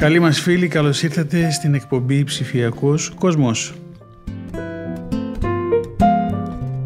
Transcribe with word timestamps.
Καλή 0.00 0.18
μας 0.20 0.40
φίλοι, 0.40 0.68
καλώς 0.68 1.02
ήρθατε 1.02 1.50
στην 1.50 1.74
εκπομπή 1.74 2.24
Ψηφιακός 2.24 3.12
Κόσμος. 3.18 3.74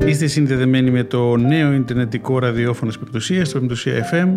Είστε 0.06 0.26
συνδεδεμένοι 0.26 0.90
με 0.90 1.04
το 1.04 1.36
νέο 1.36 1.72
Ιντερνετικό 1.72 2.38
ραδιόφωνο 2.38 2.90
της 2.90 3.00
Πεπτουσίας, 3.00 3.48
το 3.48 3.60
Πεπτουσία 3.60 4.10
FM. 4.12 4.28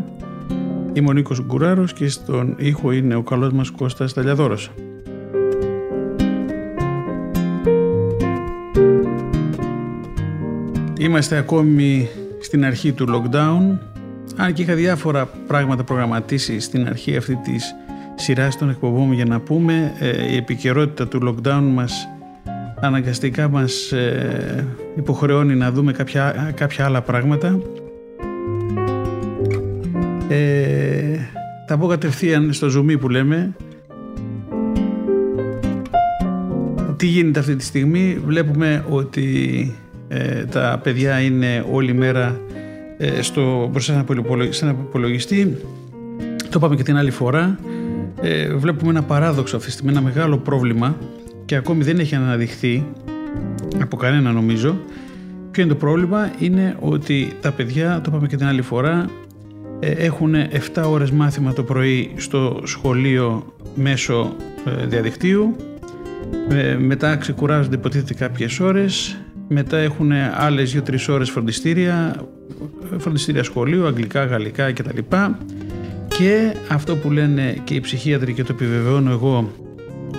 Είμαι 0.94 1.10
ο 1.10 1.14
Νίκος 1.14 1.42
Γκουράρος 1.42 1.94
και 1.94 2.08
στον 2.08 2.56
ήχο 2.58 2.92
είναι 2.92 3.16
ο 3.16 3.22
καλός 3.22 3.54
μας 3.54 3.72
Κώστας 3.72 4.14
Ταλιαδόρος. 4.14 4.72
Είμαστε 11.00 11.38
ακόμη 11.38 12.10
στην 12.40 12.66
αρχή 12.66 12.92
του 12.92 13.06
lockdown, 13.10 13.78
αν 14.36 14.54
και 14.54 14.62
είχα 14.62 14.74
διάφορα 14.74 15.26
πράγματα 15.26 15.84
προγραμματίσει 15.84 16.60
στην 16.60 16.88
αρχή 16.88 17.18
αυτή 17.18 17.36
της 17.36 17.76
σειράς 18.20 18.58
των 18.58 18.70
εκπομπών 18.70 19.12
για 19.12 19.26
να 19.26 19.40
πούμε 19.40 19.94
ε, 20.00 20.32
η 20.32 20.36
επικαιρότητα 20.36 21.08
του 21.08 21.20
lockdown 21.24 21.64
μας 21.74 22.08
αναγκαστικά 22.80 23.50
μας 23.50 23.92
ε, 23.92 24.68
υποχρεώνει 24.96 25.56
να 25.56 25.72
δούμε 25.72 25.92
κάποια, 25.92 26.54
κάποια 26.56 26.86
άλλα 26.86 27.02
πράγματα. 27.02 27.60
Ε, 30.28 31.18
θα 31.68 31.78
πω 31.78 31.88
κατευθείαν 31.88 32.54
στο 32.54 32.68
zoom 32.78 33.00
που 33.00 33.10
λέμε. 33.10 33.56
Τι 36.96 37.06
γίνεται 37.06 37.40
αυτή 37.40 37.56
τη 37.56 37.64
στιγμή; 37.64 38.22
Βλέπουμε 38.26 38.86
ότι 38.90 39.76
ε, 40.08 40.46
τα 40.46 40.80
παιδιά 40.84 41.20
είναι 41.20 41.66
όλη 41.72 41.94
μέρα 41.94 42.40
ε, 42.98 43.22
στο, 43.22 43.70
μπροστά 43.72 44.06
σε 44.50 44.66
ένα 44.66 44.76
υπολογιστή 44.88 45.58
το 46.50 46.54
είπαμε 46.56 46.76
και 46.76 46.84
την 46.84 46.98
άλλη 46.98 47.12
φορά 47.12 47.60
ε, 48.22 48.56
βλέπουμε 48.56 48.90
ένα 48.90 49.04
παράδοξο 49.04 49.56
αυτή 49.56 49.68
τη 49.68 49.74
στιγμή, 49.74 49.92
ένα 49.92 50.02
μεγάλο 50.02 50.38
πρόβλημα 50.38 50.98
και 51.46 51.56
ακόμη 51.56 51.84
δεν 51.84 52.00
έχει 52.00 52.16
αναδειχθεί 52.16 52.86
από 53.82 53.98
κανένα 53.98 54.32
νομίζω. 54.32 54.78
Ποιο 55.52 55.64
είναι 55.64 55.72
το 55.72 55.80
πρόβλημα, 55.80 56.32
είναι 56.40 56.76
ότι 56.80 57.32
τα 57.42 57.52
παιδιά, 57.52 58.02
το 58.02 58.10
είπαμε 58.10 58.28
και 58.28 58.36
την 58.36 58.46
άλλη 58.46 58.62
φορά, 58.62 59.10
ε, 59.80 59.92
έχουν 59.92 60.34
7 60.76 60.84
ώρες 60.90 61.12
μάθημα 61.12 61.54
το 61.54 61.64
πρωί 61.64 62.12
στο 62.16 62.62
σχολείο 62.64 63.56
μέσω 63.76 64.36
ε, 64.66 64.86
διαδικτύου, 64.86 65.56
ε, 66.50 66.76
μετά 66.76 67.16
ξεκουράζονται 67.16 67.76
υποτίθεται 67.76 68.14
κάποιες 68.14 68.60
ώρες, 68.60 69.18
μετά 69.48 69.78
έχουν 69.78 70.12
άλλες 70.38 70.72
2-3 70.72 71.10
ώρες 71.10 71.30
φροντιστήρια, 71.30 72.16
φροντιστήρια 72.98 73.44
σχολείου, 73.44 73.86
αγγλικά, 73.86 74.26
γαλλικά 74.26 74.72
κτλ 74.72 75.00
και 76.18 76.54
αυτό 76.70 76.96
που 76.96 77.12
λένε 77.12 77.58
και 77.64 77.74
οι 77.74 77.80
ψυχίατροι 77.80 78.34
και 78.34 78.44
το 78.44 78.54
επιβεβαιώνω 78.54 79.12
εγώ 79.12 79.52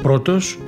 πρώτος 0.02 0.58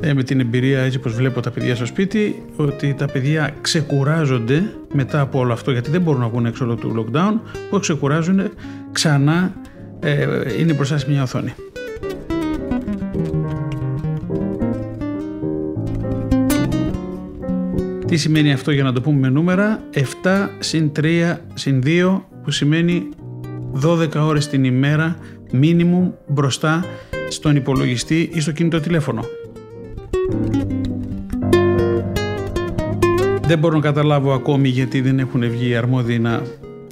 ε, 0.00 0.14
με 0.14 0.22
την 0.22 0.40
εμπειρία 0.40 0.80
έτσι 0.80 0.98
πως 0.98 1.14
βλέπω 1.14 1.40
τα 1.40 1.50
παιδιά 1.50 1.74
στο 1.74 1.86
σπίτι 1.86 2.42
ότι 2.56 2.94
τα 2.94 3.06
παιδιά 3.06 3.54
ξεκουράζονται 3.60 4.62
μετά 4.92 5.20
από 5.20 5.38
όλο 5.38 5.52
αυτό 5.52 5.70
γιατί 5.70 5.90
δεν 5.90 6.00
μπορούν 6.00 6.20
να 6.20 6.28
βγουν 6.28 6.46
έξω 6.46 6.64
του 6.64 7.06
lockdown 7.12 7.40
που 7.70 7.78
ξεκουράζουν 7.78 8.40
ξανά 8.92 9.52
ε, 10.00 10.26
είναι 10.58 10.72
μπροστά 10.72 10.98
σε 10.98 11.10
μια 11.10 11.22
οθόνη. 11.22 11.54
Τι 18.06 18.16
σημαίνει 18.16 18.52
αυτό 18.52 18.70
για 18.70 18.82
να 18.82 18.92
το 18.92 19.00
πούμε 19.00 19.18
με 19.18 19.28
νούμερα; 19.28 19.80
7 19.94 20.00
συν 20.58 20.92
3 21.00 21.36
συν 21.54 21.82
2 21.84 22.20
που 22.42 22.50
σημαίνει 22.50 23.08
12 23.82 24.08
ώρες 24.16 24.48
την 24.48 24.64
ημέρα 24.64 25.16
minimum 25.52 26.10
μπροστά 26.26 26.84
στον 27.28 27.56
υπολογιστή 27.56 28.30
ή 28.32 28.40
στο 28.40 28.52
κινητό 28.52 28.80
τηλέφωνο. 28.80 29.24
Δεν 33.46 33.58
μπορώ 33.58 33.74
να 33.74 33.80
καταλάβω 33.80 34.32
ακόμη 34.32 34.68
γιατί 34.68 35.00
δεν 35.00 35.18
έχουν 35.18 35.50
βγει 35.50 35.68
οι 35.68 35.74
αρμόδιοι 35.76 36.18
να 36.18 36.42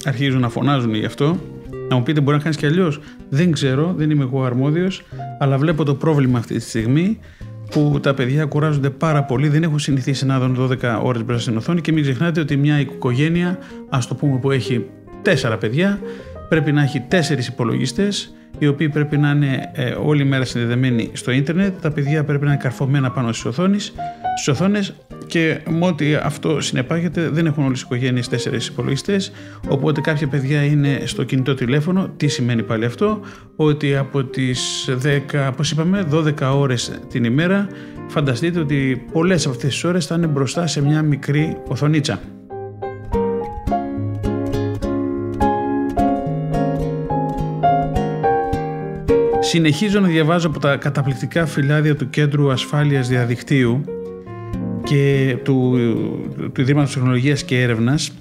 αρχίζουν 0.05 0.41
να 0.41 0.49
φωνάζουν 0.49 0.95
γι' 0.95 1.05
αυτό. 1.05 1.37
Να 1.89 1.97
μου 1.97 2.03
πείτε 2.03 2.21
μπορεί 2.21 2.37
να 2.37 2.43
κάνεις 2.43 2.59
και 2.59 2.67
αλλιώς. 2.67 3.01
Δεν 3.29 3.53
ξέρω, 3.53 3.95
δεν 3.97 4.11
είμαι 4.11 4.23
εγώ 4.23 4.45
αρμόδιος, 4.45 5.03
αλλά 5.39 5.59
βλέπω 5.59 5.85
το 5.85 5.95
πρόβλημα 5.95 6.39
αυτή 6.39 6.55
τη 6.55 6.61
στιγμή 6.61 7.19
που 7.71 7.99
τα 8.03 8.15
παιδιά 8.15 8.45
κουράζονται 8.45 8.91
πάρα 8.91 9.25
πολύ, 9.25 9.49
δεν 9.49 9.63
έχουν 9.63 9.79
συνηθίσει 9.79 10.27
να 10.27 10.41
δουν 10.41 10.57
12 10.83 11.01
ώρες 11.03 11.25
μπροστά 11.25 11.43
στην 11.43 11.57
οθόνη 11.57 11.81
και 11.81 11.93
μην 11.93 12.03
ξεχνάτε 12.03 12.41
ότι 12.41 12.57
μια 12.57 12.81
οικογένεια, 12.81 13.59
ας 13.89 14.07
το 14.07 14.15
πούμε 14.15 14.39
που 14.39 14.51
έχει 14.51 14.87
τέσσερα 15.23 15.57
παιδιά, 15.57 16.01
πρέπει 16.53 16.73
να 16.73 16.83
έχει 16.83 17.01
τέσσερις 17.01 17.47
υπολογιστές 17.47 18.35
οι 18.59 18.67
οποίοι 18.67 18.89
πρέπει 18.89 19.17
να 19.17 19.31
είναι 19.31 19.71
ε, 19.73 19.91
όλη 19.91 20.25
μέρα 20.25 20.45
συνδεδεμένοι 20.45 21.11
στο 21.13 21.31
ίντερνετ. 21.31 21.81
Τα 21.81 21.91
παιδιά 21.91 22.25
πρέπει 22.25 22.45
να 22.45 22.53
είναι 22.53 22.61
καρφωμένα 22.63 23.11
πάνω 23.11 23.33
στις 23.33 23.45
οθόνες, 23.45 23.93
στις 24.37 24.49
οθόνες 24.49 24.95
και 25.27 25.61
με 25.69 25.87
ό,τι 25.87 26.15
αυτό 26.15 26.61
συνεπάγεται 26.61 27.29
δεν 27.29 27.47
έχουν 27.47 27.65
όλες 27.65 27.81
οι 27.81 27.83
οικογένειες 27.87 28.29
τέσσερις 28.29 28.67
υπολογιστές 28.67 29.33
οπότε 29.69 30.01
κάποια 30.01 30.29
παιδιά 30.29 30.63
είναι 30.63 31.01
στο 31.05 31.25
κινητό 31.25 31.55
τηλέφωνο. 31.55 32.09
Τι 32.17 32.29
σημαίνει 32.29 32.63
πάλι 32.63 32.85
αυτό; 32.85 33.21
Ότι 33.57 33.97
από 33.97 34.25
τις 34.25 34.89
10, 35.33 35.53
πώς 35.57 35.71
είπαμε, 35.71 36.07
12 36.11 36.33
ώρες 36.55 37.01
την 37.09 37.25
ημέρα 37.25 37.67
φανταστείτε 38.09 38.59
ότι 38.59 39.05
πολλές 39.13 39.47
από 39.47 39.55
αυτές 39.55 39.71
τις 39.71 39.85
ώρες 39.85 40.07
θα 40.07 40.15
είναι 40.15 40.27
μπροστά 40.27 40.67
σε 40.67 40.83
μια 40.83 41.03
μικρή 41.03 41.57
οθονίτσα. 41.69 42.21
Συνεχίζω 49.53 50.01
να 50.01 50.09
διαβάζω 50.09 50.49
από 50.49 50.59
τα 50.59 50.77
καταπληκτικά 50.77 51.47
φυλάδια 51.47 51.97
του 51.97 52.11
Κέντρου 52.11 52.51
Ασφάλειας 52.51 53.09
Διαδικτύου 53.09 53.85
και 54.85 55.37
του, 55.43 55.79
του 56.53 56.61
Ιδρύματος 56.61 56.93
Τεχνολογίας 56.93 57.43
και 57.43 57.61
Έρευνας 57.61 58.13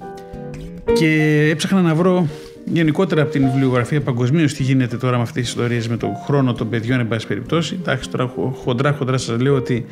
και 0.93 1.39
έψαχνα 1.51 1.81
να 1.81 1.95
βρω 1.95 2.27
γενικότερα 2.65 3.21
από 3.21 3.31
την 3.31 3.43
βιβλιογραφία 3.43 4.01
παγκοσμίως 4.01 4.53
τι 4.53 4.63
γίνεται 4.63 4.97
τώρα 4.97 5.15
με 5.15 5.23
αυτές 5.23 5.41
τις 5.41 5.51
ιστορίες 5.51 5.87
με 5.87 5.97
τον 5.97 6.09
χρόνο 6.25 6.53
των 6.53 6.69
παιδιών 6.69 6.99
εν 6.99 7.07
πάση 7.07 7.27
περιπτώσει. 7.27 7.77
Εντάξει 7.81 8.09
τώρα 8.09 8.33
χοντρά 8.63 8.93
χοντρά 8.93 9.17
σας 9.17 9.39
λέω 9.39 9.55
ότι 9.55 9.85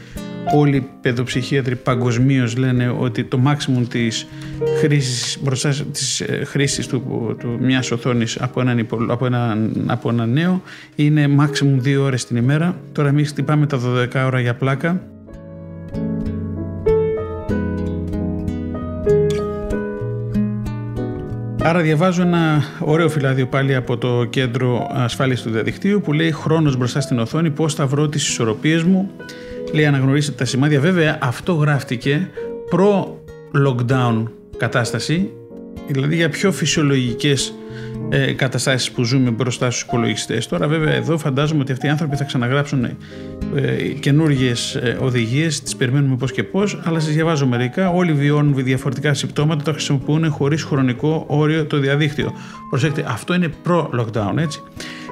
όλοι 0.54 0.76
οι 0.76 0.88
παιδοψυχίατροι 1.02 1.76
παγκοσμίως 1.76 2.58
λένε 2.58 2.96
ότι 3.00 3.24
το 3.24 3.40
maximum 3.46 3.88
της 3.90 4.28
χρήσης, 4.80 5.38
μπροστά 5.42 5.74
της 5.92 6.22
ε, 6.22 6.44
χρήσης 6.46 6.88
του, 6.88 7.04
του 7.40 7.58
μιας 7.62 7.92
οθόνης 7.92 8.38
από 8.42 8.62
έναν, 8.62 8.88
από, 9.08 9.26
έναν, 9.26 9.84
από 9.88 10.10
ένα 10.10 10.26
νέο 10.26 10.62
είναι 10.96 11.28
maximum 11.40 11.76
δύο 11.78 12.04
ώρες 12.04 12.26
την 12.26 12.38
ημέρα. 12.38 12.78
Τώρα 12.92 13.10
εμείς 13.10 13.30
χτυπάμε 13.30 13.66
τα 13.66 13.80
12 14.14 14.24
ώρα 14.26 14.40
για 14.40 14.56
πλάκα 14.56 15.02
Άρα 21.64 21.82
διαβάζω 21.82 22.22
ένα 22.22 22.64
ωραίο 22.80 23.10
φυλάδιο 23.10 23.48
πάλι 23.48 23.76
από 23.76 23.98
το 23.98 24.26
Κέντρο 24.30 24.90
Ασφάλειας 24.94 25.42
του 25.42 25.50
Διαδικτύου 25.50 26.02
που 26.02 26.14
λέει 26.14 26.32
χρόνος 26.32 26.78
μπροστά 26.78 27.02
στην 27.02 27.20
οθόνη, 27.20 27.50
πώς 27.50 27.74
θα 27.74 27.88
βρω 27.88 28.08
τις 28.08 28.28
ισορροπίες 28.28 28.84
μου. 28.84 29.12
Λέει 29.74 29.86
αναγνωρίστε 29.86 30.32
τα 30.32 30.46
σημάδια. 30.46 30.80
Βέβαια 30.80 31.18
αυτό 31.22 31.54
γράφτηκε 31.54 32.30
προ-lockdown 32.70 34.24
κατάσταση, 34.58 35.32
δηλαδή 35.88 36.16
για 36.16 36.30
πιο 36.30 36.52
φυσιολογικές 36.52 37.54
ε, 38.10 38.32
καταστάσεις 38.34 38.92
που 38.92 39.04
ζούμε 39.04 39.30
μπροστά 39.30 39.72
στους 39.72 39.82
υπολογιστές. 39.82 40.48
Τώρα 40.48 40.68
βέβαια 40.68 40.94
εδώ 40.94 41.18
φαντάζομαι 41.18 41.62
ότι 41.62 41.72
αυτοί 41.72 41.86
οι 41.86 41.90
άνθρωποι 41.90 42.16
θα 42.16 42.24
ξαναγράψουν 42.24 42.84
ε, 42.84 42.96
καινούργιες 44.00 44.76
ε, 44.76 44.98
οδηγίες, 45.02 45.62
τις 45.62 45.76
περιμένουμε 45.76 46.16
πώς 46.16 46.32
και 46.32 46.44
πώς, 46.44 46.80
αλλά 46.84 47.00
σας 47.00 47.14
διαβάζω 47.14 47.48
μερικά, 47.48 47.90
όλοι 47.90 48.14
βιώνουν 48.14 48.64
διαφορετικά 48.64 49.14
συμπτώματα, 49.14 49.64
το 49.64 49.72
χρησιμοποιούν 49.72 50.32
χωρίς 50.32 50.64
χρονικό 50.64 51.26
όριο 51.28 51.66
το 51.66 51.78
διαδίκτυο. 51.78 52.34
Προσέξτε, 52.70 53.06
αυτό 53.08 53.34
είναι 53.34 53.50
προ-lockdown, 53.64 54.38
έτσι. 54.38 54.62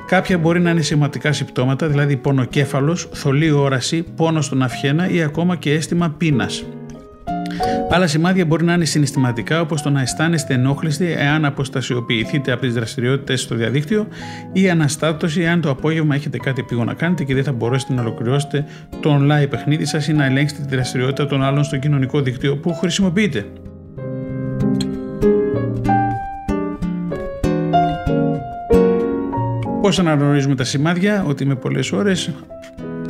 Κάποια 0.07 0.38
μπορεί 0.38 0.59
να 0.59 0.69
είναι 0.69 0.81
σημαντικά 0.81 1.31
συμπτώματα, 1.31 1.88
δηλαδή 1.88 2.18
πονοκέφαλος, 2.18 3.09
θολή 3.13 3.51
όραση, 3.51 4.06
πόνο 4.15 4.42
στον 4.42 4.62
αυχένα 4.62 5.09
ή 5.09 5.21
ακόμα 5.21 5.56
και 5.56 5.74
αίσθημα 5.74 6.15
πείνας. 6.18 6.65
Άλλα 7.89 8.07
σημάδια 8.07 8.45
μπορεί 8.45 8.63
να 8.63 8.74
είναι 8.74 8.86
συναισθηματικά, 8.86 9.62
όπως 9.62 9.81
το 9.81 9.89
να 9.89 10.01
αισθάνεστε 10.01 10.54
ενόχληση 10.54 11.15
εάν 11.18 11.45
αποστασιοποιηθείτε 11.45 12.51
από 12.51 12.62
τις 12.62 12.74
δραστηριότητες 12.74 13.42
στο 13.42 13.56
διαδίκτυο 13.56 14.07
ή 14.54 14.69
αναστάτωση 14.69 15.42
εάν 15.42 15.62
το 15.62 15.69
απόγευμα 15.69 16.15
έχετε 16.15 16.38
κάτι 16.38 16.63
πήγο 16.63 16.83
να 16.83 16.94
κάνετε 16.94 17.24
και 17.24 17.33
δεν 17.33 17.44
θα 17.44 17.51
μπορέσετε 17.51 17.94
να 17.94 18.01
ολοκληρώσετε 18.01 18.65
το 19.01 19.19
online 19.21 19.50
παιχνίδι 19.50 19.86
σας 19.86 20.07
ή 20.07 20.13
να 20.13 20.25
ελέγξετε 20.25 20.62
τη 20.62 20.75
δραστηριότητα 20.75 21.25
των 21.25 21.44
άλλων 21.44 21.63
στο 21.63 21.77
κοινωνικό 21.77 22.21
δίκτυο 22.21 22.57
που 22.57 22.74
χρησιμοποιείτε. 22.74 23.45
Πώς 29.88 30.00
αναγνωρίζουμε 30.00 30.56
τα 30.56 30.63
σημάδια 30.63 31.24
ότι 31.28 31.45
με 31.45 31.56
πολλές 31.56 31.92
ώρες 31.92 32.31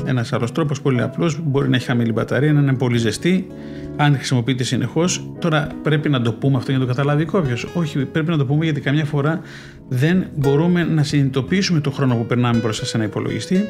ένας 0.06 0.34
άλλος 0.34 0.52
τρόπος 0.52 0.82
πολύ 0.82 1.02
απλός 1.02 1.40
μπορεί 1.44 1.70
να 1.70 1.76
έχει 1.76 1.86
χαμηλή 1.86 2.12
μπαταρία, 2.12 2.54
να 2.54 2.60
είναι 2.60 2.74
πολύ 2.74 2.98
ζεστή, 2.98 3.48
αν 3.96 4.16
χρησιμοποιείται 4.16 4.64
συνεχώς. 4.64 5.32
Τώρα 5.40 5.68
πρέπει 5.84 6.10
να 6.10 6.22
το 6.22 6.34
πούμε 6.34 6.58
αυτό 6.58 6.72
για 6.72 6.80
να 6.80 6.86
το 6.86 6.94
καταλάβει 6.94 7.26
κάποιος. 7.26 7.68
Όχι, 7.74 8.06
πρέπει 8.06 8.30
να 8.30 8.38
το 8.38 8.46
πούμε 8.46 8.64
γιατί 8.64 8.82
καμιά 8.82 9.06
φορά 9.06 9.42
δεν 9.90 10.26
μπορούμε 10.36 10.84
να 10.84 11.04
συνειδητοποιήσουμε 11.04 11.80
το 11.80 11.92
χρόνο 11.92 12.16
που 12.16 12.26
περνάμε 12.26 12.60
μπροστά 12.60 12.86
σε 12.86 12.98
ένα 12.98 13.06
υπολογιστή. 13.06 13.68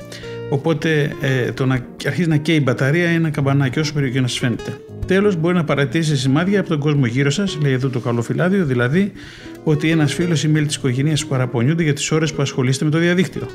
Οπότε 0.50 1.12
ε, 1.22 1.52
το 1.52 1.66
να 1.66 1.80
αρχίζει 2.06 2.30
να 2.30 2.38
καίει 2.38 2.56
η 2.56 2.62
μπαταρία 2.64 3.06
είναι 3.06 3.16
ένα 3.16 3.30
καμπανάκι, 3.30 3.80
όσο 3.80 3.94
περίπου 3.94 4.14
και 4.14 4.22
να 4.22 4.28
σας 4.28 4.38
φαίνεται. 4.38 4.78
Τέλος, 5.06 5.36
μπορεί 5.36 5.56
να 5.56 5.64
παρατηρήσει 5.64 6.18
σημάδια 6.18 6.60
από 6.60 6.70
τον 6.70 6.80
κόσμο 6.80 7.06
γύρω 7.06 7.30
σας, 7.30 7.58
λέει 7.62 7.72
εδώ 7.72 7.90
το 7.90 8.00
καλό 8.00 8.22
φυλάδιο, 8.22 8.66
δηλαδή 8.66 9.12
ότι 9.70 9.90
ένας 9.90 10.14
φίλος 10.14 10.44
ή 10.44 10.48
μέλη 10.48 10.66
της 10.66 10.76
οικογένειας 10.76 11.20
σου 11.20 11.28
παραπονιούνται 11.28 11.84
για 11.84 11.94
τις 11.94 12.12
ώρες 12.12 12.34
που 12.34 12.42
ασχολείστε 12.42 12.86
με 12.86 12.92
το 12.92 12.98
διαδίκτυο. 12.98 13.48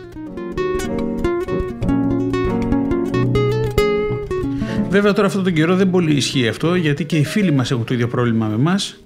Βέβαια 4.91 5.13
τώρα 5.13 5.27
αυτόν 5.27 5.43
τον 5.45 5.53
καιρό 5.53 5.77
δεν 5.77 5.91
πολύ 5.91 6.15
ισχύει 6.15 6.49
αυτό 6.49 6.75
γιατί 6.75 7.05
και 7.05 7.17
οι 7.17 7.25
φίλοι 7.25 7.53
μας 7.53 7.71
έχουν 7.71 7.85
το 7.85 7.95
ίδιο 7.95 8.09
πρόβλημα 8.09 8.47
με 8.47 8.55
εμάς. 8.55 9.05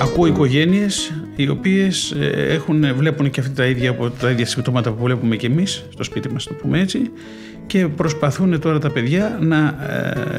Ακούω 0.00 0.26
οικογένειες 0.26 1.12
οι 1.36 1.48
οποίες 1.48 2.10
ε, 2.10 2.26
έχουν, 2.48 2.94
βλέπουν 2.94 3.30
και 3.30 3.40
αυτή 3.40 3.54
τα 3.54 3.64
ίδια, 3.64 3.96
τα 4.20 4.30
ίδια 4.30 4.46
συμπτώματα 4.46 4.92
που 4.92 5.02
βλέπουμε 5.04 5.36
και 5.36 5.46
εμείς 5.46 5.84
στο 5.92 6.02
σπίτι 6.02 6.32
μας 6.32 6.44
το 6.44 6.54
πούμε 6.54 6.80
έτσι 6.80 7.10
και 7.70 7.88
προσπαθούν 7.88 8.60
τώρα 8.60 8.78
τα 8.78 8.90
παιδιά 8.90 9.38
να 9.40 9.56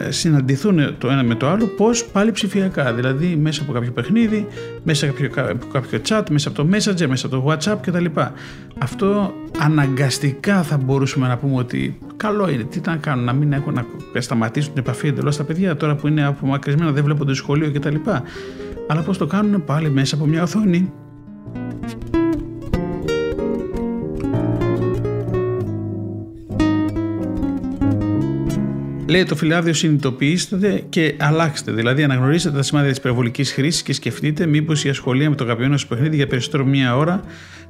ε, 0.08 0.12
συναντηθούν 0.12 0.96
το 0.98 1.10
ένα 1.10 1.24
με 1.24 1.36
το 1.36 1.48
άλλο 1.50 1.66
πώς 1.66 2.06
πάλι 2.06 2.32
ψηφιακά, 2.32 2.94
δηλαδή 2.94 3.36
μέσα 3.36 3.62
από 3.62 3.72
κάποιο 3.72 3.92
παιχνίδι, 3.92 4.48
μέσα 4.84 5.10
από 5.10 5.16
κάποιο, 5.22 5.52
από 5.52 5.66
κάποιο 5.72 6.00
chat, 6.08 6.24
μέσα 6.32 6.50
από 6.50 6.58
το 6.64 6.70
messenger, 6.72 7.08
μέσα 7.08 7.26
από 7.28 7.36
το 7.36 7.46
whatsapp 7.48 7.78
κτλ. 7.82 8.06
Αυτό 8.78 9.34
αναγκαστικά 9.60 10.64
θα 10.64 10.78
μπορούσαμε 10.78 11.28
να 11.28 11.38
πούμε 11.38 11.56
ότι 11.56 11.98
καλό 12.18 12.50
είναι, 12.50 12.64
τι 12.64 12.82
να 12.86 12.96
κάνουν, 12.96 13.26
να 13.26 13.34
μην 13.34 13.54
έχουν 13.54 13.74
να 14.14 14.22
σταματήσουν 14.22 14.74
την 14.74 14.82
επαφή 14.82 15.08
εντελώς 15.08 15.38
τα 15.38 15.44
παιδιά 15.44 15.76
τώρα 15.76 15.96
που 15.96 16.08
είναι 16.08 16.26
απομακρυσμένα, 16.26 16.92
δεν 16.92 17.04
βλέπουν 17.04 17.28
το 17.28 17.34
σχολείο 17.34 17.72
κτλ. 17.72 17.96
Αλλά 18.88 19.02
πώς 19.02 19.18
το 19.18 19.26
κάνουν 19.26 19.66
πάλι 19.66 19.90
μέσα 19.90 20.16
από 20.16 20.26
μια 20.26 20.44
οθόνη 20.44 20.92
Λέει 29.12 29.24
το 29.24 29.36
φυλάδιο 29.36 29.74
συνειδητοποιήστε 29.74 30.84
και 30.90 31.16
αλλάξτε. 31.20 31.72
Δηλαδή, 31.72 32.04
αναγνωρίστε 32.04 32.52
τα 32.52 32.62
σημάδια 32.62 32.90
της 32.90 32.98
υπερβολικής 32.98 33.52
χρήσης 33.52 33.82
και 33.82 33.94
σκεφτείτε 33.94 34.46
μήπως 34.46 34.84
η 34.86 34.90
ασχολία 34.90 35.30
με 35.30 35.36
το 35.36 35.44
αγαπημένο 35.44 35.78
σας 35.78 35.88
παιχνίδι 35.88 36.16
για 36.16 36.28
περισσότερο 36.28 36.66
μία 36.66 36.98
ώρα 36.98 37.24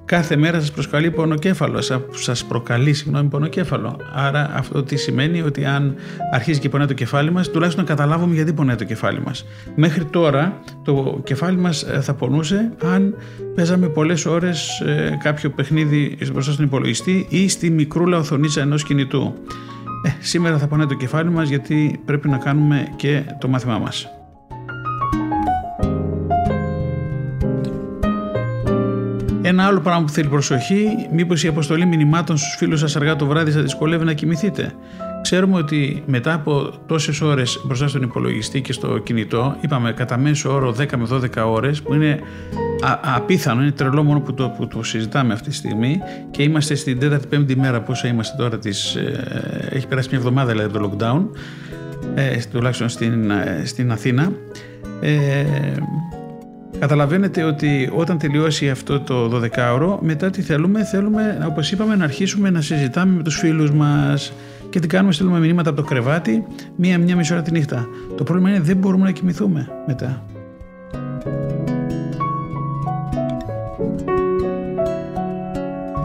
κάθε 0.05 0.35
μέρα 0.35 0.59
σας 0.59 0.71
προσκαλεί 0.71 1.11
πονοκέφαλο. 1.11 1.81
Σας 2.11 2.45
προκαλεί, 2.45 2.93
συγγνώμη, 2.93 3.29
πονοκέφαλο. 3.29 3.99
Άρα, 4.13 4.51
αυτό 4.53 4.83
τι 4.83 4.95
σημαίνει 4.95 5.41
ότι 5.41 5.65
αν 5.65 5.95
αρχίζει 6.33 6.59
και 6.59 6.69
πονάει 6.69 6.88
το 6.88 6.93
κεφάλι 6.93 7.31
μας, 7.31 7.49
τουλάχιστον 7.49 7.83
να 7.83 7.89
καταλάβουμε 7.89 8.35
γιατί 8.35 8.53
πονάει 8.53 8.75
το 8.75 8.83
κεφάλι 8.83 9.21
μας. 9.25 9.45
Μέχρι 9.75 10.05
τώρα, 10.05 10.59
το 10.83 11.21
κεφάλι 11.23 11.57
μας 11.57 11.83
ε, 11.83 12.01
θα 12.01 12.13
πονούσε 12.13 12.71
αν 12.83 13.15
παίζαμε 13.55 13.88
πολλές 13.88 14.25
ώρες 14.25 14.79
ε, 14.79 15.17
κάποιο 15.23 15.49
παιχνίδι 15.49 16.17
μπροστά 16.31 16.51
στον 16.51 16.65
υπολογιστή 16.65 17.25
ή 17.29 17.49
στη 17.49 17.69
μικρούλα 17.69 18.17
οθονίτσα 18.17 18.61
ενός 18.61 18.83
κινητού. 18.83 19.33
Ε, 20.03 20.09
σήμερα 20.19 20.57
θα 20.57 20.68
πονάει 20.68 20.88
το 20.88 20.94
κεφάλι 20.94 21.30
μας 21.30 21.50
γιατί 21.50 22.01
πρέπει 22.06 22.30
να 22.30 22.38
κάνουμε 22.38 22.88
και 22.95 23.24
το 23.39 23.48
μάθημά 23.48 23.77
μας. 23.80 24.09
Ένα 29.42 29.65
άλλο 29.65 29.80
πράγμα 29.80 30.06
που 30.06 30.12
θέλει 30.12 30.27
προσοχή, 30.27 30.88
μήπως 31.12 31.44
η 31.44 31.48
αποστολή 31.48 31.86
μηνυμάτων 31.86 32.38
στους 32.38 32.56
φίλους 32.57 32.80
σας 32.80 32.95
αργά 32.95 33.15
το 33.15 33.25
βράδυ 33.25 33.51
θα 33.51 33.62
δυσκολεύει 33.62 34.06
να 34.06 34.13
κοιμηθείτε; 34.13 34.74
Ξέρουμε 35.31 35.57
ότι 35.57 36.04
μετά 36.06 36.33
από 36.33 36.74
τόσες 36.86 37.22
ώρες 37.22 37.62
μπροστά 37.66 37.88
στον 37.88 38.01
υπολογιστή 38.01 38.62
και 38.62 38.74
στο 38.74 38.98
κινητό, 38.98 39.56
είπαμε 39.62 39.94
κατά 39.94 40.18
μέσο 40.18 40.54
όρο 40.54 40.75
10 40.80 40.86
με 40.98 41.07
12 41.12 41.44
ώρες, 41.45 41.81
που 41.81 41.94
είναι 41.94 42.19
απίθανο, 43.16 43.62
είναι 43.62 43.72
τρελό 43.72 44.04
μόνο 44.04 44.19
που 44.19 44.33
το, 44.33 44.50
που 44.50 44.68
το 44.68 44.83
συζητάμε 44.83 45.33
αυτή 45.33 45.50
τη 45.50 45.56
στιγμή 45.56 46.00
και 46.31 46.44
είμαστε 46.44 46.75
στην 46.75 47.00
4η-5η 47.01 47.56
μέρα 47.56 47.81
πόσο 47.81 48.07
είμαστε 48.07 48.36
τώρα, 48.38 48.57
της, 48.57 48.95
ε, 48.95 49.69
έχει 49.72 49.88
περάσει 49.88 50.07
μια 50.10 50.18
εβδομάδα 50.18 50.51
δηλαδή 50.51 50.74
το 50.74 50.92
lockdown, 50.92 51.39
ε, 52.16 52.38
τουλάχιστον 52.51 52.89
στην, 52.89 53.31
ε, 53.31 53.62
στην 53.66 53.92
Αθήνα. 53.92 54.31
Ε, 55.01 55.45
Καταλαβαίνετε 56.80 57.44
ότι 57.44 57.89
όταν 57.94 58.18
τελειώσει 58.18 58.69
αυτό 58.69 59.00
το 59.00 59.30
12ωρο, 59.30 59.98
μετά 60.01 60.30
τι 60.30 60.42
θέλουμε, 60.42 60.84
θέλουμε 60.84 61.45
όπως 61.48 61.72
είπαμε 61.72 61.95
να 61.95 62.04
αρχίσουμε 62.04 62.50
να 62.50 62.62
συζητάμε 62.62 63.16
με 63.16 63.24
τους 63.24 63.38
φίλους 63.38 63.72
μας 63.72 64.34
και 64.71 64.79
τι 64.79 64.88
κάνουμε, 64.88 65.13
στέλνουμε 65.13 65.39
μηνύματα 65.39 65.69
από 65.69 65.81
το 65.81 65.88
κρεβάτι 65.88 66.44
μία-μία 66.75 67.15
μισή 67.15 67.33
ώρα 67.33 67.41
τη 67.41 67.51
νύχτα. 67.51 67.88
Το 68.18 68.23
πρόβλημα 68.23 68.50
είναι 68.50 68.59
δεν 68.59 68.77
μπορούμε 68.77 69.03
να 69.03 69.12
κοιμηθούμε 69.12 69.69
μετά. 69.88 70.25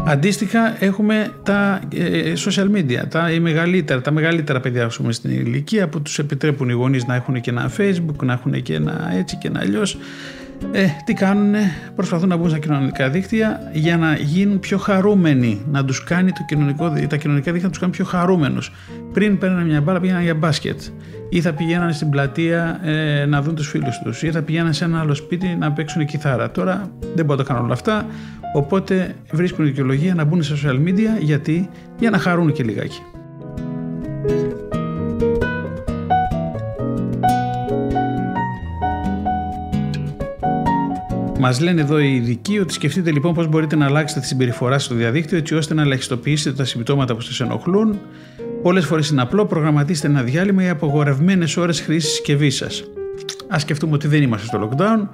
Αντίστοιχα 0.09 0.85
έχουμε 0.85 1.33
τα 1.43 1.81
ε, 1.95 2.33
social 2.37 2.77
media, 2.77 3.09
τα 3.09 3.29
μεγαλύτερα, 3.41 4.01
τα 4.01 4.11
μεγαλύτερα 4.11 4.61
παιδιά 4.61 4.91
πούμε, 4.97 5.13
στην 5.13 5.31
ηλικία 5.31 5.89
που 5.89 6.03
τους 6.03 6.19
επιτρέπουν 6.19 6.69
οι 6.69 6.73
γονείς 6.73 7.07
να 7.07 7.15
έχουν 7.15 7.41
και 7.41 7.51
ένα 7.51 7.71
facebook, 7.77 8.25
να 8.25 8.33
έχουν 8.33 8.63
και 8.63 8.75
ένα 8.75 9.13
έτσι 9.17 9.37
και 9.37 9.49
ένα 9.49 9.61
αλλιώς. 9.61 9.99
Ε, 10.73 10.87
τι 11.05 11.13
κάνουν, 11.13 11.55
προσπαθούν 11.95 12.29
να 12.29 12.37
μπουν 12.37 12.49
στα 12.49 12.59
κοινωνικά 12.59 13.09
δίκτυα 13.09 13.71
για 13.73 13.97
να 13.97 14.15
γίνουν 14.17 14.61
πιο 14.61 14.79
χαρούμενοι, 14.79 15.61
να 15.71 15.85
τους 15.85 16.05
κάνει 16.05 16.33
το 16.33 16.45
κοινωνικό, 16.47 16.93
τα 17.09 17.17
κοινωνικά 17.17 17.53
δίκτυα 17.53 17.63
να 17.63 17.69
τους 17.69 17.79
κάνουν 17.79 17.95
πιο 17.95 18.05
χαρούμενους. 18.05 18.73
Πριν 19.13 19.39
παίρνανε 19.39 19.65
μια 19.65 19.81
μπάλα 19.81 20.01
πήγαιναν 20.01 20.23
για 20.23 20.35
μπάσκετ 20.35 20.81
ή 21.29 21.41
θα 21.41 21.53
πηγαίνανε 21.53 21.93
στην 21.93 22.11
πλατεία 22.11 22.81
ε, 22.83 23.25
να 23.27 23.43
δουν 23.43 23.55
τους 23.55 23.69
φίλους 23.69 23.99
τους 23.99 24.23
ή 24.23 24.31
θα 24.31 24.43
πηγαίνανε 24.43 24.73
σε 24.73 24.85
ένα 24.85 25.01
άλλο 25.01 25.15
σπίτι 25.15 25.57
να 25.59 25.73
παίξουν 25.73 26.07
κιθάρα. 26.07 26.51
Τώρα 26.51 26.91
δεν 27.15 27.25
μπορώ 27.25 27.39
να 27.39 27.45
το 27.45 27.53
κάνω 27.53 27.65
όλα 27.65 27.73
αυτά, 27.73 28.07
οπότε 28.55 29.15
βρίσκουν 29.33 29.65
δικαιολογία 29.65 30.15
να 30.15 30.25
μπουν 30.25 30.43
στα 30.43 30.57
social 30.57 30.89
media 30.89 31.21
γιατί 31.21 31.69
για 31.99 32.11
να 32.11 32.19
χαρούν 32.19 32.53
και 32.53 32.63
λιγάκι. 32.63 33.03
Μας 41.39 41.61
λένε 41.61 41.81
εδώ 41.81 41.99
οι 41.99 42.15
ειδικοί 42.15 42.59
ότι 42.59 42.73
σκεφτείτε 42.73 43.11
λοιπόν 43.11 43.35
πώς 43.35 43.49
μπορείτε 43.49 43.77
να 43.77 43.85
αλλάξετε 43.85 44.21
τη 44.21 44.27
συμπεριφορά 44.27 44.79
στο 44.79 44.95
διαδίκτυο 44.95 45.39
έτσι 45.39 45.55
ώστε 45.55 45.75
να 45.75 45.83
ελαχιστοποιήσετε 45.83 46.57
τα 46.57 46.65
συμπτώματα 46.65 47.15
που 47.15 47.21
σας 47.21 47.41
ενοχλούν. 47.41 48.01
Πολλές 48.63 48.85
φορές 48.87 49.09
είναι 49.09 49.23
απλό, 49.23 49.47
προγραμματίστε 49.47 50.07
ένα 50.07 50.23
διάλειμμα 50.23 50.65
ή 50.65 50.69
απογορευμένες 50.69 51.57
ώρες 51.57 51.81
χρήσης 51.81 52.11
συσκευής 52.11 52.57
σας. 52.57 52.85
Α 53.55 53.59
σκεφτούμε 53.59 53.95
ότι 53.95 54.09
δεν 54.09 54.23
είμαστε 54.23 54.47
στο 54.47 54.69
lockdown, 54.69 55.09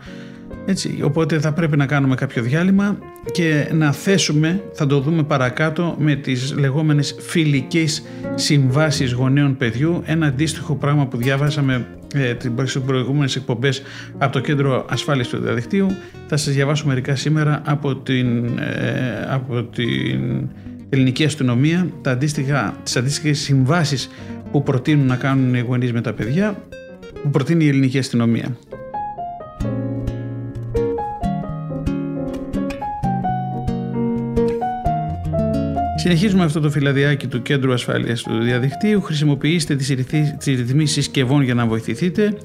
έτσι, 0.67 1.00
οπότε 1.02 1.41
θα 1.41 1.52
πρέπει 1.52 1.76
να 1.76 1.87
κάνουμε 1.87 2.14
κάποιο 2.14 2.43
διάλειμμα 2.43 2.99
και 3.33 3.69
να 3.73 3.93
θέσουμε, 3.93 4.62
θα 4.73 4.87
το 4.87 5.00
δούμε 5.00 5.23
παρακάτω, 5.23 5.97
με 5.99 6.14
τις 6.14 6.55
λεγόμενες 6.59 7.17
φιλικές 7.19 8.02
συμβάσεις 8.35 9.12
γονέων 9.12 9.57
παιδιού, 9.57 10.02
ένα 10.05 10.26
αντίστοιχο 10.26 10.75
πράγμα 10.75 11.07
που 11.07 11.17
διάβασαμε 11.17 11.87
ε, 12.14 12.35
τις 12.35 12.78
προηγούμενες 12.87 13.37
εκπομπές 13.37 13.83
από 14.19 14.33
το 14.33 14.40
Κέντρο 14.40 14.87
Ασφάλειας 14.88 15.28
του 15.28 15.38
Διαδικτύου. 15.38 15.87
Θα 16.26 16.37
σας 16.37 16.54
διαβάσω 16.54 16.87
μερικά 16.87 17.16
σήμερα 17.16 17.62
από 17.64 17.97
την, 17.97 18.59
ε, 18.59 19.26
από 19.28 19.62
την 19.62 20.49
ελληνική 20.88 21.25
αστυνομία 21.25 21.87
τα 22.02 22.11
αντίστοιχα, 22.11 22.75
τις 22.83 22.97
αντίστοιχες 22.97 23.38
συμβάσεις 23.38 24.11
που 24.52 24.62
προτείνουν 24.62 25.07
να 25.07 25.16
κάνουν 25.16 25.54
οι 25.54 25.61
γονείς 25.61 25.92
με 25.92 26.00
τα 26.00 26.12
παιδιά 26.12 26.62
που 27.23 27.31
προτείνει 27.31 27.64
η 27.64 27.69
ελληνική 27.69 27.99
αστυνομία. 27.99 28.57
Συνεχίζουμε 36.03 36.45
αυτό 36.45 36.61
το 36.61 36.71
φυλαδιάκι 36.71 37.27
του 37.27 37.43
Κέντρου 37.43 37.73
Ασφάλειας 37.73 38.23
του 38.23 38.43
Διαδικτύου. 38.43 39.01
Χρησιμοποιήστε 39.01 39.77
τις 39.77 39.89
ρυθμίσεις 40.47 40.93
συσκευών 40.93 41.43
για 41.43 41.55
να 41.55 41.67
βοηθηθείτε. 41.67 42.37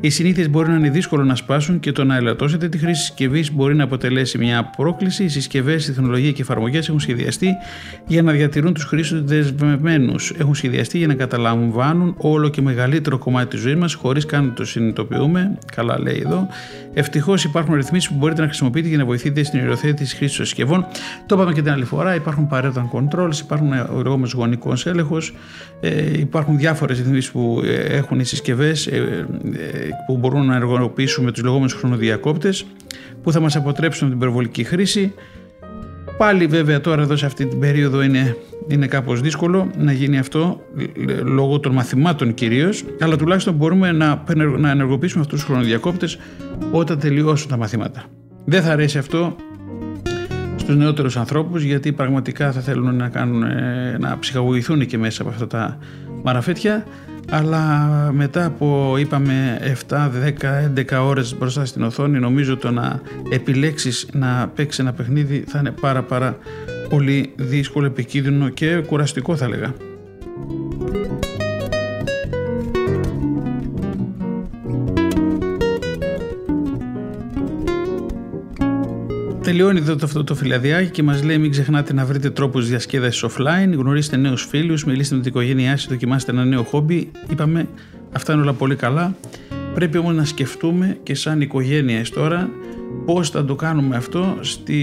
Οι 0.00 0.10
συνήθειες 0.10 0.50
μπορεί 0.50 0.68
να 0.68 0.76
είναι 0.76 0.90
δύσκολο 0.90 1.24
να 1.24 1.34
σπάσουν 1.34 1.80
και 1.80 1.92
το 1.92 2.04
να 2.04 2.16
ελαττώσετε 2.16 2.68
τη 2.68 2.78
χρήση 2.78 3.00
συσκευής 3.02 3.52
μπορεί 3.52 3.74
να 3.74 3.84
αποτελέσει 3.84 4.38
μια 4.38 4.70
πρόκληση. 4.76 5.24
Οι 5.24 5.28
συσκευές, 5.28 5.88
η 5.88 5.92
τεχνολογία 5.92 6.30
και 6.30 6.36
οι 6.38 6.40
εφαρμογές 6.40 6.88
έχουν 6.88 7.00
σχεδιαστεί 7.00 7.48
για 8.06 8.22
να 8.22 8.32
διατηρούν 8.32 8.74
τους 8.74 8.84
χρήστε 8.84 9.20
δεσμευμένου. 9.24 10.14
Έχουν 10.38 10.54
σχεδιαστεί 10.54 10.98
για 10.98 11.06
να 11.06 11.14
καταλαμβάνουν 11.14 12.14
όλο 12.18 12.48
και 12.48 12.62
μεγαλύτερο 12.62 13.18
κομμάτι 13.18 13.48
της 13.48 13.60
ζωής 13.60 13.76
μας 13.76 13.94
χωρίς 13.94 14.26
καν 14.26 14.44
να 14.44 14.52
το 14.52 14.64
συνειδητοποιούμε. 14.64 15.58
Καλά 15.76 16.00
λέει 16.00 16.22
εδώ. 16.26 16.48
Ευτυχώς 16.94 17.44
υπάρχουν 17.44 17.74
ρυθμίσεις 17.74 18.08
που 18.08 18.14
μπορείτε 18.18 18.40
να 18.40 18.46
χρησιμοποιείτε 18.46 18.88
για 18.88 18.98
να 18.98 19.04
βοηθείτε 19.04 19.42
στην 19.42 19.66
υιοθέτηση 19.66 20.16
χρήσης 20.16 20.36
των 20.36 20.46
συσκευών. 20.46 20.86
Το 21.26 21.34
είπαμε 21.34 21.52
και 21.52 21.62
την 21.62 21.72
άλλη 21.72 21.84
φορά. 21.84 22.14
Υπάρχουν 22.14 22.48
parental 22.52 23.00
controls, 23.08 23.38
υπάρχουν 23.40 23.72
ο 23.72 24.02
λεγόμενο 24.02 24.30
γονικό 24.34 24.72
έλεγχος, 24.84 25.34
ε, 25.80 26.18
υπάρχουν 26.18 26.58
διάφορες 26.58 26.98
ρυθμίσεις 26.98 27.30
που 27.30 27.60
ε, 27.64 27.96
έχουν 27.96 28.20
οι 28.20 28.24
συσκευές 28.24 28.86
ε, 28.86 28.96
ε, 28.96 29.88
που 30.06 30.16
μπορούν 30.16 30.46
να 30.46 30.54
ενεργοποιήσουν 30.54 31.24
με 31.24 31.32
τους 31.32 31.42
λεγόμενους 31.42 31.72
χρονοδιακόπτες 31.72 32.66
που 33.22 33.32
θα 33.32 33.40
μας 33.40 33.56
αποτρέψουν 33.56 34.08
την 34.08 34.16
υπερβολική 34.16 34.64
χρήση. 34.64 35.12
Πάλι 36.18 36.46
βέβαια 36.46 36.80
τώρα 36.80 37.02
εδώ 37.02 37.16
σε 37.16 37.26
αυτή 37.26 37.46
την 37.46 37.58
περίοδο 37.58 38.02
είναι, 38.02 38.36
είναι 38.68 38.86
κάπως 38.86 39.20
δύσκολο 39.20 39.70
να 39.78 39.92
γίνει 39.92 40.18
αυτό 40.18 40.60
λόγω 41.22 41.60
των 41.60 41.72
μαθημάτων 41.72 42.34
κυρίως 42.34 42.84
αλλά 43.00 43.16
τουλάχιστον 43.16 43.54
μπορούμε 43.54 43.92
να, 43.92 44.24
να 44.58 44.70
ενεργοποιήσουμε 44.70 45.22
αυτούς 45.22 45.38
τους 45.38 45.48
χρονοδιακόπτες 45.48 46.18
όταν 46.70 46.98
τελειώσουν 46.98 47.48
τα 47.48 47.56
μαθήματα. 47.56 48.04
Δεν 48.44 48.62
θα 48.62 48.72
αρέσει 48.72 48.98
αυτό 48.98 49.36
στους 50.62 50.76
νεότερους 50.76 51.16
ανθρώπους 51.16 51.62
γιατί 51.62 51.92
πραγματικά 51.92 52.52
θα 52.52 52.60
θέλουν 52.60 52.96
να, 52.96 53.08
κάνουν, 53.08 53.42
ε, 53.42 53.96
να 53.98 54.18
ψυχαγωγηθούν 54.18 54.86
και 54.86 54.98
μέσα 54.98 55.22
από 55.22 55.30
αυτά 55.30 55.46
τα 55.46 55.78
μαραφέτια 56.22 56.84
αλλά 57.30 57.68
μετά 58.12 58.44
από 58.44 58.96
είπαμε 58.98 59.58
7, 59.88 60.10
10, 60.10 60.92
11 60.94 61.06
ώρες 61.06 61.36
μπροστά 61.38 61.64
στην 61.64 61.82
οθόνη 61.82 62.18
νομίζω 62.18 62.56
το 62.56 62.70
να 62.70 63.00
επιλέξεις 63.30 64.08
να 64.12 64.50
παίξεις 64.54 64.78
ένα 64.78 64.92
παιχνίδι 64.92 65.44
θα 65.46 65.58
είναι 65.58 65.70
πάρα 65.70 66.02
πάρα 66.02 66.36
πολύ 66.88 67.32
δύσκολο, 67.36 67.86
επικίνδυνο 67.86 68.48
και 68.48 68.82
κουραστικό 68.86 69.36
θα 69.36 69.48
λέγα. 69.48 69.74
Τελειώνει 79.52 79.78
εδώ 79.78 79.96
αυτό 80.02 80.24
το 80.24 80.34
φυλαδιάκι 80.34 80.90
και 80.90 81.02
μας 81.02 81.22
λέει: 81.22 81.38
Μην 81.38 81.50
ξεχνάτε 81.50 81.92
να 81.92 82.04
βρείτε 82.04 82.30
τρόπους 82.30 82.68
διασκέδασης 82.68 83.24
offline, 83.24 83.72
γνωρίστε 83.76 84.16
νέους 84.16 84.44
φίλους, 84.44 84.84
μιλήστε 84.84 85.14
με 85.14 85.20
την 85.20 85.30
οικογένειά 85.30 85.76
σας, 85.76 85.86
δοκιμάστε 85.86 86.30
ένα 86.30 86.44
νέο 86.44 86.62
χόμπι. 86.62 87.10
Είπαμε, 87.30 87.68
αυτά 88.12 88.32
είναι 88.32 88.42
όλα 88.42 88.52
πολύ 88.52 88.76
καλά. 88.76 89.16
Πρέπει 89.74 89.98
όμως 89.98 90.14
να 90.14 90.24
σκεφτούμε 90.24 90.98
και 91.02 91.14
σαν 91.14 91.40
οικογένεια 91.40 92.04
τώρα 92.14 92.50
πώς 93.06 93.30
θα 93.30 93.44
το 93.44 93.54
κάνουμε 93.54 93.96
αυτό 93.96 94.38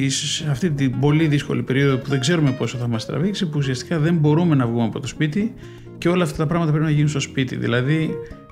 σε 0.07 0.49
αυτή 0.49 0.71
την 0.71 0.99
πολύ 0.99 1.27
δύσκολη 1.27 1.63
περίοδο 1.63 1.97
που 1.97 2.09
δεν 2.09 2.19
ξέρουμε 2.19 2.51
πόσο 2.51 2.77
θα 2.77 2.87
μας 2.87 3.05
τραβήξει, 3.05 3.45
που 3.45 3.57
ουσιαστικά 3.57 3.99
δεν 3.99 4.15
μπορούμε 4.15 4.55
να 4.55 4.67
βγούμε 4.67 4.85
από 4.85 4.99
το 4.99 5.07
σπίτι 5.07 5.53
και 5.97 6.09
όλα 6.09 6.23
αυτά 6.23 6.37
τα 6.37 6.45
πράγματα 6.45 6.71
πρέπει 6.71 6.85
να 6.85 6.91
γίνουν 6.91 7.09
στο 7.09 7.19
σπίτι. 7.19 7.55
Δηλαδή, 7.55 8.09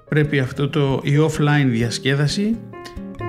πρέπει 0.10 0.40
αυτό 0.40 0.70
το, 0.70 1.02
η 1.04 1.14
offline 1.28 1.68
διασκέδαση 1.68 2.58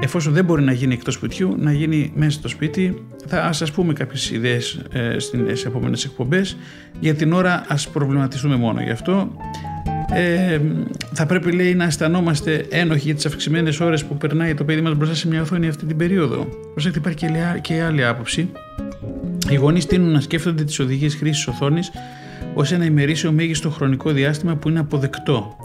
εφόσον 0.00 0.32
δεν 0.32 0.44
μπορεί 0.44 0.62
να 0.62 0.72
γίνει 0.72 0.94
εκτός 0.94 1.14
σπιτιού, 1.14 1.54
να 1.58 1.72
γίνει 1.72 2.12
μέσα 2.14 2.30
στο 2.30 2.48
σπίτι. 2.48 3.02
Θα 3.26 3.52
σας 3.52 3.70
πούμε 3.70 3.92
κάποιες 3.92 4.30
ιδέες 4.30 4.80
ε, 4.92 5.18
στις 5.18 5.64
επόμενες 5.64 6.04
εκπομπές. 6.04 6.56
Για 7.00 7.14
την 7.14 7.32
ώρα 7.32 7.64
ας 7.68 7.88
προβληματιστούμε 7.88 8.56
μόνο 8.56 8.80
γι' 8.80 8.90
αυτό. 8.90 9.36
Ε, 10.12 10.60
θα 11.12 11.26
πρέπει 11.26 11.52
λέει 11.52 11.74
να 11.74 11.84
αισθανόμαστε 11.84 12.66
ένοχοι 12.70 13.04
για 13.04 13.14
τις 13.14 13.26
αυξημένες 13.26 13.80
ώρες 13.80 14.04
που 14.04 14.16
περνάει 14.16 14.54
το 14.54 14.64
παιδί 14.64 14.80
μας 14.80 14.94
μπροστά 14.94 15.14
σε 15.14 15.28
μια 15.28 15.42
οθόνη 15.42 15.68
αυτή 15.68 15.86
την 15.86 15.96
περίοδο. 15.96 16.48
Προσέξτε 16.72 16.98
υπάρχει 16.98 17.60
και 17.60 17.82
άλλη 17.82 18.04
άποψη. 18.04 18.50
Οι 19.50 19.54
γονείς 19.54 19.86
τείνουν 19.86 20.10
να 20.10 20.20
σκέφτονται 20.20 20.64
τις 20.64 20.78
οδηγίες 20.78 21.14
χρήσης 21.14 21.46
οθόνης 21.46 21.90
ως 22.54 22.72
ένα 22.72 22.84
ημερήσιο 22.84 23.32
μέγιστο 23.32 23.70
χρονικό 23.70 24.10
διάστημα 24.10 24.54
που 24.54 24.68
είναι 24.68 24.78
αποδεκτό. 24.78 25.56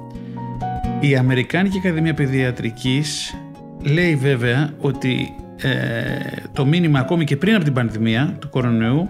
Η 0.99 1.15
Αμερικάνικη 1.15 1.77
Ακαδημία 1.77 2.13
Παιδιατρικής 2.13 3.35
Λέει 3.83 4.15
βέβαια 4.15 4.69
ότι 4.77 5.35
ε, 5.61 5.69
το 6.53 6.65
μήνυμα 6.65 6.99
ακόμη 6.99 7.23
και 7.23 7.37
πριν 7.37 7.55
από 7.55 7.63
την 7.63 7.73
πανδημία 7.73 8.37
του 8.39 8.49
κορονοϊού 8.49 9.09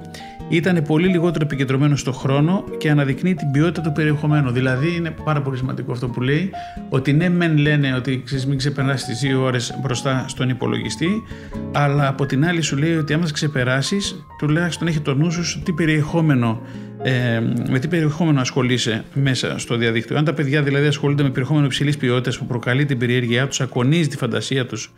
ήταν 0.49 0.83
πολύ 0.87 1.07
λιγότερο 1.07 1.45
επικεντρωμένο 1.45 1.95
στο 1.95 2.11
χρόνο 2.11 2.63
και 2.77 2.89
αναδεικνύει 2.89 3.35
την 3.35 3.51
ποιότητα 3.51 3.81
του 3.81 3.91
περιεχομένου. 3.91 4.51
Δηλαδή 4.51 4.95
είναι 4.95 5.11
πάρα 5.23 5.41
πολύ 5.41 5.57
σημαντικό 5.57 5.91
αυτό 5.91 6.07
που 6.07 6.21
λέει 6.21 6.49
ότι 6.89 7.13
ναι 7.13 7.29
μεν 7.29 7.57
λένε 7.57 7.93
ότι 7.95 8.21
ξέρεις, 8.25 8.47
μην 8.47 8.57
ξεπεράσεις 8.57 9.07
τις 9.07 9.19
δύο 9.19 9.43
ώρες 9.43 9.77
μπροστά 9.81 10.25
στον 10.27 10.49
υπολογιστή 10.49 11.23
αλλά 11.71 12.07
από 12.07 12.25
την 12.25 12.45
άλλη 12.45 12.61
σου 12.61 12.77
λέει 12.77 12.95
ότι 12.95 13.13
άμα 13.13 13.31
ξεπεράσεις 13.31 14.25
τουλάχιστον 14.37 14.87
έχει 14.87 14.99
το 14.99 15.13
νου 15.13 15.31
σου 15.31 15.61
τι 15.63 15.71
περιεχόμενο 15.71 16.61
ε, 17.03 17.39
με 17.69 17.79
τι 17.79 17.87
περιεχόμενο 17.87 18.39
ασχολείσαι 18.39 19.03
μέσα 19.13 19.59
στο 19.59 19.75
διαδίκτυο; 19.75 20.17
Αν 20.17 20.25
τα 20.25 20.33
παιδιά 20.33 20.63
δηλαδή 20.63 20.87
ασχολούνται 20.87 21.23
με 21.23 21.29
περιεχόμενο 21.29 21.65
υψηλής 21.65 21.97
ποιότητας 21.97 22.37
που 22.37 22.45
προκαλεί 22.45 22.85
την 22.85 22.97
περιέργειά 22.97 23.47
τους, 23.47 23.61
ακονίζει 23.61 24.07
τη 24.07 24.17
φαντασία 24.17 24.65
τους, 24.65 24.93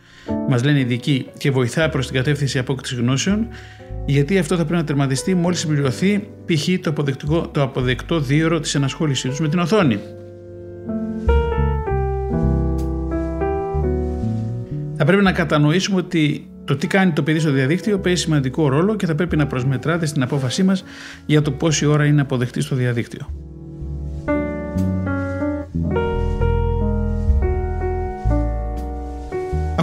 μας 0.48 0.64
λένε 0.64 0.78
ειδικοί, 0.78 1.26
και 1.38 1.50
βοηθά 1.50 1.88
προς 1.88 2.06
την 2.06 2.16
κατεύθυνση 2.16 2.58
απόκτησης 2.58 2.98
γνώσεων, 2.98 3.48
γιατί 4.06 4.38
αυτό 4.38 4.56
θα 4.56 4.64
πρέπει 4.64 4.80
να 4.80 4.86
τερματιστεί 4.86 5.34
μόλις 5.34 5.58
συμπληρωθεί 5.58 6.28
π.χ. 6.44 6.68
το, 6.80 6.92
το 7.52 7.62
αποδεκτό 7.62 8.20
δίωρο 8.20 8.60
της 8.60 8.74
ενασχόλησής 8.74 9.30
τους 9.30 9.40
με 9.40 9.48
την 9.48 9.58
οθόνη. 9.58 9.98
Θα 14.96 15.04
πρέπει 15.04 15.22
να 15.22 15.32
κατανοήσουμε 15.32 15.98
ότι 15.98 16.46
το 16.66 16.76
τι 16.76 16.86
κάνει 16.86 17.12
το 17.12 17.22
παιδί 17.22 17.38
στο 17.38 17.50
διαδίκτυο 17.50 17.98
παίζει 17.98 18.22
σημαντικό 18.22 18.68
ρόλο 18.68 18.96
και 18.96 19.06
θα 19.06 19.14
πρέπει 19.14 19.36
να 19.36 19.46
προσμετράτε 19.46 20.06
στην 20.06 20.22
απόφασή 20.22 20.62
μας 20.62 20.84
για 21.26 21.42
το 21.42 21.50
πόση 21.50 21.86
ώρα 21.86 22.04
είναι 22.04 22.20
αποδεκτή 22.20 22.60
στο 22.60 22.76
διαδίκτυο. 22.76 23.45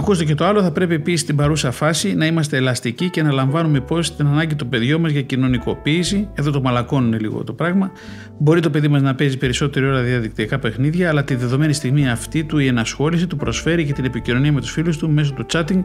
Ακούστε 0.04 0.24
και 0.24 0.34
το 0.34 0.44
άλλο, 0.44 0.62
θα 0.62 0.70
πρέπει 0.70 0.94
επίσης 0.94 1.20
στην 1.20 1.36
παρούσα 1.36 1.70
φάση 1.70 2.14
να 2.14 2.26
είμαστε 2.26 2.56
ελαστικοί 2.56 3.10
και 3.10 3.22
να 3.22 3.32
λαμβάνουμε 3.32 3.78
υπόψη 3.78 4.12
την 4.12 4.26
ανάγκη 4.26 4.54
των 4.54 4.68
παιδιών 4.68 5.00
μας 5.00 5.10
για 5.10 5.22
κοινωνικοποίηση. 5.22 6.28
Εδώ 6.34 6.50
το 6.50 6.60
μαλακώνουν 6.60 7.20
λίγο 7.20 7.44
το 7.44 7.52
πράγμα. 7.52 7.90
Μπορεί 8.38 8.60
το 8.60 8.70
παιδί 8.70 8.88
μας 8.88 9.02
να 9.02 9.14
παίζει 9.14 9.38
περισσότερη 9.38 9.86
ώρα 9.86 10.02
διαδικτυακά 10.02 10.58
παιχνίδια, 10.58 11.08
αλλά 11.08 11.24
τη 11.24 11.34
δεδομένη 11.34 11.72
στιγμή 11.72 12.08
αυτή 12.08 12.44
του 12.44 12.58
η 12.58 12.66
ενασχόληση 12.66 13.26
του 13.26 13.36
προσφέρει 13.36 13.84
και 13.84 13.92
την 13.92 14.04
επικοινωνία 14.04 14.52
με 14.52 14.60
τους 14.60 14.70
φίλους 14.70 14.96
του 14.96 15.10
μέσω 15.10 15.32
του 15.32 15.46
chatting 15.52 15.84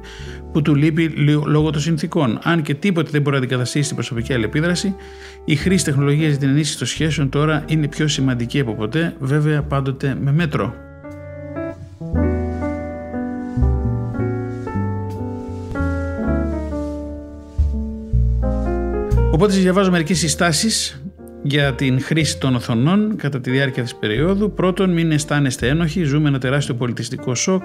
που 0.52 0.62
του 0.62 0.76
λείπει 0.76 1.08
λόγω 1.46 1.70
των 1.70 1.82
συνθήκων. 1.82 2.40
Αν 2.44 2.62
και 2.62 2.74
τίποτε 2.74 3.10
δεν 3.12 3.22
μπορεί 3.22 3.36
να 3.36 3.42
αντικαταστήσει 3.42 3.88
την 3.88 3.96
προσωπική 3.96 4.34
αλληλεπίδραση, 4.34 4.96
η 5.46 5.56
χρήση 5.56 5.86
τεχνολογίας 5.86 6.30
για 6.30 6.40
την 6.40 6.50
ενίσχυση 6.50 6.78
των 6.78 6.88
σχέσεων 6.88 7.30
τώρα 7.30 7.64
είναι 7.68 7.88
πιο 7.88 8.08
σημαντική 8.08 8.60
από 8.60 8.76
ποτέ, 8.76 9.16
βέβαια 9.20 9.64
πάντοτε 9.64 10.18
με 10.22 10.32
μέτρο. 10.32 10.88
Οπότε 19.40 19.54
σας 19.54 19.62
διαβάζω 19.62 19.92
μερικές 19.92 20.18
συστάσεις 20.18 21.04
για 21.42 21.74
την 21.74 22.02
χρήση 22.02 22.38
των 22.38 22.56
οθονών 22.56 23.16
κατά 23.16 23.42
τη 23.42 23.52
διάρκεια 23.52 23.84
της 23.84 23.96
περίοδου. 23.96 24.54
Πρώτον, 24.54 24.90
μην 24.90 25.12
αισθάνεστε 25.12 25.68
ένοχοι, 25.68 26.04
ζούμε 26.04 26.28
ένα 26.30 26.40
τεράστιο 26.40 26.76
πολιτιστικό 26.76 27.36
σοκ. 27.36 27.64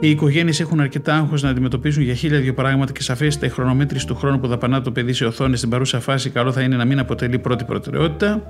Οι 0.00 0.10
οικογένειες 0.10 0.60
έχουν 0.60 0.80
αρκετά 0.80 1.14
άγχος 1.14 1.42
να 1.42 1.48
αντιμετωπίσουν 1.48 2.02
για 2.02 2.14
χίλια 2.14 2.40
δύο 2.40 2.54
πράγματα 2.54 2.92
και 2.92 3.02
σαφέστατα 3.02 3.46
η 3.46 3.48
χρονομέτρηση 3.48 4.06
του 4.06 4.14
χρόνου 4.14 4.40
που 4.40 4.46
δαπανά 4.46 4.80
το 4.80 4.90
παιδί 4.90 5.12
σε 5.12 5.24
οθόνη 5.24 5.56
στην 5.56 5.68
παρούσα 5.68 6.00
φάση 6.00 6.30
καλό 6.30 6.52
θα 6.52 6.60
είναι 6.60 6.76
να 6.76 6.84
μην 6.84 6.98
αποτελεί 6.98 7.38
πρώτη 7.38 7.64
προτεραιότητα. 7.64 8.42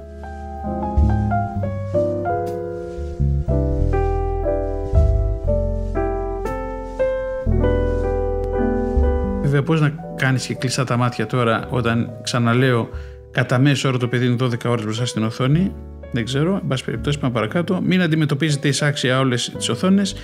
Βέβαια, 9.43 9.63
πώς 9.63 9.81
να 9.81 10.04
κάνεις 10.25 10.47
και 10.47 10.55
κλειστά 10.55 10.85
τα 10.85 10.97
μάτια 10.97 11.27
τώρα 11.27 11.67
όταν 11.71 12.11
ξαναλέω 12.23 12.89
κατά 13.31 13.59
μέσο 13.59 13.89
όρο 13.89 13.99
το 13.99 14.09
παιδί 14.09 14.27
είναι 14.27 14.37
12 14.41 14.55
ώρες 14.65 14.85
μπροστά 14.85 15.07
στην 15.07 15.23
οθόνη. 15.23 15.73
Δεν 16.13 16.25
ξέρω, 16.25 16.55
εν 16.63 16.69
πάση 16.69 16.85
περιπτώσει 16.85 17.19
πάμε 17.19 17.33
παρακάτω. 17.33 17.81
Μην 17.83 18.03
αντιμετωπίζετε 18.03 18.69
εισάξια 18.69 19.19
όλες 19.19 19.53
τις 19.57 19.69
οθόνες. 19.69 20.15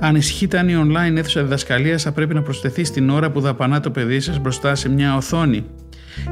Ανησυχείτε 0.00 0.58
αν 0.58 0.68
η 0.68 0.74
online 0.76 1.16
αίθουσα 1.16 1.42
διδασκαλίας 1.42 2.02
θα 2.02 2.12
πρέπει 2.12 2.34
να 2.34 2.42
προσθεθεί 2.42 2.84
στην 2.84 3.10
ώρα 3.10 3.30
που 3.30 3.40
δαπανά 3.40 3.80
το 3.80 3.90
παιδί 3.90 4.20
σας 4.20 4.38
μπροστά 4.38 4.74
σε 4.74 4.88
μια 4.88 5.16
οθόνη. 5.16 5.64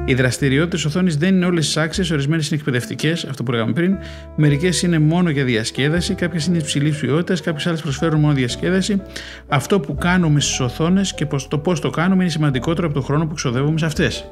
Οι 0.05 0.14
δραστηριότητες 0.14 0.85
οθόνης 0.85 1.17
δεν 1.17 1.35
είναι 1.35 1.47
όλες 1.47 1.76
άξιες, 1.76 2.11
ορισμένες 2.11 2.49
είναι 2.49 2.59
εκπαιδευτικές, 2.59 3.25
αυτό 3.25 3.43
που 3.43 3.50
λέγαμε 3.50 3.73
πριν. 3.73 3.97
Μερικές 4.37 4.83
είναι 4.83 4.99
μόνο 4.99 5.31
για 5.31 5.45
διασκέδαση, 5.45 6.14
κάποιες 6.14 6.47
είναι 6.47 6.59
υψηλής 6.59 6.99
ποιότητας, 6.99 7.41
κάποιες 7.41 7.67
άλλες 7.67 7.81
προσφέρουν 7.81 8.21
μόνο 8.21 8.35
διασκέδαση. 8.35 9.03
Αυτό 9.49 9.81
που 9.81 9.95
κάνουμε 9.95 10.41
στις 10.41 10.61
οθόνες 10.61 11.14
και 11.14 11.26
το 11.49 11.59
πώς 11.59 11.81
το 11.81 11.91
κάνουμε 11.91 12.23
είναι 12.23 12.33
σημαντικότερο 12.33 12.87
από 12.87 12.97
το 12.97 13.03
χρόνο 13.03 13.26
που 13.26 13.35
ξοδεύουμε 13.35 13.79
σε 13.79 13.87
αυτές. 13.87 14.25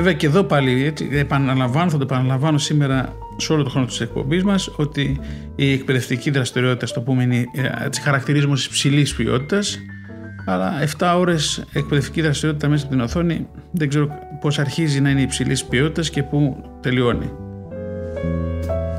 Βέβαια 0.00 0.14
και 0.14 0.26
εδώ 0.26 0.44
πάλι 0.44 0.84
έτσι, 0.84 1.08
επαναλαμβάνω, 1.12 1.90
θα 1.90 1.96
το 1.96 2.02
επαναλαμβάνω 2.02 2.58
σήμερα 2.58 3.16
σε 3.36 3.52
όλο 3.52 3.62
το 3.62 3.70
χρόνο 3.70 3.86
της 3.86 4.00
εκπομπής 4.00 4.44
μας 4.44 4.70
ότι 4.76 5.20
η 5.56 5.72
εκπαιδευτική 5.72 6.30
δραστηριότητα 6.30 6.86
στο 6.86 7.00
πούμε 7.00 7.22
είναι, 7.22 7.36
ε, 7.36 7.84
έτσι, 7.84 8.00
χαρακτηρίζουμε 8.00 8.52
ως 8.52 8.66
υψηλής 8.66 9.14
ποιότητας 9.14 9.78
αλλά 10.46 10.82
7 10.98 11.14
ώρες 11.18 11.64
εκπαιδευτική 11.72 12.20
δραστηριότητα 12.20 12.68
μέσα 12.68 12.84
από 12.84 12.94
την 12.94 13.02
οθόνη 13.02 13.46
δεν 13.70 13.88
ξέρω 13.88 14.08
πώς 14.40 14.58
αρχίζει 14.58 15.00
να 15.00 15.10
είναι 15.10 15.20
υψηλής 15.20 15.64
ποιότητας 15.64 16.10
και 16.10 16.22
πού 16.22 16.56
τελειώνει. 16.80 17.32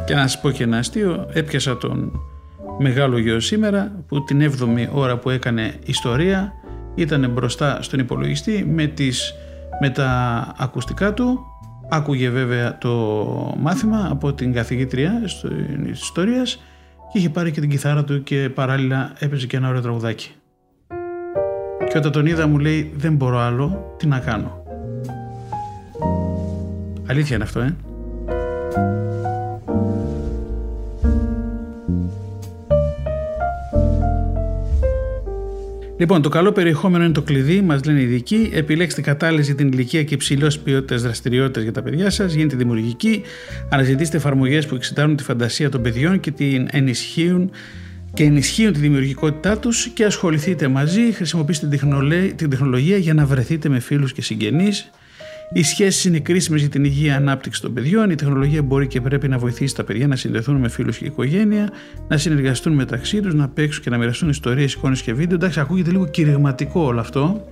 Και 0.06 0.14
να 0.14 0.22
σας 0.22 0.42
πω 0.42 0.52
και 0.52 0.64
ένα 0.64 0.78
αστείο, 0.78 1.30
έπιασα 1.34 1.78
τον 1.78 2.12
μεγάλο 2.80 3.18
γιο 3.18 3.40
σήμερα 3.40 4.04
που 4.08 4.24
την 4.24 4.42
7η 4.42 4.88
ώρα 4.92 5.18
που 5.18 5.30
έκανε 5.30 5.74
ιστορία 5.86 6.54
ήταν 6.96 7.30
μπροστά 7.30 7.82
στον 7.82 8.00
υπολογιστή 8.00 8.66
με, 8.70 8.86
τις, 8.86 9.34
με 9.84 9.90
τα 9.90 10.54
ακουστικά 10.58 11.14
του 11.14 11.40
άκουγε 11.90 12.30
βέβαια 12.30 12.78
το 12.78 12.90
μάθημα 13.60 14.08
από 14.12 14.34
την 14.34 14.54
καθηγήτρια 14.54 15.22
της 15.24 16.02
ιστορίας 16.02 16.62
και 17.12 17.18
είχε 17.18 17.30
πάρει 17.30 17.52
και 17.52 17.60
την 17.60 17.70
κιθάρα 17.70 18.04
του 18.04 18.24
και 18.24 18.50
παράλληλα 18.50 19.14
έπαιζε 19.20 19.48
και 19.48 19.58
ένα 19.58 19.68
ωραίο 19.70 19.82
τραγουδάκι. 19.82 20.32
Και 21.90 21.98
όταν 21.98 22.12
τον 22.12 22.26
είδα 22.26 22.48
μου 22.48 22.60
λέει 22.60 22.94
δεν 22.96 23.16
μπορώ 23.16 23.38
άλλο, 23.38 23.96
τι 23.98 24.08
να 24.08 24.20
κάνω. 24.20 24.64
Αλήθεια 27.08 27.36
είναι 27.36 27.44
αυτό, 27.44 27.60
ε. 27.60 27.76
Λοιπόν, 36.02 36.22
το 36.22 36.30
καλό 36.30 36.52
περιεχόμενο 36.52 37.04
είναι 37.04 37.14
το 37.14 37.22
κλειδί, 37.22 37.62
μας 37.62 37.84
λένε 37.84 38.00
οι 38.00 38.04
ειδικοί. 38.04 38.50
Επιλέξτε 38.54 39.02
κατάλληλε 39.02 39.42
για 39.42 39.56
την 39.56 39.68
ηλικία 39.68 40.04
και 40.04 40.14
υψηλός 40.14 40.60
ποιότητας 40.60 41.02
δραστηριότητε 41.02 41.62
για 41.62 41.72
τα 41.72 41.82
παιδιά 41.82 42.10
σας. 42.10 42.34
Γίνετε 42.34 42.56
δημιουργικοί. 42.56 43.22
Αναζητήστε 43.70 44.18
εφαρμογές 44.18 44.66
που 44.66 44.76
εξετάρουν 44.76 45.16
τη 45.16 45.24
φαντασία 45.24 45.70
των 45.70 45.82
παιδιών 45.82 46.20
και 46.20 46.32
την 46.32 46.68
ενισχύουν 46.72 47.52
και 48.14 48.24
ενισχύουν 48.24 48.74
τη 48.74 48.80
δημιουργικότητά 48.80 49.58
τους 49.58 49.88
και 49.88 50.06
ασχοληθείτε 50.06 50.68
μαζί, 50.68 51.12
χρησιμοποιήστε 51.12 51.68
την 52.36 52.50
τεχνολογία 52.50 52.98
για 52.98 53.14
να 53.14 53.26
βρεθείτε 53.26 53.70
με 53.70 53.80
φίλους 53.80 54.14
και 54.14 54.22
συγγενείς. 54.22 54.90
Οι 55.54 55.64
σχέσεις 55.64 56.06
είναι 56.06 56.20
κρίσιμες 56.20 56.60
για 56.60 56.70
την 56.70 56.84
υγεία 56.84 57.16
ανάπτυξη 57.16 57.62
των 57.62 57.74
παιδιών. 57.74 58.10
Η 58.10 58.16
τεχνολογία 58.16 58.62
μπορεί 58.62 58.88
και 58.88 59.02
πρέπει 59.02 59.28
να 59.28 59.38
βοηθήσει 59.38 59.76
τα 59.76 59.84
παιδιά 59.84 60.08
να 60.08 60.16
συνδεθούν 60.16 60.56
με 60.56 60.70
φίλους 60.70 60.98
και 60.98 61.06
οικογένεια, 61.06 61.70
να 62.08 62.18
συνεργαστούν 62.18 62.74
μεταξύ 62.74 63.22
τους, 63.22 63.34
να 63.34 63.50
παίξουν 63.50 63.84
και 63.84 63.90
να 63.90 63.98
μοιραστούν 63.98 64.30
ιστορίες, 64.30 64.74
εικόνες 64.74 65.02
και 65.02 65.14
βίντεο. 65.14 65.36
Εντάξει, 65.36 65.60
ακούγεται 65.60 65.92
λίγο 65.92 66.08
κηρυγματικό 66.08 66.82
όλο 66.82 67.00
αυτό. 67.00 67.48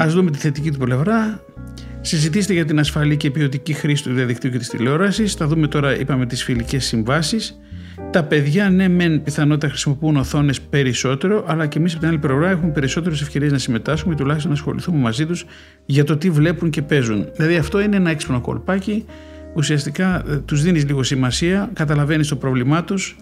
Α 0.00 0.06
δούμε 0.08 0.30
τη 0.30 0.38
θετική 0.38 0.70
του 0.70 0.78
πλευρά. 0.78 1.44
Συζητήστε 2.00 2.52
για 2.52 2.64
την 2.64 2.78
ασφαλή 2.78 3.16
και 3.16 3.30
ποιοτική 3.30 3.72
χρήση 3.72 4.02
του 4.02 4.12
διαδικτύου 4.12 4.50
και 4.50 4.58
της 4.58 4.68
τηλεόρασης. 4.68 5.34
Θα 5.34 5.46
δούμε 5.46 5.68
τώρα, 5.68 5.98
είπαμε, 5.98 6.26
τις 6.26 6.44
φιλικές 6.44 6.84
συμβάσεις. 6.84 7.58
Τα 8.12 8.22
παιδιά, 8.22 8.70
ναι, 8.70 8.88
μεν 8.88 9.22
πιθανότητα 9.22 9.68
χρησιμοποιούν 9.68 10.16
οθόνες 10.16 10.60
περισσότερο, 10.60 11.44
αλλά 11.46 11.66
και 11.66 11.78
εμείς 11.78 11.92
από 11.92 12.00
την 12.00 12.08
άλλη 12.08 12.18
πλευρά 12.18 12.50
έχουμε 12.50 12.72
περισσότερες 12.72 13.20
ευκαιρίες 13.20 13.52
να 13.52 13.58
συμμετάσχουμε 13.58 14.14
ή 14.14 14.16
τουλάχιστον 14.16 14.50
να 14.50 14.56
ασχοληθούμε 14.56 14.98
μαζί 14.98 15.26
τους 15.26 15.44
για 15.86 16.04
το 16.04 16.16
τι 16.16 16.30
βλέπουν 16.30 16.70
και 16.70 16.82
παίζουν. 16.82 17.28
Δηλαδή, 17.36 17.56
αυτό 17.56 17.80
είναι 17.80 17.96
ένα 17.96 18.10
έξυπνο 18.10 18.40
κολπάκι. 18.40 19.04
Ουσιαστικά 19.54 20.24
ε, 20.28 20.36
τους 20.36 20.62
δίνεις 20.62 20.84
λίγο 20.84 21.02
σημασία, 21.02 21.70
καταλαβαίνεις 21.72 22.28
το 22.28 22.36
πρόβλημά 22.36 22.84
τους, 22.84 23.16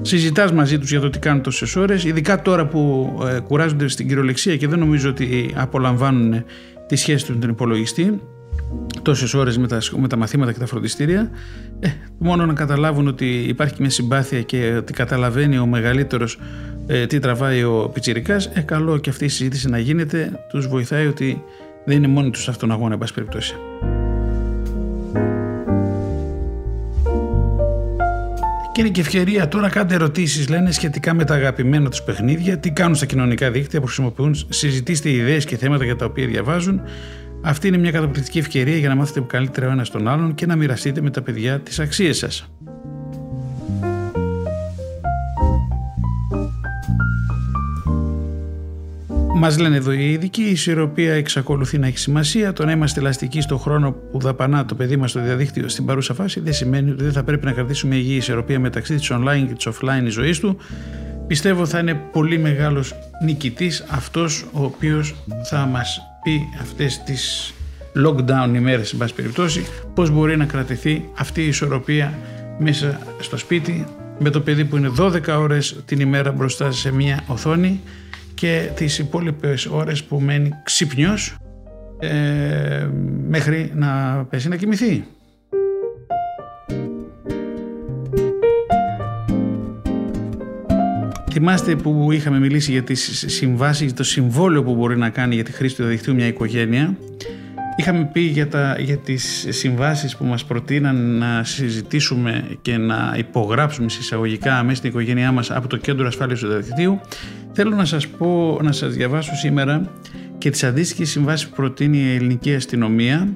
συζητάς 0.00 0.52
μαζί 0.52 0.78
τους 0.78 0.90
για 0.90 1.00
το 1.00 1.10
τι 1.10 1.18
κάνουν 1.18 1.42
τόσες 1.42 1.76
ώρες, 1.76 2.04
ειδικά 2.04 2.42
τώρα 2.42 2.66
που 2.66 3.12
ε, 3.26 3.40
κουράζονται 3.40 3.88
στην 3.88 4.08
κυριολεξία 4.08 4.56
και 4.56 4.68
δεν 4.68 4.78
νομίζω 4.78 5.08
ότι 5.08 5.54
απολαμβάνουν 5.54 6.44
τη 6.86 6.96
σχέση 6.96 7.24
τους 7.24 7.34
με 7.34 7.40
τον 7.40 7.50
υπολογιστή 7.50 8.20
τόσες 9.02 9.34
ώρες 9.34 9.58
με 9.58 9.66
τα, 9.66 9.78
με 9.96 10.08
τα 10.08 10.16
μαθήματα 10.16 10.52
και 10.52 10.58
τα 10.58 10.66
φροντιστήρια 10.66 11.30
ε, 11.80 11.88
μόνο 12.18 12.46
να 12.46 12.52
καταλάβουν 12.52 13.06
ότι 13.06 13.26
υπάρχει 13.26 13.74
μια 13.78 13.90
συμπάθεια 13.90 14.42
και 14.42 14.74
ότι 14.76 14.92
καταλαβαίνει 14.92 15.58
ο 15.58 15.66
μεγαλύτερος 15.66 16.38
ε, 16.86 17.06
τι 17.06 17.18
τραβάει 17.18 17.64
ο 17.64 17.90
πιτσιρικάς 17.92 18.46
ε, 18.46 18.60
καλό 18.60 18.98
και 18.98 19.10
αυτή 19.10 19.24
η 19.24 19.28
συζήτηση 19.28 19.68
να 19.68 19.78
γίνεται 19.78 20.40
τους 20.50 20.68
βοηθάει 20.68 21.06
ότι 21.06 21.42
δεν 21.84 21.96
είναι 21.96 22.08
μόνοι 22.08 22.30
τους 22.30 22.48
αυτόν 22.48 22.72
αγώνα 22.72 22.92
εν 22.92 22.98
πάση 22.98 23.14
περιπτώσει. 23.14 23.54
Και 28.74 28.80
είναι 28.80 28.90
και 28.90 29.00
ευκαιρία 29.00 29.48
τώρα 29.48 29.68
κάντε 29.68 29.94
ερωτήσεις, 29.94 30.48
λένε 30.48 30.70
σχετικά 30.70 31.14
με 31.14 31.24
τα 31.24 31.34
αγαπημένα 31.34 31.88
τους 31.88 32.02
παιχνίδια, 32.02 32.58
τι 32.58 32.70
κάνουν 32.70 32.94
στα 32.94 33.06
κοινωνικά 33.06 33.50
δίκτυα 33.50 33.80
που 33.80 33.86
χρησιμοποιούν, 33.86 34.34
συζητήστε 34.48 35.10
ιδέες 35.10 35.44
και 35.44 35.56
θέματα 35.56 35.84
για 35.84 35.96
τα 35.96 36.04
οποία 36.04 36.26
διαβάζουν. 36.26 36.80
Αυτή 37.46 37.68
είναι 37.68 37.76
μια 37.76 37.90
καταπληκτική 37.90 38.38
ευκαιρία 38.38 38.76
για 38.76 38.88
να 38.88 38.94
μάθετε 38.94 39.20
καλύτερα 39.26 39.68
ο 39.68 39.70
ένας 39.70 39.90
τον 39.90 40.08
άλλον 40.08 40.34
και 40.34 40.46
να 40.46 40.56
μοιραστείτε 40.56 41.00
με 41.00 41.10
τα 41.10 41.22
παιδιά 41.22 41.60
τις 41.60 41.78
αξίες 41.78 42.18
σας. 42.18 42.48
Μας 49.36 49.58
λένε 49.58 49.76
εδώ 49.76 49.92
οι 49.92 50.12
ειδικοί, 50.12 50.42
η 50.42 50.50
ισορροπία 50.50 51.14
εξακολουθεί 51.14 51.78
να 51.78 51.86
έχει 51.86 51.98
σημασία. 51.98 52.52
Το 52.52 52.64
να 52.64 52.72
είμαστε 52.72 53.00
ελαστικοί 53.00 53.40
στον 53.40 53.58
χρόνο 53.58 53.92
που 53.92 54.18
δαπανά 54.18 54.64
το 54.64 54.74
παιδί 54.74 54.96
μας 54.96 55.10
στο 55.10 55.20
διαδίκτυο 55.20 55.68
στην 55.68 55.84
παρούσα 55.84 56.14
φάση 56.14 56.40
δεν 56.40 56.52
σημαίνει 56.52 56.90
ότι 56.90 57.02
δεν 57.02 57.12
θα 57.12 57.24
πρέπει 57.24 57.44
να 57.44 57.52
κρατήσουμε 57.52 57.94
υγιή 57.94 58.16
ισορροπία 58.18 58.60
μεταξύ 58.60 58.94
της 58.94 59.10
online 59.12 59.44
και 59.48 59.54
της 59.54 59.68
offline 59.68 60.06
ζωής 60.08 60.38
του. 60.40 60.56
Πιστεύω 61.26 61.66
θα 61.66 61.78
είναι 61.78 61.94
πολύ 61.94 62.38
μεγάλος 62.38 62.94
νικητής 63.24 63.84
αυτός 63.88 64.46
ο 64.52 64.64
οποίος 64.64 65.14
θα 65.44 65.66
μας 65.66 66.13
πει 66.24 66.48
αυτές 66.60 67.02
τις 67.02 67.54
lockdown 68.06 68.54
ημέρες 68.54 68.88
σε 68.88 68.96
πάση 68.96 69.14
περιπτώσει 69.14 69.66
πώς 69.94 70.10
μπορεί 70.10 70.36
να 70.36 70.44
κρατηθεί 70.44 71.08
αυτή 71.18 71.42
η 71.42 71.46
ισορροπία 71.46 72.18
μέσα 72.58 73.00
στο 73.20 73.36
σπίτι 73.36 73.86
με 74.18 74.30
το 74.30 74.40
παιδί 74.40 74.64
που 74.64 74.76
είναι 74.76 74.90
12 74.98 75.20
ώρες 75.28 75.76
την 75.84 76.00
ημέρα 76.00 76.32
μπροστά 76.32 76.70
σε 76.70 76.92
μια 76.92 77.24
οθόνη 77.26 77.80
και 78.34 78.70
τις 78.74 78.98
υπόλοιπες 78.98 79.66
ώρες 79.66 80.04
που 80.04 80.20
μένει 80.20 80.50
ξύπνιος 80.64 81.36
ε, 81.98 82.88
μέχρι 83.28 83.72
να 83.74 84.24
πέσει 84.30 84.48
να 84.48 84.56
κοιμηθεί. 84.56 85.04
Θυμάστε 91.36 91.76
που 91.76 92.12
είχαμε 92.12 92.38
μιλήσει 92.38 92.72
για 92.72 92.82
τις 92.82 93.24
συμβάσεις, 93.26 93.92
το 93.92 94.04
συμβόλαιο 94.04 94.62
που 94.62 94.74
μπορεί 94.74 94.96
να 94.96 95.10
κάνει 95.10 95.34
για 95.34 95.44
τη 95.44 95.52
χρήση 95.52 95.76
του 95.76 95.82
διαδικτύου 95.82 96.14
μια 96.14 96.26
οικογένεια. 96.26 96.96
Είχαμε 97.76 98.10
πει 98.12 98.20
για, 98.20 98.48
τα, 98.48 98.76
για 98.78 98.96
τις 98.96 99.46
συμβάσεις 99.48 100.16
που 100.16 100.24
μας 100.24 100.44
προτείναν 100.44 101.18
να 101.18 101.44
συζητήσουμε 101.44 102.44
και 102.62 102.76
να 102.76 103.14
υπογράψουμε 103.18 103.88
συσσαγωγικά 103.88 104.62
μέσα 104.62 104.76
στην 104.76 104.90
οικογένειά 104.90 105.32
μας 105.32 105.50
από 105.50 105.68
το 105.68 105.76
Κέντρο 105.76 106.06
Ασφάλειας 106.06 106.40
του 106.40 106.48
Διαδικτύου. 106.48 107.00
Θέλω 107.52 107.76
να 107.76 107.84
σας 107.84 108.06
πω, 108.06 108.58
να 108.62 108.72
σας 108.72 108.94
διαβάσω 108.94 109.34
σήμερα 109.34 109.90
και 110.38 110.50
τις 110.50 110.64
αντίστοιχες 110.64 111.10
συμβάσεις 111.10 111.48
που 111.48 111.54
προτείνει 111.54 111.98
η 111.98 112.14
ελληνική 112.14 112.54
αστυνομία 112.54 113.28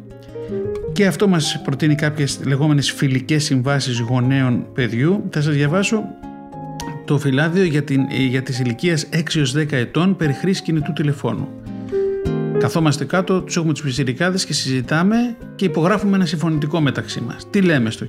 Και 0.93 1.07
αυτό 1.07 1.29
μας 1.29 1.61
προτείνει 1.65 1.95
κάποιες 1.95 2.41
λεγόμενες 2.45 2.93
φιλικές 2.93 3.45
συμβάσεις 3.45 3.99
γονέων 3.99 4.67
παιδιού. 4.75 5.25
Θα 5.31 5.41
σας 5.41 5.55
διαβάσω 5.55 6.03
το 7.05 7.19
φυλάδιο 7.19 7.65
για, 7.65 7.83
την, 7.83 8.01
για 8.29 8.43
τις 8.43 8.59
ηλικίες 8.59 9.09
6 9.13 9.17
10 9.57 9.73
ετών 9.73 10.17
περί 10.17 10.33
χρήσης 10.33 10.63
κινητού 10.63 10.93
τηλεφώνου. 10.93 11.49
Καθόμαστε 12.59 13.05
κάτω, 13.05 13.43
τους 13.43 13.57
έχουμε 13.57 13.73
τους 13.73 13.83
πιτσιρικάδε 13.83 14.39
και 14.47 14.53
συζητάμε 14.53 15.37
και 15.55 15.65
υπογράφουμε 15.65 16.17
ένα 16.17 16.27
συμφωνητικό 16.27 16.81
μεταξύ 16.81 17.21
μας. 17.21 17.51
Τι 17.51 17.61
λέμε 17.61 17.91
στο, 17.91 18.07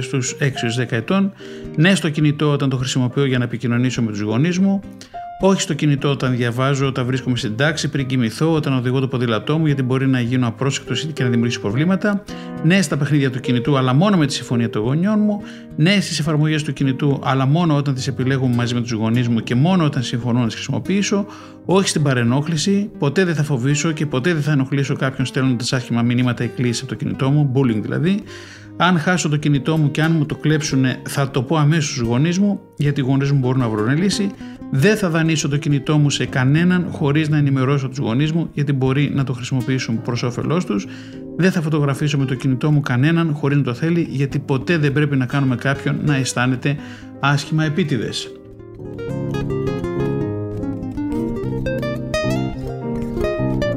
στους 0.00 0.36
6-10 0.78 0.86
ετών, 0.90 1.32
ναι 1.76 1.94
στο 1.94 2.08
κινητό 2.10 2.52
όταν 2.52 2.68
το 2.68 2.76
χρησιμοποιώ 2.76 3.24
για 3.24 3.38
να 3.38 3.44
επικοινωνήσω 3.44 4.02
με 4.02 4.10
τους 4.10 4.20
γονείς 4.20 4.58
μου, 4.58 4.80
όχι 5.42 5.60
στο 5.60 5.74
κινητό 5.74 6.10
όταν 6.10 6.36
διαβάζω, 6.36 6.86
όταν 6.86 7.06
βρίσκομαι 7.06 7.36
στην 7.36 7.56
τάξη, 7.56 7.88
πριν 7.88 8.06
κοιμηθώ, 8.06 8.52
όταν 8.52 8.72
οδηγώ 8.72 9.00
το 9.00 9.08
ποδήλατό 9.08 9.58
μου, 9.58 9.66
γιατί 9.66 9.82
μπορεί 9.82 10.06
να 10.06 10.20
γίνω 10.20 10.46
απρόσεκτος 10.46 11.06
και 11.12 11.22
να 11.22 11.28
δημιουργήσει 11.28 11.60
προβλήματα. 11.60 12.24
Ναι, 12.64 12.82
στα 12.82 12.96
παιχνίδια 12.96 13.30
του 13.30 13.40
κινητού, 13.40 13.76
αλλά 13.76 13.94
μόνο 13.94 14.16
με 14.16 14.26
τη 14.26 14.32
συμφωνία 14.32 14.70
των 14.70 14.82
γονιών 14.82 15.20
μου. 15.20 15.42
Ναι, 15.76 16.00
στις 16.00 16.18
εφαρμογές 16.18 16.62
του 16.62 16.72
κινητού, 16.72 17.20
αλλά 17.22 17.46
μόνο 17.46 17.76
όταν 17.76 17.94
τις 17.94 18.06
επιλέγουμε 18.06 18.54
μαζί 18.54 18.74
με 18.74 18.80
τους 18.80 18.92
γονείς 18.92 19.28
μου 19.28 19.40
και 19.40 19.54
μόνο 19.54 19.84
όταν 19.84 20.02
συμφωνώ 20.02 20.38
να 20.38 20.46
τις 20.46 20.54
χρησιμοποιήσω. 20.54 21.26
Όχι 21.64 21.88
στην 21.88 22.02
παρενόχληση, 22.02 22.90
ποτέ 22.98 23.24
δεν 23.24 23.34
θα 23.34 23.42
φοβήσω 23.42 23.92
και 23.92 24.06
ποτέ 24.06 24.32
δεν 24.32 24.42
θα 24.42 24.52
ενοχλήσω 24.52 24.96
κάποιον 24.96 25.26
στέλνοντας 25.26 25.72
άσχημα 25.72 26.02
μηνύματα 26.02 26.44
ή 26.44 26.48
κλήσει 26.48 26.80
από 26.84 26.92
το 26.92 27.04
κινητό 27.04 27.30
μου, 27.30 27.52
bullying 27.54 27.80
δηλαδή. 27.82 28.22
Αν 28.76 28.98
χάσω 28.98 29.28
το 29.28 29.36
κινητό 29.36 29.76
μου 29.76 29.90
και 29.90 30.02
αν 30.02 30.12
μου 30.12 30.26
το 30.26 30.34
κλέψουν, 30.34 30.84
θα 31.08 31.30
το 31.30 31.42
πω 31.42 31.56
αμέσως 31.56 31.90
στους 31.90 32.00
γονείς 32.00 32.38
μου, 32.38 32.60
γιατί 32.76 33.00
οι 33.00 33.02
γονείς 33.02 33.32
μου 33.32 33.38
μπορούν 33.38 33.60
να 33.60 33.68
βρουν 33.68 33.96
λύση. 33.96 34.30
Δεν 34.72 34.96
θα 34.96 35.08
δανείσω 35.08 35.48
το 35.48 35.56
κινητό 35.56 35.98
μου 35.98 36.10
σε 36.10 36.26
κανέναν 36.26 36.86
χωρίς 36.90 37.28
να 37.28 37.36
ενημερώσω 37.36 37.88
τους 37.88 37.98
γονείς 37.98 38.32
μου 38.32 38.50
γιατί 38.52 38.72
μπορεί 38.72 39.10
να 39.14 39.24
το 39.24 39.32
χρησιμοποιήσουν 39.32 40.02
προς 40.02 40.22
όφελός 40.22 40.64
τους. 40.64 40.86
Δεν 41.36 41.52
θα 41.52 41.60
φωτογραφίσω 41.60 42.18
με 42.18 42.24
το 42.24 42.34
κινητό 42.34 42.70
μου 42.70 42.80
κανέναν 42.80 43.34
χωρίς 43.34 43.56
να 43.56 43.62
το 43.62 43.74
θέλει 43.74 44.06
γιατί 44.10 44.38
ποτέ 44.38 44.78
δεν 44.78 44.92
πρέπει 44.92 45.16
να 45.16 45.26
κάνουμε 45.26 45.56
κάποιον 45.56 46.00
να 46.04 46.16
αισθάνεται 46.16 46.76
άσχημα 47.20 47.64
επίτηδες. 47.64 48.32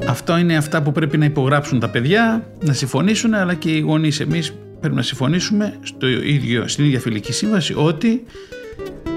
Αυτό 0.07 0.37
είναι 0.37 0.57
αυτά 0.57 0.81
που 0.81 0.91
πρέπει 0.91 1.17
να 1.17 1.25
υπογράψουν 1.25 1.79
τα 1.79 1.89
παιδιά, 1.89 2.47
να 2.63 2.73
συμφωνήσουν, 2.73 3.33
αλλά 3.33 3.53
και 3.53 3.69
οι 3.69 3.79
γονείς 3.79 4.19
εμείς 4.19 4.53
πρέπει 4.79 4.95
να 4.95 5.01
συμφωνήσουμε 5.01 5.73
στο 5.83 6.07
ίδιο, 6.07 6.67
στην 6.67 6.85
ίδια 6.85 6.99
φιλική 6.99 7.33
σύμβαση 7.33 7.73
ότι 7.77 8.23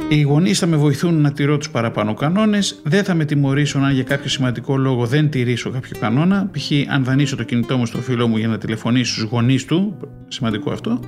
οι 0.08 0.20
γονείς 0.20 0.58
θα 0.58 0.66
με 0.66 0.76
βοηθούν 0.76 1.20
να 1.20 1.32
τηρώ 1.32 1.56
τους 1.56 1.70
παραπάνω 1.70 2.14
κανόνες, 2.14 2.80
δεν 2.82 3.04
θα 3.04 3.14
με 3.14 3.24
τιμωρήσουν 3.24 3.84
αν 3.84 3.92
για 3.92 4.02
κάποιο 4.02 4.28
σημαντικό 4.28 4.76
λόγο 4.76 5.06
δεν 5.06 5.30
τηρήσω 5.30 5.70
κάποιο 5.70 5.96
κανόνα, 6.00 6.50
π.χ. 6.52 6.70
αν 6.88 7.04
δανείσω 7.04 7.36
το 7.36 7.42
κινητό 7.42 7.76
μου 7.76 7.86
στο 7.86 7.98
φίλο 7.98 8.28
μου 8.28 8.36
για 8.36 8.48
να 8.48 8.58
τηλεφωνήσει 8.58 9.12
στους 9.12 9.24
γονείς 9.24 9.64
του, 9.64 9.96
σημαντικό 10.28 10.70
αυτό, 10.70 11.00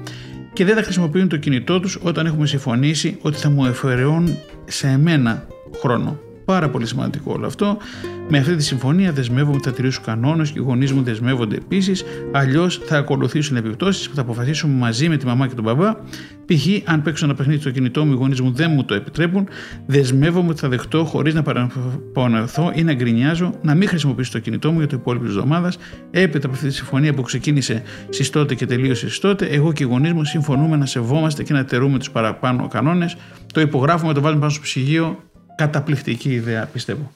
και 0.53 0.65
δεν 0.65 0.75
θα 0.75 0.83
χρησιμοποιούν 0.83 1.29
το 1.29 1.37
κινητό 1.37 1.81
τους 1.81 1.99
όταν 2.03 2.27
έχουμε 2.27 2.47
συμφωνήσει 2.47 3.19
ότι 3.21 3.37
θα 3.37 3.51
μου 3.51 3.65
εφαιρεώνουν 3.65 4.37
σε 4.65 4.89
εμένα 4.89 5.47
χρόνο. 5.81 6.19
Πάρα 6.49 6.69
πολύ 6.69 6.87
σημαντικό 6.87 7.33
όλο 7.33 7.47
αυτό. 7.47 7.77
Με 8.29 8.39
αυτή 8.39 8.57
τη 8.57 8.63
συμφωνία 8.63 9.13
δεσμεύομαι 9.13 9.57
ότι 9.57 9.69
θα 9.69 9.75
τηρήσω 9.75 10.01
κανόνες 10.05 10.51
και 10.51 10.59
οι 10.59 10.63
γονείς 10.63 10.93
μου 10.93 11.03
δεσμεύονται 11.03 11.57
επίσης. 11.57 12.05
Αλλιώς 12.33 12.81
θα 12.85 12.97
ακολουθήσουν 12.97 13.57
επιπτώσεις 13.57 14.09
που 14.09 14.15
θα 14.15 14.21
αποφασίσουμε 14.21 14.75
μαζί 14.75 15.09
με 15.09 15.17
τη 15.17 15.27
μαμά 15.27 15.47
και 15.47 15.55
τον 15.55 15.65
μπαμπά. 15.65 15.95
Π.χ. 16.47 16.67
αν 16.85 17.03
παίξω 17.03 17.25
ένα 17.25 17.35
παιχνίδι 17.35 17.61
στο 17.61 17.71
κινητό 17.71 18.05
μου, 18.05 18.13
οι 18.13 18.15
γονείς 18.15 18.41
μου 18.41 18.53
δεν 18.53 18.71
μου 18.71 18.85
το 18.85 18.95
επιτρέπουν. 18.95 19.49
Δεσμεύομαι 19.87 20.49
ότι 20.49 20.61
θα 20.61 20.69
δεχτώ 20.69 21.05
χωρίς 21.05 21.35
να 21.35 21.43
παραπονεθώ 21.43 22.73
ή 22.75 22.83
να 22.83 22.95
γκρινιάζω 22.95 23.55
να 23.63 23.75
μην 23.75 23.89
χρησιμοποιήσω 23.89 24.33
το 24.33 24.39
κινητό 24.39 24.73
μου 24.73 24.79
για 24.79 24.89
το 24.89 24.97
υπόλοιπο 24.97 25.25
της 25.25 25.35
εβδομάδας. 25.35 25.79
Έπειτα 26.11 26.47
από 26.47 26.55
αυτή 26.55 26.69
τη 26.69 26.75
συμφωνία 26.75 27.15
που 27.15 27.23
ξεκίνησε 27.23 27.83
στις 28.09 28.31
τότε 28.31 28.55
και 28.55 28.67
τελείωσε 28.67 29.07
στις 29.07 29.19
τότε, 29.19 29.47
εγώ 29.47 29.73
και 29.73 29.83
οι 29.83 29.87
γονείς 29.87 30.13
μου 30.13 30.25
συμφωνούμε 30.25 30.77
να 30.77 30.87
σεβόμαστε 30.87 31.43
και 31.43 31.53
να 31.53 31.65
τερούμε 31.65 31.99
τους 31.99 32.11
παραπάνω 32.11 32.69
κανόνες. 32.69 33.17
Το 33.53 33.61
υπογράφουμε, 33.61 34.13
το 34.13 34.21
βάζουμε 34.21 34.41
πάνω 34.41 34.53
στο 34.53 34.63
ψυγείο 34.63 35.19
καταπληκτική 35.59 36.31
ιδέα 36.33 36.67
πιστεύω. 36.67 37.13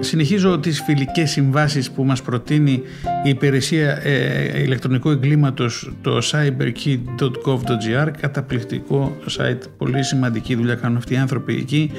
Συνεχίζω 0.00 0.58
τις 0.58 0.82
φιλικές 0.82 1.30
συμβάσεις 1.30 1.90
που 1.90 2.04
μας 2.04 2.22
προτείνει 2.22 2.82
η 3.24 3.28
υπηρεσία 3.28 4.06
ε, 4.06 4.62
ηλεκτρονικού 4.62 5.10
εγκλήματος 5.10 5.92
το 6.02 6.18
cyberkey.gov.gr 6.32 8.10
καταπληκτικό 8.20 9.16
site, 9.38 9.62
πολύ 9.76 10.02
σημαντική 10.02 10.54
δουλειά 10.54 10.74
κάνουν 10.74 10.96
αυτοί 10.96 11.14
οι 11.14 11.16
άνθρωποι 11.16 11.54
εκεί 11.54 11.90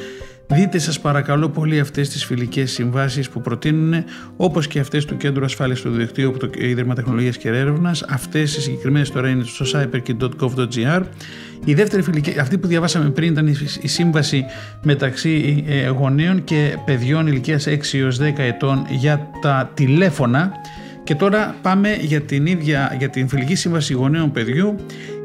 Δείτε 0.48 0.80
σας 0.80 1.00
παρακαλώ 1.00 1.50
πολύ 1.50 1.80
αυτές 1.80 2.10
τις 2.10 2.26
φιλικές 2.26 2.72
συμβάσεις 2.72 3.30
που 3.30 3.42
προτείνουν 3.42 4.04
όπως 4.38 4.68
και 4.68 4.80
αυτές 4.80 5.06
του 5.06 5.18
Κέντρου 5.18 5.46
Ασφάλειας 5.46 5.82
του 5.82 5.92
Δικτύου 5.92 6.30
από 6.30 6.40
το 6.40 6.50
Ίδρυμα 6.58 6.96
Τεχνολογίας 6.96 7.38
και 7.38 7.48
Έρευνας. 7.48 8.04
Αυτές 8.10 8.58
οι 8.58 8.62
συγκεκριμένες 8.62 9.12
τώρα 9.12 9.30
είναι 9.30 9.44
στο 9.44 9.66
cyberkit.gov.gr. 9.74 11.02
Η 11.66 11.74
δεύτερη 11.74 12.02
φιλική, 12.02 12.40
αυτή 12.40 12.58
που 12.58 12.68
διαβάσαμε 12.68 13.10
πριν 13.10 13.32
ήταν 13.32 13.48
η 13.82 13.88
σύμβαση 13.88 14.46
μεταξύ 14.84 15.64
ε, 15.68 15.88
γονέων 15.88 16.44
και 16.44 16.78
παιδιών 16.86 17.28
ηλικίας 17.28 17.68
6 17.68 17.78
έως 17.94 18.20
10 18.22 18.34
ετών 18.38 18.86
για 18.90 19.30
τα 19.42 19.72
τηλέφωνα 19.74 20.52
και 21.04 21.16
τώρα 21.16 21.56
πάμε 21.62 21.98
για 22.02 22.22
την 22.22 22.46
ίδια, 22.46 22.96
για 23.00 23.10
την 23.10 23.28
φιλική 23.28 23.56
σύμβαση 23.56 23.94
γονέων 23.94 24.32
παιδιού 24.32 24.76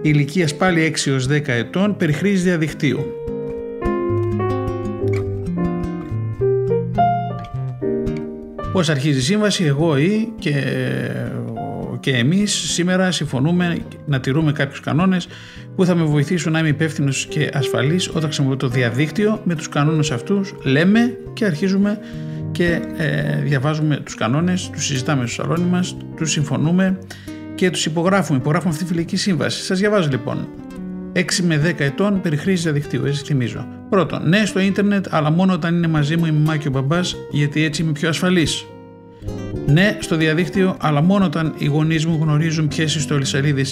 ηλικίας 0.02 0.54
πάλι 0.54 0.94
6 1.04 1.10
έως 1.10 1.28
10 1.30 1.40
ετών 1.46 1.96
περί 1.96 2.12
χρήσης 2.12 2.42
διαδικτύου. 2.42 2.98
Πώς 8.80 8.88
αρχίζει 8.88 9.18
η 9.18 9.22
σύμβαση, 9.22 9.64
εγώ 9.64 9.96
ή 9.96 10.32
και, 10.38 10.52
και 12.00 12.10
εμείς 12.10 12.52
σήμερα 12.52 13.10
συμφωνούμε 13.10 13.78
να 14.06 14.20
τηρούμε 14.20 14.52
κάποιους 14.52 14.80
κανόνες 14.80 15.28
που 15.76 15.84
θα 15.84 15.94
με 15.94 16.04
βοηθήσουν 16.04 16.52
να 16.52 16.58
είμαι 16.58 16.68
υπεύθυνος 16.68 17.26
και 17.26 17.50
ασφαλής 17.52 18.08
όταν 18.08 18.22
χρησιμοποιώ 18.22 18.56
το 18.56 18.68
διαδίκτυο 18.68 19.40
με 19.44 19.54
τους 19.54 19.68
κανόνες 19.68 20.10
αυτούς 20.10 20.54
λέμε 20.62 21.18
και 21.32 21.44
αρχίζουμε 21.44 21.98
και 22.52 22.80
ε, 22.96 23.40
διαβάζουμε 23.42 23.96
τους 23.96 24.14
κανόνες, 24.14 24.70
τους 24.72 24.84
συζητάμε 24.84 25.26
στο 25.26 25.42
σαλόνι 25.42 25.68
μας, 25.70 25.96
τους 26.16 26.30
συμφωνούμε 26.30 26.98
και 27.54 27.70
τους 27.70 27.86
υπογράφουμε, 27.86 28.38
υπογράφουμε 28.38 28.72
αυτή 28.72 28.84
τη 28.84 28.90
φιλική 28.90 29.16
σύμβαση. 29.16 29.62
Σας 29.62 29.78
διαβάζω 29.78 30.08
λοιπόν. 30.08 30.48
6 31.12 31.20
με 31.42 31.60
10 31.66 31.80
ετών 31.80 32.20
περί 32.20 32.36
χρήσης 32.36 32.62
διαδικτύου, 32.62 33.04
έτσι 33.04 33.24
θυμίζω. 33.24 33.66
Πρώτον, 33.90 34.28
ναι 34.28 34.44
στο 34.44 34.60
ίντερνετ, 34.60 35.06
αλλά 35.10 35.30
μόνο 35.30 35.52
όταν 35.52 35.76
είναι 35.76 35.88
μαζί 35.88 36.16
μου 36.16 36.26
η 36.26 36.30
μαμά 36.30 36.56
και 36.56 36.68
ο 36.68 36.70
μπαμπάς, 36.70 37.16
γιατί 37.30 37.64
έτσι 37.64 37.82
είμαι 37.82 37.92
πιο 37.92 38.08
ασφαλής. 38.08 38.66
Ναι 39.66 39.96
στο 40.00 40.16
διαδίκτυο, 40.16 40.76
αλλά 40.80 41.02
μόνο 41.02 41.24
όταν 41.24 41.54
οι 41.58 41.66
γονείς 41.66 42.06
μου 42.06 42.18
γνωρίζουν 42.20 42.68
ποιες 42.68 42.94
ιστοσελίδε 42.94 43.64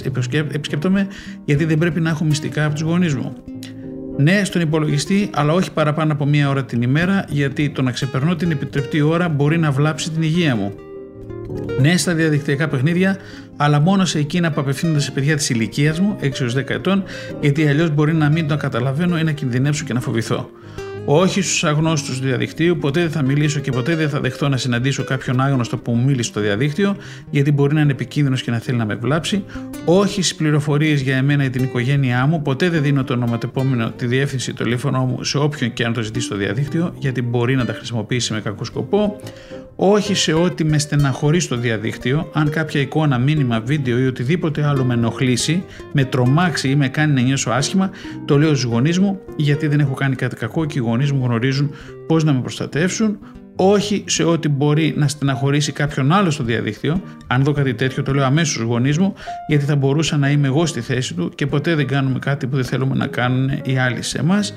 επισκέπτομαι, 0.53 1.07
γιατί 1.45 1.65
δεν 1.65 1.79
πρέπει 1.79 2.01
να 2.01 2.11
έχω 2.11 2.25
μυστικά 2.25 2.65
από 2.65 2.75
τους 2.75 2.83
γονείς 2.83 3.15
μου. 3.15 3.33
Ναι 4.17 4.45
στον 4.45 4.61
υπολογιστή, 4.61 5.31
αλλά 5.35 5.53
όχι 5.53 5.73
παραπάνω 5.73 6.13
από 6.13 6.27
μία 6.27 6.49
ώρα 6.49 6.65
την 6.65 6.83
ημέρα, 6.83 7.25
γιατί 7.29 7.71
το 7.71 7.83
να 7.83 7.91
ξεπερνώ 7.91 8.37
την 8.37 8.51
επιτρεπτή 8.51 9.01
ώρα 9.01 9.29
μπορεί 9.29 9.59
να 9.59 9.71
βλάψει 9.71 10.11
την 10.11 10.23
υγεία 10.23 10.57
μου. 10.57 10.73
Ναι 11.81 11.97
στα 11.97 12.15
διαδικτυακά 12.15 12.69
παιχνίδια, 12.69 13.17
αλλά 13.61 13.81
μόνο 13.81 14.05
σε 14.05 14.19
εκείνα 14.19 14.51
που 14.51 14.61
απευθύνονται 14.61 15.01
σε 15.01 15.11
παιδιά 15.11 15.37
της 15.37 15.51
ηλικίας 15.51 16.01
μου, 16.01 16.17
6 16.21 16.47
10 16.57 16.71
ετών, 16.71 17.03
γιατί 17.41 17.69
αλλιώς 17.69 17.91
μπορεί 17.91 18.15
να 18.15 18.29
μην 18.29 18.49
το 18.49 18.57
καταλαβαίνω 18.57 19.19
ή 19.19 19.23
να 19.23 19.33
κινδυνεύσω 19.33 19.85
και 19.85 19.93
να 19.93 20.01
φοβηθώ. 20.01 20.51
Όχι 21.11 21.43
στους 21.43 21.65
αγνώστους 21.65 22.19
του 22.19 22.25
διαδικτύου, 22.25 22.77
ποτέ 22.77 23.01
δεν 23.01 23.11
θα 23.11 23.23
μιλήσω 23.23 23.61
και 23.61 23.71
ποτέ 23.71 23.95
δεν 23.95 24.09
θα 24.09 24.21
δεχτώ 24.21 24.49
να 24.49 24.57
συναντήσω 24.57 25.05
κάποιον 25.05 25.41
άγνωστο 25.41 25.77
που 25.77 25.93
μου 25.93 26.05
μίλησε 26.05 26.31
στο 26.31 26.41
διαδίκτυο, 26.41 26.97
γιατί 27.31 27.53
μπορεί 27.53 27.75
να 27.75 27.81
είναι 27.81 27.91
επικίνδυνος 27.91 28.43
και 28.43 28.51
να 28.51 28.59
θέλει 28.59 28.79
να 28.79 28.85
με 28.85 28.95
βλάψει. 28.95 29.45
Όχι 29.85 30.23
στις 30.23 30.35
πληροφορίες 30.35 31.01
για 31.01 31.17
εμένα 31.17 31.45
ή 31.45 31.51
την 31.51 31.63
οικογένειά 31.65 32.27
μου, 32.27 32.43
ποτέ 32.43 32.69
δεν 32.69 32.83
δίνω 32.83 33.05
το 33.05 33.13
ονοματεπόμενο, 33.13 33.91
τη 33.91 34.07
διεύθυνση, 34.07 34.55
το 34.55 34.65
τηλέφωνο 34.65 35.05
μου 35.05 35.25
σε 35.25 35.39
όποιον 35.39 35.73
και 35.73 35.85
αν 35.85 35.93
το 35.93 36.03
ζητήσει 36.03 36.27
στο 36.27 36.37
διαδίκτυο, 36.37 36.95
γιατί 36.99 37.23
μπορεί 37.23 37.57
να 37.57 37.65
τα 37.65 37.73
χρησιμοποιήσει 37.73 38.33
με 38.33 38.41
κακό 38.41 38.65
σκοπό 38.65 39.21
όχι 39.81 40.15
σε 40.15 40.33
ό,τι 40.33 40.65
με 40.65 40.79
στεναχωρεί 40.79 41.41
στο 41.41 41.57
διαδίκτυο, 41.57 42.31
αν 42.33 42.51
κάποια 42.51 42.81
εικόνα, 42.81 43.19
μήνυμα, 43.19 43.61
βίντεο 43.61 43.99
ή 43.99 44.07
οτιδήποτε 44.07 44.67
άλλο 44.67 44.85
με 44.85 44.95
ενοχλήσει, 44.95 45.65
με 45.93 46.05
τρομάξει 46.05 46.69
ή 46.69 46.77
με 46.77 46.89
κάνει 46.89 47.13
να 47.13 47.21
νιώσω 47.21 47.51
άσχημα, 47.51 47.91
το 48.25 48.39
λέω 48.39 48.49
στους 48.49 48.63
γονείς 48.63 48.99
μου 48.99 49.21
γιατί 49.37 49.67
δεν 49.67 49.81
έχω 49.81 49.95
κάνει 49.95 50.15
κάτι 50.15 50.37
κακό 50.37 50.65
και 50.65 50.79
οι 50.79 50.81
γονείς 50.99 51.13
μου 51.13 51.25
γνωρίζουν 51.25 51.71
πώς 52.07 52.25
να 52.25 52.33
με 52.33 52.41
προστατεύσουν, 52.41 53.19
όχι 53.57 54.05
σε 54.07 54.25
ό,τι 54.25 54.49
μπορεί 54.49 54.95
να 54.97 55.09
στεναχωρήσει 55.09 55.73
κάποιον 55.73 56.13
άλλο 56.13 56.31
στο 56.31 56.45
διαδίκτυο. 56.45 57.01
Αν 57.27 57.43
δω 57.43 57.53
κάτι 57.53 57.75
τέτοιο, 57.75 58.03
το 58.03 58.15
λέω 58.15 58.25
αμέσως 58.25 58.53
στους 58.53 58.65
γονείς 58.65 58.99
μου, 58.99 59.15
γιατί 59.47 59.65
θα 59.65 59.77
μπορούσα 59.77 60.17
να 60.17 60.31
είμαι 60.31 60.47
εγώ 60.47 60.67
στη 60.67 60.81
θέση 60.81 61.15
του 61.15 61.31
και 61.35 61.47
ποτέ 61.47 61.75
δεν 61.75 61.87
κάνουμε 61.87 62.19
κάτι 62.19 62.47
που 62.47 62.57
δεν 62.57 62.65
θέλουμε 62.65 62.95
να 62.95 63.07
κάνουν 63.07 63.51
οι 63.65 63.79
άλλοι 63.79 64.03
σε 64.03 64.19
εμάς 64.19 64.55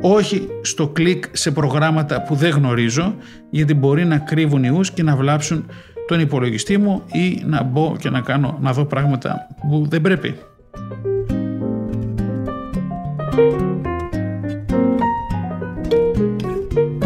όχι 0.00 0.48
στο 0.62 0.88
κλικ 0.88 1.24
σε 1.32 1.50
προγράμματα 1.50 2.22
που 2.22 2.34
δεν 2.34 2.50
γνωρίζω 2.50 3.14
γιατί 3.50 3.74
μπορεί 3.74 4.04
να 4.04 4.18
κρύβουν 4.18 4.64
ιούς 4.64 4.90
και 4.90 5.02
να 5.02 5.16
βλάψουν 5.16 5.66
τον 6.06 6.20
υπολογιστή 6.20 6.78
μου 6.78 7.02
ή 7.12 7.42
να 7.44 7.62
μπω 7.62 7.96
και 7.98 8.10
να 8.10 8.20
κάνω 8.20 8.58
να 8.60 8.72
δω 8.72 8.84
πράγματα 8.84 9.46
που 9.68 9.86
δεν 9.88 10.00
πρέπει. 10.00 10.34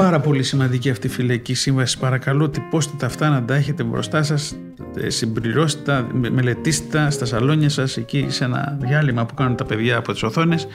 Πάρα 0.03 0.21
πολύ 0.21 0.43
σημαντική 0.43 0.91
αυτή 0.91 1.07
η 1.07 1.11
φιλική 1.11 1.55
σύμβαση. 1.55 1.99
Παρακαλώ 1.99 2.49
τυπώστε 2.49 2.93
τα 2.99 3.07
αυτά 3.07 3.29
να 3.29 3.45
τα 3.45 3.55
έχετε 3.55 3.83
μπροστά 3.83 4.23
σας, 4.23 4.57
ε, 4.97 5.11
συμπληρώστε 5.11 5.83
τα, 5.83 6.07
μελετήστε 6.31 6.99
τα 6.99 7.11
στα 7.11 7.25
σαλόνια 7.25 7.69
σας 7.69 7.97
εκεί 7.97 8.27
σε 8.29 8.45
ένα 8.45 8.79
διάλειμμα 8.81 9.27
που 9.27 9.35
κάνουν 9.35 9.57
τα 9.57 9.65
παιδιά 9.65 9.97
από 9.97 10.13
τις 10.13 10.23
οθόνες 10.23 10.67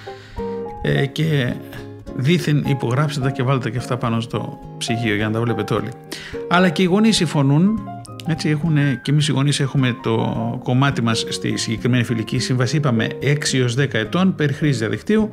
ε, 0.81 1.05
και 1.05 1.53
δήθεν 2.15 2.63
υπογράψτε 2.67 3.21
τα 3.21 3.29
και 3.29 3.43
βάλτε 3.43 3.69
και 3.69 3.77
αυτά 3.77 3.97
πάνω 3.97 4.19
στο 4.19 4.59
ψυγείο 4.77 5.15
για 5.15 5.25
να 5.27 5.31
τα 5.33 5.41
βλέπετε 5.41 5.73
όλοι. 5.73 5.89
Αλλά 6.49 6.69
και 6.69 6.81
οι 6.81 6.85
γονείς 6.85 7.15
συμφωνούν, 7.15 7.79
έτσι 8.27 8.49
έχουν, 8.49 8.75
και 9.01 9.11
εμείς 9.11 9.27
οι 9.27 9.31
γονείς 9.31 9.59
έχουμε 9.59 9.95
το 10.03 10.59
κομμάτι 10.63 11.01
μας 11.01 11.25
στη 11.29 11.57
συγκεκριμένη 11.57 12.03
φιλική 12.03 12.39
σύμβαση, 12.39 12.75
είπαμε 12.75 13.07
6 13.21 13.57
έως 13.57 13.75
10 13.75 13.87
ετών 13.91 14.35
περί 14.35 14.53
χρήση 14.53 14.77
διαδικτύου. 14.79 15.29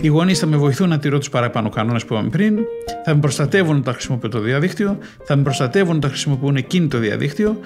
Οι 0.00 0.06
γονείς 0.06 0.38
θα 0.38 0.46
με 0.46 0.56
βοηθούν 0.56 0.88
να 0.88 0.98
τηρώ 0.98 1.18
τους 1.18 1.28
παραπάνω 1.28 1.68
κανόνες 1.68 2.04
που 2.04 2.14
είπαμε 2.14 2.28
πριν, 2.28 2.58
θα 3.04 3.14
με 3.14 3.20
προστατεύουν 3.20 3.76
όταν 3.76 3.94
χρησιμοποιώ 3.94 4.28
το 4.28 4.40
διαδίκτυο, 4.40 4.98
θα 5.24 5.36
με 5.36 5.42
προστατεύουν 5.42 5.96
όταν 5.96 6.10
χρησιμοποιούν 6.10 6.56
εκείνη 6.56 6.88
το 6.88 6.98
διαδίκτυο, 6.98 7.60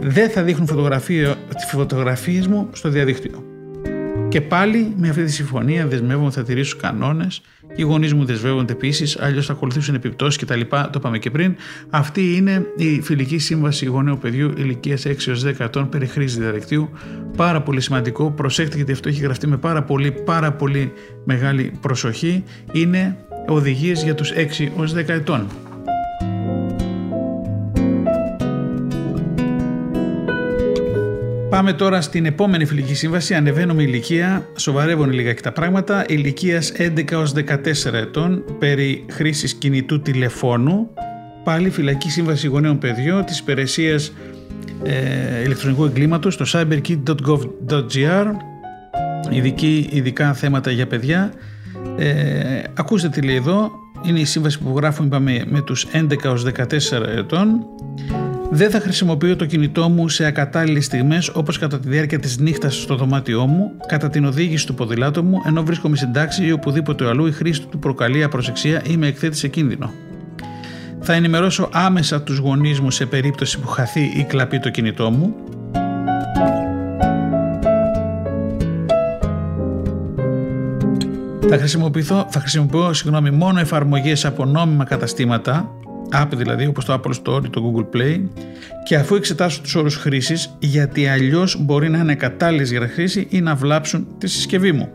δεν 0.00 0.30
θα 0.30 0.42
δείχνουν 0.42 0.68
φωτογραφίες 1.70 2.46
μου 2.46 2.68
στο 2.72 2.88
διαδίκτυο. 2.88 3.44
Και 4.28 4.40
πάλι 4.40 4.92
με 4.96 5.08
αυτή 5.08 5.24
τη 5.24 5.32
συμφωνία 5.32 5.86
δεσμεύομαι 5.86 6.26
ότι 6.26 6.34
θα 6.34 6.42
τηρήσω 6.42 6.76
κανόνες. 6.76 7.40
Οι 7.76 7.82
γονείς 7.82 8.14
μου 8.14 8.24
δεσμεύονται 8.24 8.72
επίσης, 8.72 9.18
αλλιώς 9.20 9.46
θα 9.46 9.52
ακολουθήσουν 9.52 9.94
επιπτώσεις 9.94 10.40
κτλ. 10.40 10.60
Το 10.70 10.90
είπαμε 10.96 11.18
και 11.18 11.30
πριν. 11.30 11.56
Αυτή 11.90 12.36
είναι 12.36 12.66
η 12.76 13.00
φιλική 13.00 13.38
σύμβαση 13.38 13.86
γονέου 13.86 14.18
παιδιού 14.18 14.52
ηλικίας 14.56 15.04
6 15.06 15.28
έως 15.28 15.44
10 15.44 15.52
ετών 15.58 15.88
περί 15.88 16.06
χρήσης 16.06 16.38
διαδικτύου. 16.38 16.88
Πάρα 17.36 17.62
πολύ 17.62 17.80
σημαντικό. 17.80 18.30
Προσέξτε 18.30 18.76
γιατί 18.76 18.92
αυτό 18.92 19.08
έχει 19.08 19.20
γραφτεί 19.20 19.46
με 19.46 19.56
πάρα 19.56 19.82
πολύ, 19.82 20.10
πάρα 20.10 20.52
πολύ 20.52 20.92
μεγάλη 21.24 21.72
προσοχή. 21.80 22.44
Είναι 22.72 23.16
οδηγίες 23.48 24.02
για 24.02 24.14
τους 24.14 24.32
6 24.32 24.72
έως 24.78 24.92
10 24.92 25.08
ετών. 25.08 25.46
Πάμε 31.50 31.72
τώρα 31.72 32.00
στην 32.00 32.26
επόμενη 32.26 32.64
φιλική 32.64 32.94
σύμβαση. 32.94 33.34
Ανεβαίνουμε 33.34 33.82
ηλικία, 33.82 34.48
σοβαρεύουν 34.56 35.12
λιγάκι 35.12 35.42
τα 35.42 35.52
πράγματα. 35.52 36.04
Ηλικίας 36.08 36.72
11 36.78 37.12
έως 37.12 37.32
14 37.32 37.92
ετών 37.92 38.44
περί 38.58 39.04
χρήσης 39.10 39.54
κινητού 39.54 40.00
τηλεφώνου. 40.00 40.90
Πάλι 41.44 41.70
φυλακή 41.70 42.10
σύμβαση 42.10 42.46
γονέων 42.46 42.78
παιδιών 42.78 43.24
της 43.24 43.38
υπηρεσίας 43.38 44.12
ε, 44.82 45.42
ηλεκτρονικού 45.44 45.84
εγκλήματος 45.84 46.34
στο 46.34 46.44
cyberkid.gov.gr 46.52 48.26
ειδική, 49.30 49.88
ειδικά 49.92 50.32
θέματα 50.34 50.70
για 50.70 50.86
παιδιά. 50.86 51.32
Ε, 51.98 52.62
ακούστε 52.74 53.08
τι 53.08 53.22
λέει 53.22 53.36
εδώ. 53.36 53.70
Είναι 54.02 54.20
η 54.20 54.24
σύμβαση 54.24 54.58
που 54.58 54.76
γράφουμε 54.76 55.06
είπαμε, 55.06 55.44
με 55.46 55.60
τους 55.60 55.86
11 55.92 56.24
έως 56.24 56.44
14 56.44 57.02
ετών 57.16 57.66
δεν 58.50 58.70
θα 58.70 58.80
χρησιμοποιώ 58.80 59.36
το 59.36 59.46
κινητό 59.46 59.88
μου 59.88 60.08
σε 60.08 60.24
ακατάλληλες 60.24 60.84
στιγμές 60.84 61.28
όπως 61.28 61.58
κατά 61.58 61.78
τη 61.78 61.88
διάρκεια 61.88 62.18
της 62.18 62.38
νύχτας 62.38 62.76
στο 62.76 62.96
δωμάτιό 62.96 63.46
μου, 63.46 63.72
κατά 63.86 64.10
την 64.10 64.24
οδήγηση 64.24 64.66
του 64.66 64.74
ποδηλάτου 64.74 65.24
μου, 65.24 65.42
ενώ 65.46 65.62
βρίσκομαι 65.62 65.96
στην 65.96 66.12
τάξη 66.12 66.46
ή 66.46 66.52
οπουδήποτε 66.52 67.08
αλλού 67.08 67.26
η 67.26 67.32
χρήση 67.32 67.66
του 67.66 67.78
προκαλεί 67.78 68.22
απροσεξία 68.22 68.82
ή 68.86 68.96
με 68.96 69.06
εκθέτει 69.06 69.36
σε 69.36 69.48
κίνδυνο. 69.48 69.90
Θα 71.00 71.12
ενημερώσω 71.12 71.68
άμεσα 71.72 72.22
τους 72.22 72.38
γονείς 72.38 72.80
μου 72.80 72.90
σε 72.90 73.06
περίπτωση 73.06 73.58
που 73.58 73.68
χαθεί 73.68 74.12
ή 74.16 74.24
κλαπεί 74.28 74.58
το 74.58 74.70
κινητό 74.70 75.10
μου. 75.10 75.34
Θα, 81.48 81.56
χρησιμοποιήσω, 81.56 82.26
θα 82.30 82.40
χρησιμοποιώ 82.40 82.92
συγγνώμη, 82.92 83.30
μόνο 83.30 83.60
εφαρμογές 83.60 84.24
από 84.24 84.44
νόμιμα 84.44 84.84
καταστήματα 84.84 85.72
app 86.12 86.28
δηλαδή 86.34 86.66
όπως 86.66 86.84
το 86.84 86.92
Apple 86.92 87.10
Store 87.10 87.44
ή 87.44 87.50
το 87.50 87.72
Google 87.74 87.96
Play 87.96 88.20
και 88.84 88.96
αφού 88.96 89.14
εξετάσω 89.14 89.60
τους 89.60 89.74
όρους 89.74 89.96
χρήσης 89.96 90.56
γιατί 90.58 91.08
αλλιώς 91.08 91.56
μπορεί 91.60 91.88
να 91.88 91.98
είναι 91.98 92.14
κατάλληλες 92.14 92.70
για 92.70 92.88
χρήση 92.88 93.26
ή 93.30 93.40
να 93.40 93.54
βλάψουν 93.54 94.06
τη 94.18 94.26
συσκευή 94.26 94.72
μου. 94.72 94.92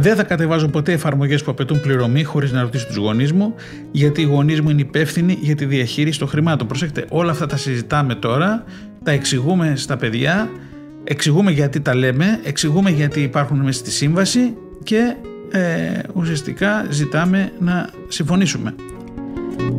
Δεν 0.00 0.16
θα 0.16 0.22
κατεβάζω 0.22 0.68
ποτέ 0.68 0.92
εφαρμογές 0.92 1.42
που 1.42 1.50
απαιτούν 1.50 1.80
πληρωμή 1.80 2.24
χωρίς 2.24 2.52
να 2.52 2.62
ρωτήσω 2.62 2.86
τους 2.86 2.96
γονείς 2.96 3.32
μου, 3.32 3.54
γιατί 3.90 4.20
οι 4.20 4.24
γονείς 4.24 4.60
μου 4.60 4.70
είναι 4.70 4.80
υπεύθυνοι 4.80 5.38
για 5.40 5.54
τη 5.54 5.64
διαχείριση 5.64 6.18
των 6.18 6.28
χρημάτων. 6.28 6.66
Προσέξτε, 6.66 7.04
όλα 7.08 7.30
αυτά 7.30 7.46
τα 7.46 7.56
συζητάμε 7.56 8.14
τώρα, 8.14 8.64
τα 9.02 9.10
εξηγούμε 9.10 9.72
στα 9.76 9.96
παιδιά, 9.96 10.50
εξηγούμε 11.04 11.50
γιατί 11.50 11.80
τα 11.80 11.94
λέμε, 11.94 12.40
εξηγούμε 12.44 12.90
γιατί 12.90 13.20
υπάρχουν 13.20 13.58
μέσα 13.58 13.78
στη 13.78 13.90
σύμβαση 13.90 14.56
και 14.82 15.16
ε, 15.50 15.98
ουσιαστικά 16.14 16.86
ζητάμε 16.90 17.52
να 17.60 17.90
συμφωνήσουμε. 18.08 18.74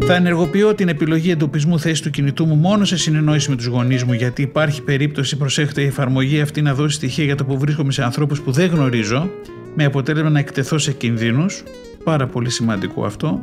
Θα 0.06 0.16
ενεργοποιώ 0.16 0.76
την 0.76 0.88
επιλογή 0.88 1.32
εντοπισμού 1.32 1.80
θέσης 1.80 2.02
του 2.02 2.10
κινητού 2.10 2.46
μου 2.46 2.56
μόνο 2.56 2.86
σε 2.86 2.98
συνεννόηση 2.98 3.50
με 3.50 3.56
τους 3.56 3.66
γονείς 3.66 4.04
μου, 4.04 4.14
γιατί 4.14 4.42
υπάρχει 4.42 4.82
περίπτωση, 4.82 5.38
προσέχετε, 5.38 5.82
η 5.82 5.86
εφαρμογή 5.86 6.42
αυτή 6.42 6.62
να 6.62 6.74
δώσει 6.74 6.96
στοιχεία 6.96 7.24
για 7.24 7.36
το 7.36 7.46
που 7.46 7.58
βρίσκομαι 7.60 7.92
σε 7.92 8.04
ανθρώπους 8.04 8.42
που 8.42 8.52
δεν 8.52 8.70
γνωρίζω, 8.70 9.30
με 9.76 9.86
αποτέλεσμα 9.86 10.30
να 10.30 10.40
εκτεθώ 10.40 10.78
σε 10.78 10.92
κινδύνους. 10.92 11.64
Πάρα 12.04 12.28
πολύ 12.28 12.50
σημαντικό 12.50 13.06
αυτό. 13.06 13.42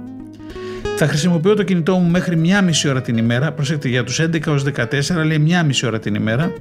Θα 0.96 1.06
χρησιμοποιώ 1.06 1.54
το 1.54 1.62
κινητό 1.62 1.96
μου 1.96 2.10
μέχρι 2.10 2.36
μία 2.36 2.62
μισή 2.62 2.88
ώρα 2.88 3.00
την 3.02 3.16
ημέρα. 3.16 3.52
Προσέξτε, 3.52 3.88
για 3.88 4.04
τους 4.04 4.20
11 4.20 4.46
έως 4.46 4.64
14 4.64 5.24
λέει 5.26 5.38
μία 5.38 5.62
μισή 5.62 5.86
ώρα 5.86 5.98
την 5.98 6.14
ημέρα 6.14 6.52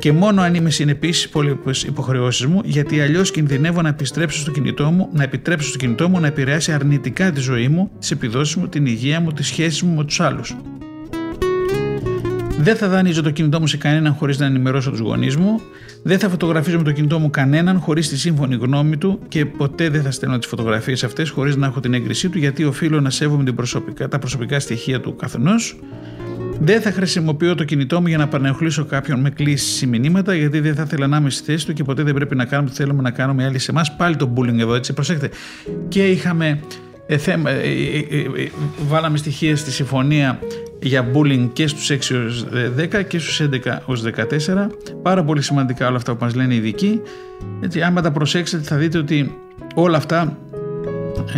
και 0.00 0.12
μόνο 0.12 0.42
αν 0.42 0.54
είμαι 0.54 0.70
συνεπής 0.70 1.30
στι 1.70 1.86
υποχρεώσεις 1.86 2.46
μου, 2.46 2.60
γιατί 2.64 3.00
αλλιώς 3.00 3.30
κινδυνεύω 3.30 3.82
να 3.82 3.88
επιστρέψω 3.88 4.38
στο 4.38 4.50
κινητό 4.50 4.90
μου, 4.90 5.08
να 5.12 5.22
επιτρέψω 5.22 5.68
στο 5.68 5.78
κινητό 5.78 6.08
μου 6.08 6.20
να 6.20 6.26
επηρεάσει 6.26 6.72
αρνητικά 6.72 7.32
τη 7.32 7.40
ζωή 7.40 7.68
μου, 7.68 7.90
τις 7.98 8.10
επιδόσεις 8.10 8.54
μου, 8.54 8.68
την 8.68 8.86
υγεία 8.86 9.20
μου, 9.20 9.32
τις 9.32 9.46
σχέσεις 9.46 9.82
μου 9.82 9.94
με 9.94 10.04
τους 10.04 10.20
άλλους. 10.20 10.56
Δεν 12.58 12.76
θα 12.76 12.88
δανείζω 12.88 13.22
το 13.22 13.30
κινητό 13.30 13.60
μου 13.60 13.66
σε 13.66 13.76
κανέναν 13.76 14.14
χωρίς 14.14 14.38
να 14.38 14.46
ενημερώσω 14.46 14.90
τους 14.90 15.00
γονείς 15.00 15.36
μου. 15.36 15.60
Δεν 16.02 16.18
θα 16.18 16.28
φωτογραφίζω 16.28 16.76
με 16.76 16.82
το 16.82 16.92
κινητό 16.92 17.18
μου 17.18 17.30
κανέναν 17.30 17.78
χωρίς 17.78 18.08
τη 18.08 18.18
σύμφωνη 18.18 18.54
γνώμη 18.54 18.96
του 18.96 19.18
και 19.28 19.46
ποτέ 19.46 19.88
δεν 19.88 20.02
θα 20.02 20.10
στέλνω 20.10 20.38
τις 20.38 20.48
φωτογραφίες 20.48 21.04
αυτές 21.04 21.30
χωρίς 21.30 21.56
να 21.56 21.66
έχω 21.66 21.80
την 21.80 21.94
έγκρισή 21.94 22.28
του 22.28 22.38
γιατί 22.38 22.64
οφείλω 22.64 23.00
να 23.00 23.10
σέβομαι 23.10 23.44
την 23.44 23.54
προσωπικά, 23.54 24.08
τα 24.08 24.18
προσωπικά 24.18 24.60
στοιχεία 24.60 25.00
του 25.00 25.16
καθενός. 25.16 25.78
Δεν 26.62 26.80
θα 26.80 26.90
χρησιμοποιώ 26.90 27.54
το 27.54 27.64
κινητό 27.64 28.00
μου 28.00 28.06
για 28.06 28.18
να 28.18 28.28
παρενοχλήσω 28.28 28.84
κάποιον 28.84 29.20
με 29.20 29.30
κλήσει 29.30 29.84
ή 29.84 29.88
μηνύματα, 29.88 30.34
γιατί 30.34 30.60
δεν 30.60 30.74
θα 30.74 30.82
ήθελα 30.82 31.06
να 31.06 31.16
είμαι 31.16 31.30
στη 31.30 31.44
θέση 31.44 31.66
του 31.66 31.72
και 31.72 31.84
ποτέ 31.84 32.02
δεν 32.02 32.14
πρέπει 32.14 32.36
να 32.36 32.44
κάνουμε 32.44 32.70
τι 32.70 32.76
θέλουμε 32.76 33.02
να 33.02 33.10
κάνουμε 33.10 33.44
άλλοι 33.44 33.58
σε 33.58 33.70
εμάς. 33.70 33.96
Πάλι 33.96 34.16
το 34.16 34.32
bullying 34.36 34.58
εδώ, 34.58 34.74
έτσι. 34.74 34.92
Προσέξτε. 34.92 35.30
Και 35.88 36.06
είχαμε 36.06 36.60
ε, 37.06 37.16
θέμα, 37.16 37.50
ε, 37.50 37.70
ε, 38.10 38.42
ε, 38.42 38.50
βάλαμε 38.88 39.16
στοιχεία 39.16 39.56
στη 39.56 39.70
συμφωνία 39.70 40.38
για 40.82 41.10
bullying 41.14 41.48
και 41.52 41.66
στους 41.66 41.90
6 41.90 42.14
έως 42.14 42.46
10 42.76 43.04
και 43.08 43.18
στους 43.18 43.40
11 43.40 43.78
ως 43.84 44.02
14. 44.02 44.66
Πάρα 45.02 45.24
πολύ 45.24 45.42
σημαντικά 45.42 45.86
όλα 45.86 45.96
αυτά 45.96 46.14
που 46.14 46.24
μας 46.24 46.34
λένε 46.34 46.54
οι 46.54 46.56
ειδικοί. 46.56 47.00
Έτσι, 47.60 47.82
άμα 47.82 48.00
τα 48.00 48.10
προσέξετε 48.10 48.62
θα 48.62 48.76
δείτε 48.76 48.98
ότι 48.98 49.34
όλα 49.74 49.96
αυτά 49.96 50.38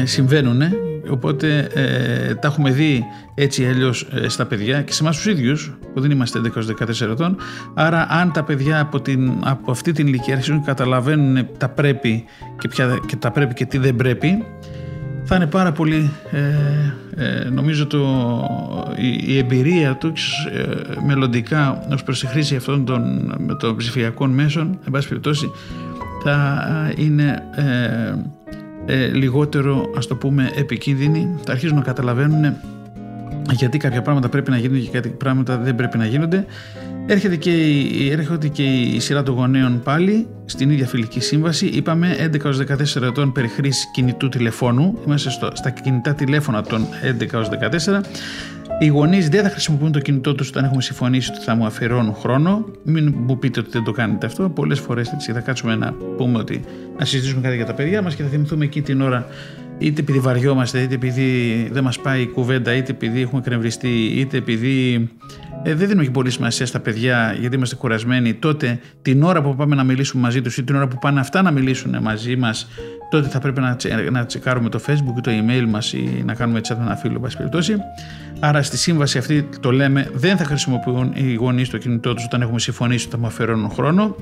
συμβαίνουν 0.05 0.63
Οπότε 1.11 1.69
ε, 1.75 2.35
τα 2.35 2.49
έχουμε 2.49 2.71
δει 2.71 3.05
έτσι 3.35 3.67
αλλιώς 3.67 4.09
ε, 4.13 4.29
στα 4.29 4.47
παιδιά 4.47 4.83
και 4.83 4.93
σε 4.93 5.03
εμάς 5.03 5.17
τους 5.17 5.27
ίδιους, 5.27 5.73
που 5.95 6.01
δεν 6.01 6.11
είμαστε 6.11 6.41
11-14 6.55 7.01
ετών. 7.01 7.37
Άρα, 7.75 8.07
αν 8.11 8.33
τα 8.33 8.43
παιδιά 8.43 8.81
από, 8.81 9.01
την, 9.01 9.33
από 9.41 9.71
αυτή 9.71 9.93
την 9.93 10.07
ηλικία 10.07 10.35
αρχίζουν 10.35 10.59
και 10.59 10.67
καταλαβαίνουν 10.67 11.49
τα 11.59 11.69
πρέπει 11.69 12.25
και, 12.59 12.69
ποια, 12.69 13.01
και 13.07 13.17
τα 13.17 13.31
πρέπει 13.31 13.55
και 13.55 13.65
τι 13.65 13.79
δεν 13.79 13.97
πρέπει, 13.97 14.45
θα 15.25 15.37
είναι 15.37 15.47
πάρα 15.47 15.73
πολύ, 15.73 16.11
ε, 16.31 17.25
ε 17.25 17.49
νομίζω, 17.49 17.87
το, 17.87 18.01
η, 18.97 19.35
η 19.35 19.39
εμπειρία 19.39 19.97
τους 19.97 20.33
ε, 20.53 20.65
μελλοντικά 21.07 21.87
ως 21.93 22.03
προς 22.03 22.21
τη 22.21 22.27
χρήση 22.27 22.57
αυτών 22.57 22.85
των, 22.85 23.33
των 23.59 23.77
ψηφιακών 23.77 24.31
μέσων, 24.31 24.79
εν 24.85 24.93
πάση 24.93 25.09
περιπτώσει, 25.09 25.51
θα 26.23 26.65
είναι 26.97 27.43
ε, 28.87 29.07
λιγότερο 29.07 29.91
ας 29.97 30.07
το 30.07 30.17
πούμε 30.17 30.51
επικίνδυνοι. 30.55 31.35
Θα 31.45 31.53
αρχίζουν 31.53 31.77
να 31.77 31.83
καταλαβαίνουν 31.83 32.57
γιατί 33.51 33.79
κάποια 33.79 34.03
πράγματα 34.03 34.29
πρέπει 34.29 34.51
να 34.51 34.57
γίνονται 34.57 34.81
και 34.81 34.91
κάτι 34.91 35.09
πράγματα 35.09 35.57
δεν 35.57 35.75
πρέπει 35.75 35.99
να 35.99 36.07
γίνονται. 36.07 36.47
Έρχεται 37.07 37.37
και, 37.37 37.51
η, 37.51 38.11
έρχεται 38.11 38.49
και 38.49 38.63
η 38.63 39.01
σειρά 39.01 39.23
των 39.23 39.35
γονέων 39.35 39.81
πάλι 39.85 40.27
στην 40.45 40.71
ίδια 40.71 40.87
φιλική 40.87 41.21
σύμβαση. 41.21 41.67
Είπαμε 41.67 42.31
11-14 42.43 43.03
ετών 43.03 43.33
περί 43.33 43.49
χρήση 43.49 43.87
κινητού 43.93 44.29
τηλεφώνου. 44.29 44.99
Είμαστε 45.07 45.31
στο, 45.31 45.51
στα 45.53 45.71
κινητά 45.71 46.15
τηλέφωνα 46.15 46.63
των 46.63 46.87
11-14 47.89 48.01
οι 48.85 48.87
γονείς 48.87 49.29
δεν 49.29 49.43
θα 49.43 49.49
χρησιμοποιούν 49.51 49.93
το 49.93 49.99
κινητό 49.99 50.35
τους 50.35 50.49
όταν 50.49 50.65
έχουμε 50.65 50.83
συμφωνήσει 50.83 51.31
ότι 51.31 51.45
θα 51.45 51.55
μου 51.55 51.67
αφιερώνουν 51.67 52.15
χρόνο. 52.15 52.67
Μην 52.83 53.15
μου 53.17 53.39
πείτε 53.39 53.61
ότι 53.61 53.71
δεν 53.71 53.85
το 53.85 53.93
κάνετε 53.93 54.27
αυτό. 54.27 54.49
Πολλές 54.49 54.81
φορές 54.81 55.11
θα 55.33 55.41
κάτσουμε 55.41 55.77
να 55.77 55.93
πούμε 56.17 56.39
ότι 56.39 56.65
να 56.99 57.05
συζητήσουμε 57.05 57.41
κάτι 57.41 57.57
για 57.57 57.67
τα 57.67 57.75
παιδιά 57.75 58.03
μας 58.03 58.15
και 58.15 58.23
θα 58.23 58.29
θυμηθούμε 58.29 58.65
εκεί 58.65 58.83
την 58.83 59.01
ώρα 59.01 59.27
είτε 59.83 60.01
επειδή 60.01 60.19
βαριόμαστε, 60.19 60.81
είτε 60.81 60.95
επειδή 60.95 61.69
δεν 61.73 61.85
μας 61.85 61.99
πάει 61.99 62.23
η 62.23 62.27
κουβέντα, 62.27 62.75
είτε 62.75 62.91
επειδή 62.93 63.21
έχουμε 63.21 63.41
κρεμβριστεί, 63.41 64.05
είτε 64.05 64.37
επειδή 64.37 65.09
ε, 65.63 65.75
δεν 65.75 65.87
δίνουμε 65.87 66.05
και 66.05 66.11
πολύ 66.11 66.31
σημασία 66.31 66.67
στα 66.67 66.81
παιδιά 66.81 67.37
γιατί 67.41 67.57
είμαστε 67.57 67.77
κουρασμένοι. 67.77 68.35
Τότε 68.35 68.81
την 69.03 69.23
ώρα 69.23 69.43
που 69.43 69.57
πάμε 69.57 69.75
να 69.75 69.85
μιλήσουμε 69.85 70.23
μαζί 70.23 70.41
τους 70.41 70.57
ή 70.57 70.63
την 70.63 70.77
ώρα 70.77 70.89
που 70.89 70.99
πάνε 71.01 71.21
αυτά 71.21 71.43
να 71.43 71.51
μιλήσουν 71.51 72.03
μαζί 72.03 72.37
μας, 72.37 72.69
τότε 73.11 73.29
θα 73.29 73.39
πρέπει 73.39 73.61
να, 73.61 73.77
να 74.11 74.27
τσεκάρουμε 74.27 74.69
το 74.69 74.81
facebook 74.87 75.19
ή 75.19 75.21
το 75.21 75.31
email 75.31 75.65
μας 75.69 75.93
ή 75.93 76.23
να 76.25 76.35
κάνουμε 76.35 76.61
chat 76.69 76.77
με 76.79 76.85
ένα 76.85 76.97
φίλο, 76.97 77.21
πάση 77.21 77.37
περιπτώσει. 77.37 77.77
Άρα 78.41 78.63
στη 78.63 78.77
σύμβαση 78.77 79.19
αυτή 79.19 79.49
το 79.61 79.71
λέμε 79.71 80.11
δεν 80.15 80.37
θα 80.37 80.45
χρησιμοποιούν 80.45 81.13
οι 81.15 81.35
γονείς 81.35 81.69
το 81.69 81.79
κινητό 81.79 82.15
τους 82.15 82.25
όταν 82.25 82.43
έχουμε 82.43 82.59
συμφωνήσει 82.59 83.05
ότι 83.07 83.15
θα 83.15 83.21
μου 83.21 83.27
αφαιρώνουν 83.27 83.71
χρόνο. 83.71 84.17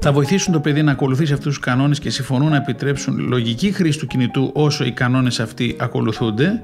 Θα 0.00 0.12
βοηθήσουν 0.12 0.52
το 0.52 0.60
παιδί 0.60 0.82
να 0.82 0.92
ακολουθήσει 0.92 1.32
αυτούς 1.32 1.54
τους 1.54 1.64
κανόνες 1.64 1.98
και 1.98 2.10
συμφωνούν 2.10 2.50
να 2.50 2.56
επιτρέψουν 2.56 3.18
λογική 3.28 3.72
χρήση 3.72 3.98
του 3.98 4.06
κινητού 4.06 4.50
όσο 4.54 4.84
οι 4.84 4.92
κανόνες 4.92 5.40
αυτοί 5.40 5.76
ακολουθούνται 5.78 6.62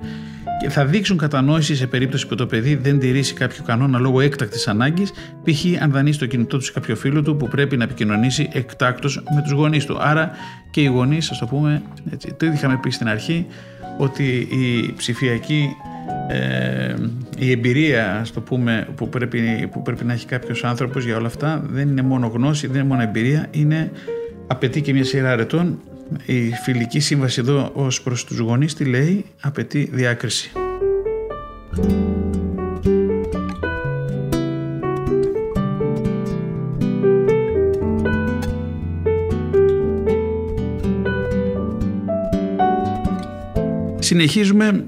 και 0.60 0.68
θα 0.68 0.84
δείξουν 0.84 1.16
κατανόηση 1.16 1.76
σε 1.76 1.86
περίπτωση 1.86 2.26
που 2.26 2.34
το 2.34 2.46
παιδί 2.46 2.74
δεν 2.74 2.98
τηρήσει 2.98 3.34
κάποιο 3.34 3.62
κανόνα 3.66 3.98
λόγω 3.98 4.20
έκτακτης 4.20 4.68
ανάγκης, 4.68 5.12
π.χ. 5.44 5.82
αν 5.82 5.90
δανείσει 5.90 6.18
το 6.18 6.26
κινητό 6.26 6.56
του 6.56 6.64
σε 6.64 6.72
κάποιο 6.72 6.96
φίλο 6.96 7.22
του 7.22 7.36
που 7.36 7.48
πρέπει 7.48 7.76
να 7.76 7.84
επικοινωνήσει 7.84 8.48
εκτάκτως 8.52 9.22
με 9.34 9.42
τους 9.42 9.52
γονείς 9.52 9.84
του. 9.84 9.96
Άρα 10.00 10.30
και 10.70 10.80
οι 10.80 10.86
γονείς, 10.86 11.30
ας 11.30 11.38
το 11.38 11.46
πούμε, 11.46 11.82
έτσι, 12.12 12.34
το 12.38 12.46
είχαμε 12.46 12.78
πει 12.82 12.90
στην 12.90 13.08
αρχή, 13.08 13.46
ότι 13.98 14.24
η 14.50 14.92
ψηφιακή 14.96 15.68
ε, 16.28 16.94
η 17.38 17.50
εμπειρία 17.50 18.20
στο 18.24 18.40
πούμε, 18.40 18.88
που, 18.96 19.08
πρέπει, 19.08 19.68
που 19.72 19.82
πρέπει 19.82 20.04
να 20.04 20.12
έχει 20.12 20.26
κάποιος 20.26 20.64
άνθρωπος 20.64 21.04
για 21.04 21.16
όλα 21.16 21.26
αυτά 21.26 21.64
δεν 21.70 21.88
είναι 21.88 22.02
μόνο 22.02 22.26
γνώση, 22.26 22.66
δεν 22.66 22.80
είναι 22.80 22.88
μόνο 22.88 23.02
εμπειρία, 23.02 23.46
είναι, 23.50 23.90
απαιτεί 24.46 24.80
και 24.80 24.92
μια 24.92 25.04
σειρά 25.04 25.30
αρετών. 25.30 25.80
Η 26.26 26.50
φιλική 26.64 27.00
σύμβαση 27.00 27.40
εδώ 27.40 27.70
ως 27.74 28.02
προς 28.02 28.24
τους 28.24 28.38
γονείς 28.38 28.74
τι 28.74 28.84
λέει, 28.84 29.24
απαιτεί 29.40 29.88
διάκριση. 29.92 30.50
Συνεχίζουμε 43.98 44.84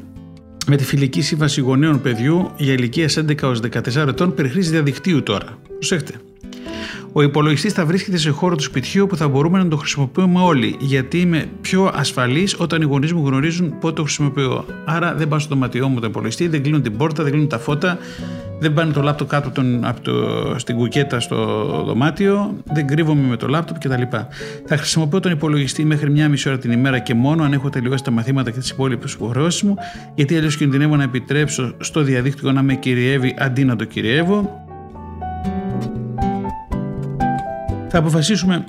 με 0.66 0.76
τη 0.76 0.84
φιλική 0.84 1.20
σύμβαση 1.20 1.60
γονέων 1.60 2.00
παιδιού 2.00 2.50
για 2.56 2.72
ηλικία 2.72 3.08
11 3.08 3.42
έως 3.42 3.60
14 3.72 3.94
ετών 3.94 4.34
περί 4.34 4.48
χρήση 4.48 4.70
διαδικτύου 4.70 5.22
τώρα. 5.22 5.58
Προσέχτε. 5.78 6.14
Ο 7.14 7.22
υπολογιστής 7.22 7.72
θα 7.72 7.84
βρίσκεται 7.86 8.16
σε 8.16 8.30
χώρο 8.30 8.56
του 8.56 8.62
σπιτιού 8.62 9.06
που 9.06 9.16
θα 9.16 9.28
μπορούμε 9.28 9.58
να 9.58 9.68
το 9.68 9.76
χρησιμοποιούμε 9.76 10.40
όλοι, 10.40 10.76
γιατί 10.78 11.20
είμαι 11.20 11.46
πιο 11.60 11.90
ασφαλής 11.94 12.56
όταν 12.58 12.82
οι 12.82 12.84
γονείς 12.84 13.12
μου 13.12 13.26
γνωρίζουν 13.26 13.78
πότε 13.78 13.94
το 13.94 14.02
χρησιμοποιώ. 14.02 14.64
Άρα 14.84 15.14
δεν 15.14 15.28
πάω 15.28 15.38
στο 15.38 15.48
δωματιό 15.48 15.88
μου 15.88 16.00
το 16.00 16.06
υπολογιστή, 16.06 16.48
δεν 16.48 16.62
κλείνουν 16.62 16.82
την 16.82 16.96
πόρτα, 16.96 17.22
δεν 17.22 17.32
κλείνουν 17.32 17.48
τα 17.48 17.58
φώτα, 17.58 17.98
δεν 18.58 18.72
πάνε 18.72 18.92
το 18.92 19.02
λάπτοπ 19.02 19.28
κάτω 19.28 19.50
τον, 19.50 19.84
από 19.84 20.00
το, 20.00 20.12
στην 20.58 20.76
κουκέτα 20.76 21.20
στο 21.20 21.36
δωμάτιο, 21.86 22.56
δεν 22.72 22.86
κρύβομαι 22.86 23.28
με 23.28 23.36
το 23.36 23.48
λάπτοπ 23.48 23.78
κτλ. 23.78 24.02
Θα 24.66 24.76
χρησιμοποιώ 24.76 25.20
τον 25.20 25.32
υπολογιστή 25.32 25.84
μέχρι 25.84 26.10
μια 26.10 26.28
μισή 26.28 26.48
ώρα 26.48 26.58
την 26.58 26.70
ημέρα 26.70 26.98
και 26.98 27.14
μόνο 27.14 27.44
αν 27.44 27.52
έχω 27.52 27.68
τελειώσει 27.68 28.04
τα 28.04 28.10
μαθήματα 28.10 28.50
και 28.50 28.58
τις 28.58 28.70
υπόλοιπες 28.70 29.12
υποχρεώσεις 29.12 29.62
μου, 29.62 29.74
γιατί 30.14 30.36
αλλιώς 30.36 30.56
κινδυνεύω 30.56 30.96
να 30.96 31.02
επιτρέψω 31.02 31.74
στο 31.78 32.02
διαδίκτυο 32.02 32.52
να 32.52 32.62
με 32.62 32.74
κυριεύει 32.74 33.34
αντί 33.38 33.64
να 33.64 33.76
το 33.76 33.84
κυριεύω. 33.84 34.61
Θα 37.94 38.00
αποφασίσουμε 38.00 38.64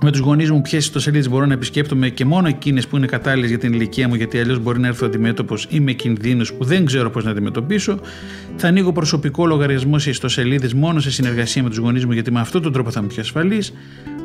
με 0.00 0.10
τους 0.10 0.20
γονείς 0.20 0.50
μου 0.50 0.60
ποιες 0.60 0.84
ιστοσελίδες 0.84 1.28
μπορώ 1.28 1.46
να 1.46 1.52
επισκέπτομαι 1.52 2.08
και 2.08 2.24
μόνο 2.24 2.48
εκείνες 2.48 2.86
που 2.86 2.96
είναι 2.96 3.06
κατάλληλες 3.06 3.48
για 3.48 3.58
την 3.58 3.72
ηλικία 3.72 4.08
μου, 4.08 4.14
γιατί 4.14 4.38
αλλιώς 4.38 4.58
μπορεί 4.58 4.80
να 4.80 4.86
έρθω 4.86 5.06
αντιμέτωπος 5.06 5.66
ή 5.70 5.80
με 5.80 5.92
κινδύνους 5.92 6.52
που 6.52 6.64
δεν 6.64 6.84
ξέρω 6.84 7.10
πώς 7.10 7.24
να 7.24 7.30
αντιμετωπίσω. 7.30 8.00
Θα 8.56 8.68
ανοίγω 8.68 8.92
προσωπικό 8.92 9.46
λογαριασμό 9.46 9.98
σε 9.98 10.10
ιστοσελίδες 10.10 10.74
μόνο 10.74 11.00
σε 11.00 11.10
συνεργασία 11.10 11.62
με 11.62 11.68
τους 11.68 11.78
γονείς 11.78 12.04
μου, 12.04 12.12
γιατί 12.12 12.32
με 12.32 12.40
αυτόν 12.40 12.62
τον 12.62 12.72
τρόπο 12.72 12.90
θα 12.90 13.00
είμαι 13.00 13.08
πιο 13.08 13.22
ασφαλής. 13.22 13.72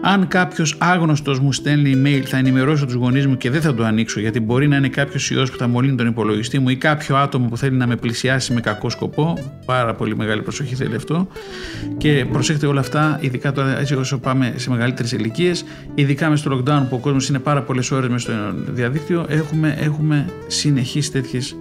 Αν 0.08 0.28
κάποιος 0.28 0.76
άγνωστος 0.80 1.39
μου 1.39 1.52
στέλνει 1.52 1.94
email, 1.96 2.22
θα 2.26 2.38
ενημερώσω 2.38 2.86
τους 2.86 2.94
γονείς 2.94 3.28
μου 3.28 3.38
και 3.38 3.50
δεν 3.50 3.62
θα 3.62 3.74
το 3.74 3.84
ανοίξω, 3.84 4.20
γιατί 4.20 4.39
μπορεί 4.39 4.68
να 4.68 4.76
είναι 4.76 4.89
κάποιος 4.89 5.32
ιός 5.32 5.52
που 5.52 5.58
θα 5.58 5.68
μολύνει 5.68 5.96
τον 5.96 6.08
υπολογιστή 6.08 6.60
μου 6.60 6.70
ή 6.70 6.76
κάποιο 6.76 7.15
άτομο 7.15 7.48
που 7.48 7.58
θέλει 7.58 7.78
να 7.78 7.88
με 7.88 7.96
πλησιάσει 7.96 8.54
με 8.54 8.62
κακό 8.62 8.89
σκοπό. 8.89 9.38
Πάρα 9.65 9.94
πολύ 9.94 10.15
μεγάλη 10.15 10.41
προσοχή 10.41 10.76
θέλει 10.76 10.96
αυτό. 10.96 11.28
Και 11.98 12.26
προσέχετε 12.32 12.65
όλα 12.65 12.80
αυτά, 12.80 13.18
ειδικά 13.22 13.52
τώρα 13.52 13.80
έτσι 13.80 13.96
όσο 13.96 14.18
πάμε 14.18 14.54
σε 14.56 14.70
μεγαλύτερες 14.70 15.12
ηλικίες, 15.12 15.63
ειδικά 15.96 16.30
μες 16.30 16.39
στο 16.39 16.52
lockdown 16.58 16.86
που 16.89 16.96
ο 16.96 17.00
κόσμος 17.00 17.30
είναι 17.30 17.39
πάρα 17.39 17.62
πολλές 17.62 17.91
ώρες 17.91 18.10
μες 18.10 18.22
στο 18.22 18.34
διαδίκτυο, 18.68 19.26
έχουμε, 19.30 19.76
έχουμε 19.80 20.26
συνεχείς 20.48 21.12
τέτοιες 21.12 21.56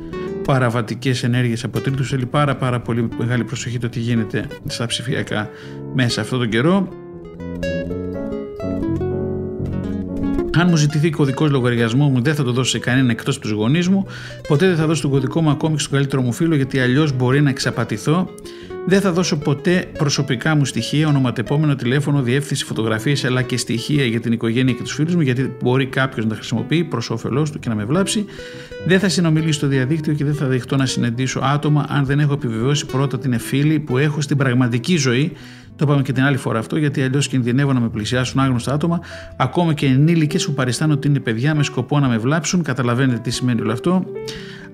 παραβατικές 0.45 1.23
ενέργειες 1.23 1.65
από 1.65 1.81
τρίτους. 1.81 2.09
Θέλει 2.09 2.27
πάρα, 2.27 2.57
πάρα 2.57 2.81
πολύ 2.81 3.09
μεγάλη 3.19 3.45
προσοχή 3.45 3.79
το 3.79 3.89
τι 3.89 4.01
γίνεται 4.01 4.47
στα 4.67 4.87
ψηφιακά 4.87 5.49
μέσα 5.95 6.21
αυτόν 6.21 6.39
τον 6.39 6.49
καιρό. 6.49 7.04
Αν 10.57 10.69
μου 10.69 10.77
ζητηθεί 10.77 11.11
κωδικός 11.11 11.51
λογαριασμό 11.51 12.09
μου, 12.09 12.23
δεν 12.23 12.35
θα 12.35 12.45
το 12.45 12.53
δώσω 12.53 12.71
σε 12.71 12.79
κανέναν 12.79 13.11
εκτός 13.11 13.37
από 13.37 13.45
τους 13.45 13.55
γονείς 13.55 13.89
μου. 13.89 14.07
Ποτέ 14.49 14.67
δεν 14.67 14.77
θα 14.77 14.87
δώσω 14.87 15.03
τον 15.03 15.11
κωδικό 15.11 15.43
μου 15.43 15.51
ακόμη 15.51 15.75
και 15.75 15.81
στον 15.81 15.93
καλύτερο 15.93 16.23
μου 16.23 16.33
φίλο, 16.33 16.55
γιατί 16.55 16.81
αλλιώς 16.81 17.13
μπορεί 17.13 17.41
να 17.43 17.51
εξαπατηθώ. 17.51 18.29
Δεν 18.87 19.01
θα 19.01 19.13
δώσω 19.13 19.37
ποτέ 19.37 19.85
προσωπικά 19.99 20.55
μου 20.55 20.65
στοιχεία, 20.65 21.09
ονοματεπόμενο, 21.09 21.75
τηλέφωνο, 21.75 22.23
διεύθυνση, 22.23 22.65
φωτογραφίες, 22.65 23.25
αλλά 23.25 23.43
και 23.43 23.57
στοιχεία 23.57 24.05
για 24.05 24.21
την 24.21 24.33
οικογένεια 24.33 24.73
και 24.73 24.83
τους 24.83 24.93
φίλους 24.93 25.15
μου, 25.15 25.21
γιατί 25.21 25.57
μπορεί 25.63 25.87
κάποιος 25.87 26.25
να 26.25 26.31
τα 26.31 26.37
χρησιμοποιεί 26.37 26.85
προς 26.85 27.11
όφελός 27.11 27.51
του 27.51 27.59
και 27.59 27.69
να 27.69 27.75
με 27.75 27.85
βλάψει. 27.85 28.25
Δεν 28.87 28.99
θα 29.01 29.09
συνομιλήσω 29.09 29.53
στο 29.53 29.67
διαδίκτυο 29.67 30.13
και 30.13 30.25
δεν 30.25 30.35
θα 30.35 30.47
δεχτώ 30.47 30.77
να 30.77 30.87
συναντήσω 30.87 31.41
άτομα 31.43 31.87
αν 31.89 32.05
δεν 32.05 32.21
έχω 32.21 32.33
επιβεβαιώσει 32.33 32.87
πρώτα 32.87 33.19
την 33.19 33.39
φίλη 33.39 33.79
που 33.79 33.99
έχω 33.99 34.21
στην 34.21 34.37
πραγματική 34.37 34.97
ζωή 34.97 35.33
το 35.77 35.85
είπαμε 35.85 36.03
και 36.03 36.13
την 36.13 36.23
άλλη 36.23 36.37
φορά 36.37 36.59
αυτό, 36.59 36.77
γιατί 36.77 37.03
αλλιώς 37.03 37.29
κινδυνεύω 37.29 37.73
να 37.73 37.81
με 37.81 37.89
πλησιάσουν 37.89 38.41
άγνωστα 38.41 38.73
άτομα, 38.73 39.01
ακόμα 39.37 39.75
και 39.75 39.87
ενήλικες 39.87 40.47
που 40.47 40.53
παριστάνουν 40.53 40.97
ότι 40.97 41.09
είναι 41.09 41.21
παιδιά 41.21 41.55
με 41.55 41.63
σκοπό 41.63 42.01
να 42.01 42.09
με 42.09 42.19
βλάψουν. 42.19 42.63
Καταλαβαίνετε 42.63 43.19
τι 43.19 43.31
σημαίνει 43.31 43.61
όλο 43.61 43.73
αυτό. 43.73 44.05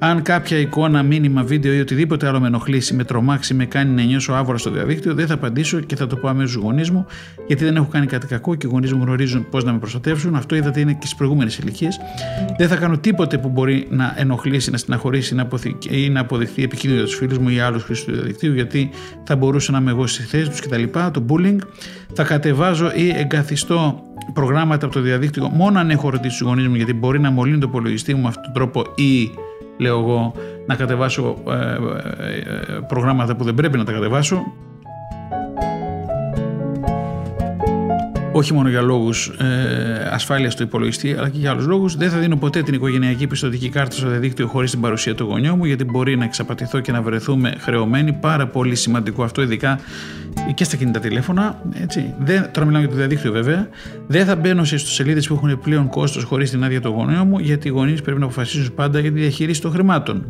Αν 0.03 0.23
κάποια 0.23 0.59
εικόνα, 0.59 1.03
μήνυμα, 1.03 1.43
βίντεο 1.43 1.73
ή 1.73 1.81
οτιδήποτε 1.81 2.27
άλλο 2.27 2.41
με 2.41 2.47
ενοχλήσει, 2.47 2.95
με 2.95 3.05
τρομάξει, 3.05 3.55
με 3.55 3.65
κάνει 3.65 3.95
να 3.95 4.03
νιώσω 4.03 4.33
άβορα 4.33 4.59
στο 4.59 4.71
διαδίκτυο, 4.71 5.15
δεν 5.15 5.27
θα 5.27 5.35
απαντήσω 5.35 5.81
και 5.81 5.97
θα 5.97 6.07
το 6.07 6.17
πω 6.17 6.29
αμέσως 6.29 6.51
στους 6.51 6.63
γονείς 6.63 6.91
μου, 6.91 7.07
γιατί 7.47 7.65
δεν 7.65 7.77
έχω 7.77 7.87
κάνει 7.87 8.07
κάτι 8.07 8.27
κακό 8.27 8.55
και 8.55 8.67
οι 8.67 8.71
γονείς 8.71 8.93
μου 8.93 9.03
γνωρίζουν 9.03 9.49
πώς 9.51 9.65
να 9.65 9.73
με 9.73 9.79
προστατεύσουν. 9.79 10.35
Αυτό 10.35 10.57
είδατε 10.57 10.81
είναι 10.81 10.93
και 10.93 11.07
στις 11.07 11.15
προηγούμενες 11.15 11.59
ηλικίες. 11.59 12.01
Δεν 12.59 12.69
θα 12.69 12.77
κάνω 12.77 12.99
τίποτε 12.99 13.39
που 13.39 13.49
μπορεί 13.49 13.87
να 13.91 14.15
ενοχλήσει, 14.17 14.71
να 14.71 14.77
στεναχωρήσει 14.77 15.37
ή 15.91 16.09
να 16.09 16.21
αποδειχθεί 16.21 16.63
επικίνδυνο 16.63 17.03
τους 17.03 17.15
φίλους 17.15 17.39
μου 17.39 17.49
ή 17.49 17.61
άλλους 17.61 17.83
χρήστες 17.83 18.07
του 18.07 18.13
διαδικτύου, 18.13 18.53
γιατί 18.53 18.91
θα 19.25 19.37
μπορούσα 19.37 19.73
να 19.73 19.79
είμαι 19.79 19.91
εγώ 19.91 20.07
στη 20.07 20.23
θέση 20.23 20.51
τους 20.51 20.61
κτλ. 20.61 20.83
Το 21.13 21.25
bullying. 21.29 21.59
Θα 22.13 22.23
κατεβάζω 22.23 22.91
ή 22.95 23.09
εγκαθιστώ 23.17 24.03
προγράμματα 24.33 24.87
από 24.87 24.95
το 24.95 25.01
διαδίκτυο 25.01 25.49
μόνο 25.49 25.79
αν 25.79 25.91
έχω 25.91 26.11
ρωτήσει 26.11 26.39
τους 26.39 26.47
γονείς 26.47 26.69
μου, 26.69 26.75
γιατί 26.75 26.93
μπορεί 26.93 27.21
να 27.21 27.31
μολύνει 27.31 27.59
το 27.59 27.67
υπολογιστή 27.69 28.15
μου 28.15 28.23
με 28.23 28.29
αυτόν 28.29 28.43
τον 28.43 28.53
τρόπο 28.53 28.85
ή 28.95 29.31
λέω 29.81 29.99
εγώ, 29.99 30.33
να 30.67 30.75
κατεβάσω 30.75 31.37
ε, 31.49 31.55
ε, 31.55 32.37
ε, 32.37 32.81
προγράμματα 32.89 33.37
που 33.37 33.45
δεν 33.45 33.55
πρέπει 33.55 33.79
να 33.79 33.85
τα 33.85 33.93
κατεβάσω. 33.93 34.53
Όχι 38.41 38.55
μόνο 38.55 38.69
για 38.69 38.81
λόγους 38.81 39.29
ε, 39.29 40.09
ασφάλειας 40.13 40.57
του 40.57 40.63
υπολογιστή, 40.63 41.15
αλλά 41.19 41.29
και 41.29 41.39
για 41.39 41.51
άλλους 41.51 41.67
λόγους. 41.67 41.97
Δεν 41.97 42.11
θα 42.11 42.19
δίνω 42.19 42.37
ποτέ 42.37 42.63
την 42.63 42.75
οικογενειακή 42.75 43.27
πιστοτική 43.27 43.69
κάρτα 43.69 43.97
στο 43.97 44.09
διαδίκτυο 44.09 44.47
χωρίς 44.47 44.71
την 44.71 44.81
παρουσία 44.81 45.15
του 45.15 45.25
γονιού 45.25 45.57
μου, 45.57 45.65
γιατί 45.65 45.85
μπορεί 45.85 46.17
να 46.17 46.25
εξαπατηθώ 46.25 46.81
και 46.81 46.93
να 46.93 47.03
βρεθούμε 47.03 47.55
χρεωμένοι. 47.59 48.13
Πάρα 48.13 48.47
πολύ 48.47 48.75
σημαντικό 48.75 49.23
αυτό, 49.23 49.43
ειδικά 49.43 49.79
και 50.55 50.65
στα 50.65 50.77
κινητά 50.77 51.01
τηλέφωνα. 51.01 51.63
Έτσι. 51.83 52.15
Δεν, 52.19 52.49
τώρα 52.53 52.67
μιλάω 52.67 52.81
για 52.81 52.91
το 52.91 52.97
διαδίκτυο 52.97 53.33
βέβαια. 53.33 53.69
Δεν 54.07 54.27
θα 54.27 54.37
μπαίνω 54.37 54.65
σε 54.65 54.75
ιστοσελίδε 54.75 55.21
που 55.21 55.35
έχουν 55.35 55.61
πλέον 55.61 55.89
κόστος 55.89 56.25
χωρίς 56.25 56.51
την 56.51 56.65
άδεια 56.65 56.81
του 56.81 56.89
γονιού 56.89 57.25
μου, 57.25 57.39
γιατί 57.39 57.69
οι 57.69 57.71
γονείς 57.71 58.03
πρέπει 58.03 58.19
να 58.19 58.25
αποφασίσουν 58.25 58.75
πάντα 58.75 58.99
για 58.99 59.13
τη 59.13 59.19
διαχείριση 59.19 59.61
των 59.61 59.73
χρημάτων. 59.73 60.27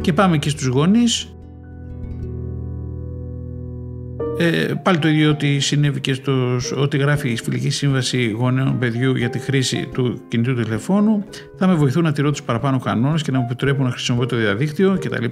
Και 0.00 0.12
πάμε 0.12 0.38
και 0.38 0.48
στους 0.48 0.66
γονείς 0.66 1.28
ε, 4.42 4.74
πάλι 4.82 4.98
το 4.98 5.08
ίδιο 5.08 5.30
ότι 5.30 5.60
συνέβη 5.60 6.00
και 6.00 6.14
στο 6.14 6.56
ότι 6.76 6.96
γράφει 6.96 7.30
η 7.30 7.36
φιλική 7.36 7.70
σύμβαση 7.70 8.28
γονέων 8.28 8.78
παιδιού 8.78 9.16
για 9.16 9.30
τη 9.30 9.38
χρήση 9.38 9.88
του 9.92 10.20
κινητού 10.28 10.54
τηλεφώνου. 10.54 11.24
Θα 11.58 11.66
με 11.66 11.74
βοηθούν 11.74 12.02
να 12.02 12.12
τηρώ 12.12 12.30
τους 12.30 12.42
παραπάνω 12.42 12.78
κανόνες 12.78 13.22
και 13.22 13.30
να 13.30 13.38
μου 13.38 13.44
επιτρέπουν 13.44 13.84
να 13.84 13.90
χρησιμοποιώ 13.90 14.26
το 14.26 14.36
διαδίκτυο 14.36 14.98
κτλ. 15.00 15.24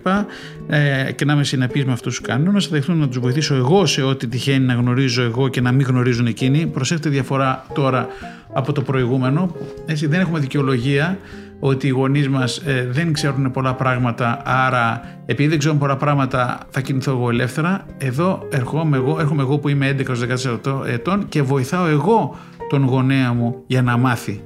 Ε, 0.68 1.12
και 1.12 1.24
να 1.24 1.32
είμαι 1.32 1.44
συνεπής 1.44 1.84
με 1.84 1.92
αυτούς 1.92 2.16
τους 2.16 2.26
κανόνες. 2.26 2.66
Θα 2.66 2.70
δεχτούν 2.70 2.98
να 2.98 3.08
τους 3.08 3.18
βοηθήσω 3.18 3.54
εγώ 3.54 3.86
σε 3.86 4.02
ό,τι 4.02 4.26
τυχαίνει 4.26 4.64
να 4.64 4.74
γνωρίζω 4.74 5.22
εγώ 5.22 5.48
και 5.48 5.60
να 5.60 5.72
μην 5.72 5.86
γνωρίζουν 5.86 6.26
εκείνοι. 6.26 6.66
Προσέξτε 6.66 7.08
διαφορά 7.08 7.66
τώρα 7.74 8.08
από 8.52 8.72
το 8.72 8.82
προηγούμενο. 8.82 9.56
Έτσι, 9.86 10.06
δεν 10.06 10.20
έχουμε 10.20 10.38
δικαιολογία 10.38 11.18
ότι 11.60 11.86
οι 11.86 11.90
γονείς 11.90 12.28
μας 12.28 12.58
ε, 12.58 12.88
δεν 12.90 13.12
ξέρουν 13.12 13.50
πολλά 13.50 13.74
πράγματα, 13.74 14.42
άρα 14.44 15.00
επειδή 15.26 15.48
δεν 15.48 15.58
ξέρουν 15.58 15.78
πολλά 15.78 15.96
πράγματα 15.96 16.58
θα 16.70 16.80
κινηθώ 16.80 17.10
εγώ 17.10 17.30
ελεύθερα. 17.30 17.86
Εδώ 17.98 18.42
έρχομαι 18.50 18.96
εγώ, 18.96 19.20
έρχομαι 19.20 19.42
εγώ 19.42 19.58
που 19.58 19.68
είμαι 19.68 19.96
11-14 20.44 20.86
ετών 20.86 21.28
και 21.28 21.42
βοηθάω 21.42 21.86
εγώ 21.86 22.36
τον 22.68 22.84
γονέα 22.84 23.32
μου 23.32 23.62
για 23.66 23.82
να 23.82 23.96
μάθει. 23.96 24.42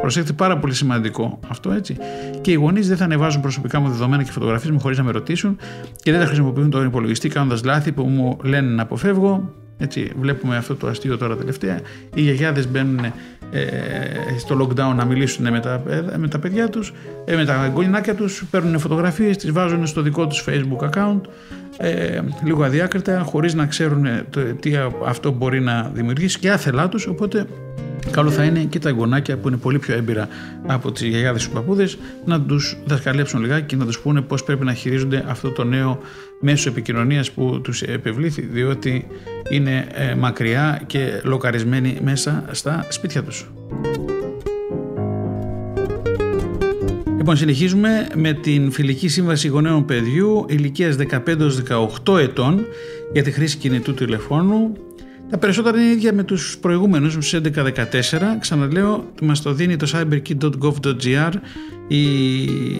Προσέξτε 0.00 0.32
πάρα 0.32 0.58
πολύ 0.58 0.74
σημαντικό 0.74 1.38
αυτό 1.48 1.72
έτσι. 1.72 1.96
Και 2.40 2.50
οι 2.50 2.54
γονείς 2.54 2.88
δεν 2.88 2.96
θα 2.96 3.04
ανεβάζουν 3.04 3.40
προσωπικά 3.40 3.80
μου 3.80 3.88
δεδομένα 3.88 4.22
και 4.22 4.30
φωτογραφίες 4.30 4.70
μου 4.70 4.80
χωρίς 4.80 4.98
να 4.98 5.04
με 5.04 5.10
ρωτήσουν 5.10 5.56
και 6.02 6.10
δεν 6.10 6.20
θα 6.20 6.26
χρησιμοποιούν 6.26 6.70
τον 6.70 6.86
υπολογιστή 6.86 7.28
κάνοντας 7.28 7.64
λάθη 7.64 7.92
που 7.92 8.02
μου 8.02 8.38
λένε 8.42 8.70
να 8.70 8.82
αποφεύγω. 8.82 9.52
Έτσι, 9.78 10.12
βλέπουμε 10.20 10.56
αυτό 10.56 10.74
το 10.74 10.86
αστείο 10.86 11.16
τώρα 11.16 11.36
τελευταία. 11.36 11.80
Οι 12.14 12.20
γιαγιάδες 12.20 12.68
μπαίνουν 12.68 12.98
ε, 12.98 13.12
στο 14.38 14.58
lockdown 14.60 14.94
να 14.94 15.04
μιλήσουν 15.04 15.50
με 15.50 15.60
τα, 15.60 15.82
με 16.16 16.28
τα 16.28 16.38
παιδιά 16.38 16.68
τους, 16.68 16.92
ε, 17.24 17.36
με 17.36 17.44
τα 17.44 17.72
γονινάκια 17.74 18.14
τους, 18.14 18.44
παίρνουν 18.50 18.78
φωτογραφίες, 18.78 19.36
τις 19.36 19.52
βάζουν 19.52 19.86
στο 19.86 20.02
δικό 20.02 20.26
τους 20.26 20.44
facebook 20.48 20.90
account, 20.90 21.20
ε, 21.78 22.20
λίγο 22.44 22.64
αδιάκριτα, 22.64 23.22
χωρίς 23.22 23.54
να 23.54 23.66
ξέρουν 23.66 24.06
το, 24.30 24.40
τι 24.60 24.72
αυτό 25.06 25.30
μπορεί 25.30 25.60
να 25.60 25.90
δημιουργήσει 25.94 26.38
και 26.38 26.50
άθελά 26.50 26.88
τους, 26.88 27.06
οπότε 27.06 27.46
καλό 28.10 28.30
θα 28.30 28.44
είναι 28.44 28.60
και 28.60 28.78
τα 28.78 28.90
γονάκια 28.90 29.36
που 29.36 29.48
είναι 29.48 29.56
πολύ 29.56 29.78
πιο 29.78 29.94
έμπειρα 29.94 30.28
από 30.66 30.92
τις 30.92 31.02
γιαγιάδες 31.02 31.46
και 31.46 31.54
παππούδες 31.54 31.98
να 32.24 32.40
τους 32.40 32.76
δασκαλέψουν 32.84 33.40
λιγάκι 33.40 33.66
και 33.66 33.76
να 33.76 33.84
τους 33.84 33.98
πούνε 33.98 34.20
πώς 34.20 34.44
πρέπει 34.44 34.64
να 34.64 34.72
χειρίζονται 34.72 35.24
αυτό 35.28 35.50
το 35.50 35.64
νέο 35.64 36.00
μέσω 36.40 36.68
επικοινωνίας 36.68 37.30
που 37.30 37.60
τους 37.60 37.82
επιβλήθη 37.82 38.42
διότι 38.42 39.06
είναι 39.50 39.86
ε, 39.92 40.14
μακριά 40.14 40.82
και 40.86 41.20
λοκαρισμένοι 41.24 41.98
μέσα 42.02 42.44
στα 42.50 42.86
σπίτια 42.88 43.22
τους. 43.22 43.46
Λοιπόν, 47.28 47.46
συνεχίζουμε 47.46 48.06
με 48.14 48.32
την 48.32 48.70
Φιλική 48.70 49.08
Σύμβαση 49.08 49.48
Γονέων 49.48 49.84
Παιδιού 49.84 50.46
ηλικίας 50.48 50.96
15-18 52.04 52.18
ετών 52.18 52.64
για 53.12 53.22
τη 53.22 53.30
χρήση 53.30 53.56
κινητού 53.56 53.94
τηλεφώνου. 53.94 54.72
Τα 55.30 55.38
περισσότερα 55.38 55.80
είναι 55.80 55.90
ίδια 55.90 56.12
με 56.12 56.22
τους 56.22 56.58
προηγούμενους, 56.60 57.14
τους 57.14 57.34
11-14. 57.34 58.38
Ξαναλέω, 58.40 59.12
μας 59.22 59.42
το 59.42 59.52
δίνει 59.52 59.76
το 59.76 59.90
cyberkey.gov.gr 59.92 61.32
η 61.88 62.02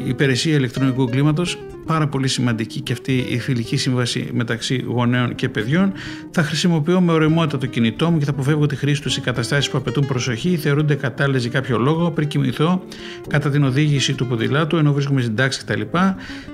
υπηρεσία 0.09 0.57
ηλεκτρονικού 0.57 1.03
εγκλήματος 1.03 1.59
πάρα 1.89 2.09
πολύ 2.09 2.29
σημαντική 2.29 2.81
και 2.81 2.93
αυτή 2.93 3.27
η 3.29 3.39
φιλική 3.39 3.77
σύμβαση 3.77 4.29
μεταξύ 4.33 4.85
γονέων 4.87 5.35
και 5.35 5.49
παιδιών. 5.49 5.93
Θα 6.31 6.43
χρησιμοποιώ 6.43 7.01
με 7.01 7.13
ωριμότητα 7.13 7.59
το 7.59 7.67
κινητό 7.67 8.11
μου 8.11 8.19
και 8.19 8.25
θα 8.25 8.31
αποφεύγω 8.31 8.67
τη 8.67 8.77
χρήση 8.77 9.03
τους 9.03 9.13
σε 9.13 9.21
καταστάσεις 9.21 9.71
που 9.71 9.79
απαιτούν 9.79 10.07
προσοχή 10.07 10.51
ή 10.51 10.57
θεωρούνται 10.57 10.95
κατάλληλες 10.95 11.43
για 11.43 11.51
κάποιο 11.51 11.79
λόγο 11.79 12.11
πριν 12.11 12.29
κοιμηθώ 12.29 12.83
κατά 13.29 13.51
την 13.51 13.65
οδήγηση 13.65 14.15
του 14.15 14.27
ποδηλάτου 14.27 14.77
ενώ 14.77 14.93
βρίσκομαι 14.93 15.21
στην 15.21 15.37
τάξη 15.37 15.65
κτλ. 15.65 15.81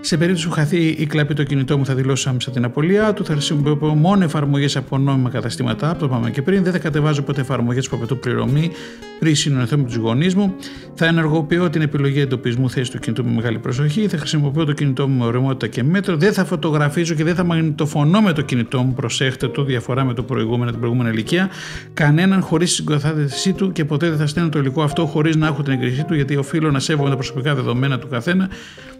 Σε 0.00 0.16
περίπτωση 0.16 0.48
που 0.48 0.52
χαθεί 0.52 0.86
ή 0.86 1.06
κλαπεί 1.06 1.34
το 1.34 1.42
κινητό 1.42 1.78
μου 1.78 1.86
θα 1.86 1.94
δηλώσω 1.94 2.28
άμεσα 2.28 2.50
την 2.50 2.64
απολία 2.64 3.12
του. 3.12 3.24
Θα 3.24 3.32
χρησιμοποιώ 3.32 3.94
μόνο 3.94 4.24
εφαρμογές 4.24 4.76
από 4.76 4.98
νόμιμα 4.98 5.30
καταστήματα, 5.30 5.90
από 5.90 5.98
το 5.98 6.08
πάμε 6.08 6.30
και 6.30 6.42
πριν. 6.42 6.62
Δεν 6.62 6.72
θα 6.72 6.78
κατεβάζω 6.78 7.22
ποτέ 7.22 7.40
εφαρμογές 7.40 7.88
που 7.88 7.96
απαιτούν 7.96 8.18
πληρωμή 8.18 8.70
πριν 9.18 9.34
συνονιθώ 9.34 9.76
με 9.76 9.84
τους 9.84 9.96
γονείς 9.96 10.34
μου. 10.34 10.54
Θα 10.94 11.06
ενεργοποιώ 11.06 11.70
την 11.70 11.82
επιλογή 11.82 12.20
εντοπισμού 12.20 12.42
θέση 12.68 12.90
του 12.90 12.98
κινητού 12.98 13.24
με 13.24 13.30
μεγάλη 13.30 13.58
προσοχή. 13.58 14.08
Θα 14.08 14.18
χρησιμοποιώ 14.18 14.64
το 14.64 14.72
κινητό 14.72 15.08
μου 15.08 15.18
με 15.18 15.24
ωριμότητα 15.24 15.66
και 15.66 15.82
μέτρο. 15.82 16.16
Δεν 16.16 16.32
θα 16.32 16.44
φωτογραφίζω 16.44 17.14
και 17.14 17.24
δεν 17.24 17.34
θα 17.34 17.44
μαγνητοφωνώ 17.44 18.20
με 18.20 18.32
το 18.32 18.42
κινητό 18.42 18.82
μου. 18.82 18.92
Προσέχτε 18.92 19.48
το, 19.48 19.64
διαφορά 19.64 20.04
με 20.04 20.14
το 20.14 20.22
προηγούμενο, 20.22 20.70
την 20.70 20.80
προηγούμενη 20.80 21.10
ηλικία. 21.10 21.50
Κανέναν 21.94 22.40
χωρίς 22.40 22.72
συγκοθάτησή 22.72 23.52
του 23.52 23.72
και 23.72 23.84
ποτέ 23.84 24.08
δεν 24.08 24.18
θα 24.18 24.26
στέλνω 24.26 24.48
το 24.48 24.58
υλικό 24.58 24.82
αυτό 24.82 25.06
χωρίς 25.06 25.36
να 25.36 25.46
έχω 25.46 25.62
την 25.62 25.72
εγκρισή 25.72 26.04
του, 26.04 26.14
γιατί 26.14 26.36
οφείλω 26.36 26.70
να 26.70 26.78
σέβομαι 26.78 27.08
τα 27.08 27.16
προσωπικά 27.16 27.54
δεδομένα 27.54 27.98
του 27.98 28.08
καθένα. 28.08 28.48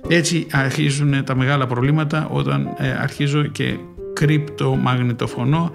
Έτσι 0.08 0.46
αρχίζουν 0.50 1.24
τα 1.24 1.36
μεγάλα 1.36 1.66
προβλήματα 1.66 2.28
όταν 2.30 2.68
ε, 2.78 2.90
αρχίζω 2.90 3.42
και 3.42 3.76
κρυπτομαγνητοφωνώ 4.12 5.72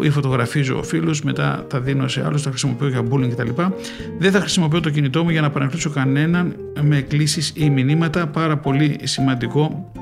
ή 0.00 0.10
φωτογραφίζω 0.10 0.82
φίλου, 0.82 1.14
μετά 1.22 1.64
τα 1.68 1.80
δίνω 1.80 2.08
σε 2.08 2.24
άλλους, 2.26 2.42
τα 2.42 2.50
χρησιμοποιώ 2.50 2.88
για 2.88 3.02
bullying 3.10 3.30
κτλ. 3.30 3.62
Δεν 4.18 4.32
θα 4.32 4.40
χρησιμοποιώ 4.40 4.80
το 4.80 4.90
κινητό 4.90 5.24
μου 5.24 5.30
για 5.30 5.40
να 5.40 5.50
παρακολουθήσω 5.50 5.90
κανέναν 5.90 6.56
με 6.82 7.00
κλήσει 7.00 7.52
ή 7.54 7.70
μηνύματα. 7.70 8.26
Πάρα 8.26 8.56
πολύ 8.56 9.00
σημαντικό 9.02 9.92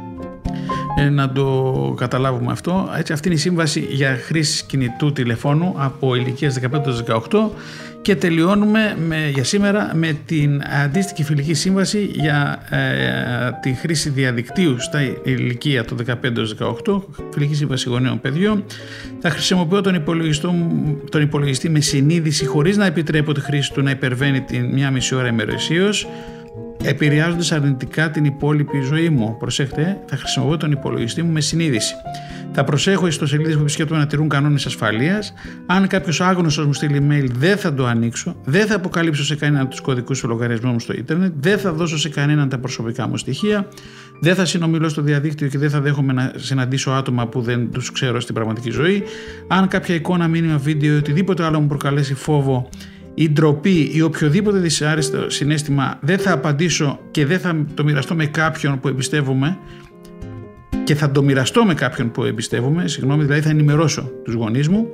ε, 0.98 1.08
να 1.08 1.32
το 1.32 1.94
καταλάβουμε 1.96 2.52
αυτό. 2.52 2.90
Έτσι, 2.96 3.12
αυτή 3.12 3.28
είναι 3.28 3.36
η 3.36 3.40
σύμβαση 3.40 3.86
για 3.90 4.16
χρήση 4.16 4.64
κινητού 4.66 5.12
τηλεφώνου 5.12 5.74
από 5.76 6.14
ηλικία 6.14 6.52
15 7.06 7.20
18 7.30 7.48
και 8.06 8.16
τελειώνουμε 8.16 8.96
με, 9.06 9.30
για 9.34 9.44
σήμερα 9.44 9.90
με 9.94 10.16
την 10.26 10.62
αντίστοιχη 10.84 11.24
φιλική 11.24 11.54
σύμβαση 11.54 12.10
για 12.12 12.62
ε, 12.70 13.50
τη 13.60 13.72
χρήση 13.72 14.10
διαδικτύου 14.10 14.80
στα 14.80 15.00
ηλικία 15.22 15.84
των 15.84 15.98
15-18, 16.86 17.02
φιλική 17.32 17.54
σύμβαση 17.54 17.88
γονέων 17.88 18.20
παιδιών. 18.20 18.64
Θα 19.20 19.30
χρησιμοποιώ 19.30 19.80
τον, 19.80 20.04
τον 21.10 21.22
υπολογιστή 21.22 21.68
με 21.68 21.80
συνείδηση 21.80 22.46
χωρίς 22.46 22.76
να 22.76 22.86
επιτρέπω 22.86 23.32
τη 23.32 23.40
χρήση 23.40 23.72
του 23.72 23.82
να 23.82 23.90
υπερβαίνει 23.90 24.40
την 24.40 24.64
μία 24.72 24.90
μισή 24.90 25.14
ώρα 25.14 25.28
ημερησίως 25.28 26.06
επηρεάζοντας 26.82 27.52
αρνητικά 27.52 28.10
την 28.10 28.24
υπόλοιπη 28.24 28.80
ζωή 28.80 29.08
μου. 29.08 29.36
Προσέχτε, 29.38 29.98
θα 30.06 30.16
χρησιμοποιώ 30.16 30.56
τον 30.56 30.72
υπολογιστή 30.72 31.22
μου 31.22 31.32
με 31.32 31.40
συνείδηση. 31.40 31.94
Θα 32.52 32.64
προσέχω 32.64 33.04
οι 33.04 33.08
ιστοσελίδε 33.08 33.54
που 33.54 33.60
επισκέπτομαι 33.60 34.00
να 34.00 34.06
τηρούν 34.06 34.28
κανόνες 34.28 34.66
ασφαλείας. 34.66 35.32
Αν 35.66 35.86
κάποιος 35.86 36.20
άγνωστος 36.20 36.66
μου 36.66 36.72
στείλει 36.72 37.06
email, 37.08 37.30
δεν 37.32 37.56
θα 37.56 37.74
το 37.74 37.86
ανοίξω. 37.86 38.36
Δεν 38.44 38.66
θα 38.66 38.74
αποκαλύψω 38.74 39.24
σε 39.24 39.36
κανέναν 39.36 39.68
τους 39.68 39.80
κωδικούς 39.80 40.20
του 40.20 40.28
λογαριασμού 40.28 40.72
μου 40.72 40.80
στο 40.80 40.92
Ιντερνετ. 40.92 41.32
Δεν 41.40 41.58
θα 41.58 41.72
δώσω 41.72 41.98
σε 41.98 42.08
κανέναν 42.08 42.48
τα 42.48 42.58
προσωπικά 42.58 43.08
μου 43.08 43.16
στοιχεία. 43.16 43.68
Δεν 44.20 44.34
θα 44.34 44.44
συνομιλώ 44.44 44.88
στο 44.88 45.02
διαδίκτυο 45.02 45.48
και 45.48 45.58
δεν 45.58 45.70
θα 45.70 45.80
δέχομαι 45.80 46.12
να 46.12 46.32
συναντήσω 46.36 46.90
άτομα 46.90 47.26
που 47.26 47.40
δεν 47.40 47.70
τους 47.70 47.92
ξέρω 47.92 48.20
στην 48.20 48.34
πραγματική 48.34 48.70
ζωή. 48.70 49.02
Αν 49.48 49.68
κάποια 49.68 49.94
εικόνα, 49.94 50.28
μήνυμα, 50.28 50.56
βίντεο 50.56 50.94
ή 50.94 50.96
οτιδήποτε 50.96 51.44
άλλο 51.44 51.60
μου 51.60 51.66
προκαλέσει 51.66 52.14
φόβο 52.14 52.68
η 53.18 53.30
ντροπή 53.30 53.90
ή 53.92 54.02
οποιοδήποτε 54.02 54.58
δυσάρεστο 54.58 55.30
συνέστημα 55.30 55.98
δεν 56.00 56.18
θα 56.18 56.32
απαντήσω 56.32 57.00
και 57.10 57.26
δεν 57.26 57.38
θα 57.38 57.64
το 57.74 57.84
μοιραστώ 57.84 58.14
με 58.14 58.26
κάποιον 58.26 58.80
που 58.80 58.88
εμπιστεύομαι 58.88 59.58
και 60.84 60.94
θα 60.94 61.10
το 61.10 61.22
μοιραστώ 61.22 61.64
με 61.64 61.74
κάποιον 61.74 62.10
που 62.10 62.24
εμπιστεύομαι, 62.24 62.88
συγγνώμη, 62.88 63.22
δηλαδή 63.22 63.40
θα 63.40 63.50
ενημερώσω 63.50 64.10
τους 64.24 64.34
γονείς 64.34 64.68
μου 64.68 64.86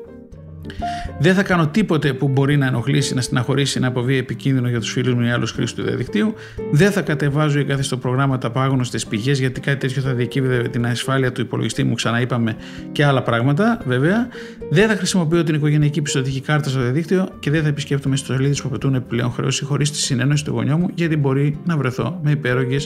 δεν 1.19 1.35
θα 1.35 1.43
κάνω 1.43 1.67
τίποτε 1.67 2.13
που 2.13 2.29
μπορεί 2.29 2.57
να 2.57 2.67
ενοχλήσει, 2.67 3.15
να 3.15 3.21
στεναχωρήσει, 3.21 3.81
να 3.81 3.87
αποβεί 3.87 4.17
επικίνδυνο 4.17 4.69
για 4.69 4.81
τους 4.81 4.93
φίλους 4.93 5.15
μου 5.15 5.21
ή 5.21 5.31
άλλους 5.31 5.51
χρήστες 5.51 5.83
του 5.83 5.89
διαδικτύου. 5.89 6.35
Δεν 6.71 6.91
θα 6.91 7.01
κατεβάζω 7.01 7.59
ή 7.59 7.65
καθιστώ 7.65 7.97
προγράμματα 7.97 8.47
από 8.47 8.61
άγνωστες 8.61 9.07
πηγές, 9.07 9.39
γιατί 9.39 9.61
κάτι 9.61 9.79
τέτοιο 9.79 10.03
θα 10.03 10.15
διακύβευε 10.15 10.69
την 10.69 10.87
ασφάλεια 10.87 11.33
του 11.33 11.41
υπολογιστή 11.41 11.85
μου, 11.85 11.95
ξαναείπαμε 11.95 12.57
και 12.93 13.05
άλλα 13.05 13.23
πράγματα, 13.23 13.83
βέβαια. 13.87 14.29
Δεν 14.71 14.89
θα 14.89 14.97
χρησιμοποιώ 14.97 15.43
την 15.43 15.55
οικογενειακή 15.55 16.03
πιστοτική 16.03 16.41
κάρτα 16.41 16.69
στο 16.69 16.81
διαδίκτυο 16.81 17.29
και 17.41 17.51
δεν 17.51 17.63
θα 17.63 17.69
επισκέπτομαι 17.69 18.17
στις 18.17 18.37
σελίδε 18.37 18.55
που 18.55 18.69
απαιτούν 18.69 18.95
επιπλέον 18.95 19.31
χρέωση 19.31 19.65
χωρίς 19.65 19.91
τη 19.91 19.97
συνένωση 19.97 20.45
του 20.45 20.51
γονιού 20.51 20.79
μου, 20.79 20.89
γιατί 20.95 21.17
μπορεί 21.17 21.59
να 21.65 21.77
βρεθώ 21.77 22.21
με 22.23 22.31
υπέρογε 22.31 22.77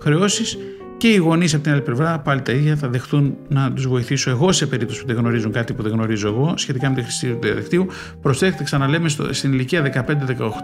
χρεώσεις 0.00 0.58
και 0.96 1.08
οι 1.08 1.16
γονείς 1.16 1.54
από 1.54 1.62
την 1.62 1.72
άλλη 1.72 1.80
πλευρά 1.80 2.18
πάλι 2.18 2.42
τα 2.42 2.52
ίδια 2.52 2.76
θα 2.76 2.88
δεχτούν 2.88 3.36
να 3.48 3.72
τους 3.72 3.86
βοηθήσω 3.86 4.30
εγώ 4.30 4.52
σε 4.52 4.66
περίπτωση 4.66 5.00
που 5.00 5.06
δεν 5.06 5.16
γνωρίζουν 5.16 5.52
κάτι 5.52 5.72
που 5.72 5.82
δεν 5.82 5.92
γνωρίζω 5.92 6.28
εγώ 6.28 6.54
σχετικά 6.56 6.88
με 6.88 6.94
τη 6.94 7.02
χρήση 7.02 7.26
του 7.26 7.38
διαδικτύου. 7.42 7.86
Προσέξτε, 8.22 8.64
ξαναλέμε, 8.64 9.08
στο, 9.08 9.32
στην 9.32 9.52
ηλικία 9.52 10.06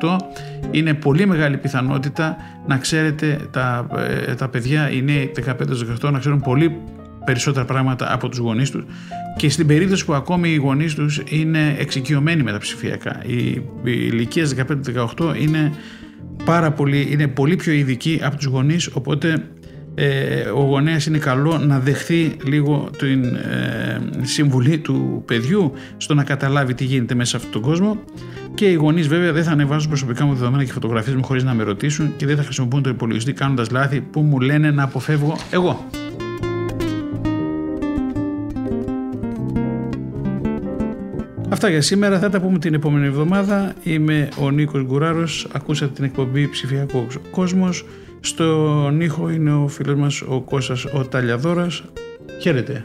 15-18 0.00 0.16
είναι 0.70 0.94
πολύ 0.94 1.26
μεγάλη 1.26 1.56
πιθανότητα 1.56 2.36
να 2.66 2.78
ξέρετε 2.78 3.38
τα, 3.50 3.86
ε, 4.26 4.34
τα 4.34 4.48
παιδιά, 4.48 4.90
οι 4.90 5.02
νέοι 5.02 5.32
15-18, 6.02 6.10
να 6.12 6.18
ξέρουν 6.18 6.40
πολύ 6.40 6.76
περισσότερα 7.24 7.64
πράγματα 7.64 8.12
από 8.12 8.28
τους 8.28 8.38
γονείς 8.38 8.70
τους 8.70 8.84
και 9.36 9.50
στην 9.50 9.66
περίπτωση 9.66 10.04
που 10.04 10.14
ακόμη 10.14 10.50
οι 10.50 10.56
γονείς 10.56 10.94
τους 10.94 11.22
είναι 11.28 11.76
εξοικειωμένοι 11.78 12.42
με 12.42 12.52
τα 12.52 12.58
ψηφιακά. 12.58 13.22
Η, 13.26 13.36
η 13.46 13.62
ηλικία 13.84 14.46
15-18 15.16 15.34
είναι 15.40 15.72
πάρα 16.44 16.72
πολύ, 16.72 17.06
είναι 17.10 17.28
πολύ 17.28 17.56
πιο 17.56 17.72
ειδική 17.72 18.20
από 18.22 18.36
τους 18.36 18.46
γονείς 18.46 18.90
οπότε 18.92 19.48
ε, 19.94 20.40
ο 20.40 20.60
γονέας 20.60 21.06
είναι 21.06 21.18
καλό 21.18 21.58
να 21.58 21.78
δεχθεί 21.78 22.36
λίγο 22.44 22.90
την 22.98 23.24
ε, 23.24 24.00
συμβουλή 24.22 24.78
του 24.78 25.22
παιδιού 25.26 25.72
στο 25.96 26.14
να 26.14 26.24
καταλάβει 26.24 26.74
τι 26.74 26.84
γίνεται 26.84 27.14
μέσα 27.14 27.30
σε 27.30 27.36
αυτόν 27.36 27.52
τον 27.52 27.62
κόσμο 27.62 28.00
και 28.54 28.70
οι 28.70 28.74
γονείς 28.74 29.08
βέβαια 29.08 29.32
δεν 29.32 29.44
θα 29.44 29.50
ανεβάζουν 29.50 29.88
προσωπικά 29.88 30.24
μου 30.24 30.34
δεδομένα 30.34 30.64
και 30.64 30.72
φωτογραφίες 30.72 31.14
μου 31.14 31.22
χωρίς 31.24 31.44
να 31.44 31.54
με 31.54 31.62
ρωτήσουν 31.62 32.12
και 32.16 32.26
δεν 32.26 32.36
θα 32.36 32.42
χρησιμοποιούν 32.42 32.82
το 32.82 32.90
υπολογιστή 32.90 33.32
κάνοντας 33.32 33.70
λάθη 33.70 34.00
που 34.00 34.20
μου 34.20 34.40
λένε 34.40 34.70
να 34.70 34.82
αποφεύγω 34.82 35.36
εγώ. 35.50 35.86
Αυτά 41.48 41.68
για 41.68 41.82
σήμερα, 41.82 42.18
θα 42.18 42.30
τα 42.30 42.40
πούμε 42.40 42.58
την 42.58 42.74
επόμενη 42.74 43.06
εβδομάδα. 43.06 43.74
Είμαι 43.82 44.28
ο 44.40 44.50
Νίκος 44.50 44.82
Γκουράρος, 44.82 45.48
ακούσατε 45.52 45.92
την 45.92 46.04
εκπομπή 46.04 46.48
Ψηφιακό 46.48 47.06
Κόσμος. 47.30 47.84
Στον 48.24 49.00
ήχο 49.00 49.30
είναι 49.30 49.52
ο 49.52 49.68
φίλος 49.68 49.98
μας 49.98 50.22
ο 50.22 50.40
Κώστας 50.40 50.84
ο 50.84 51.04
Ταλιαδόρας. 51.04 51.82
Χαίρετε. 52.40 52.84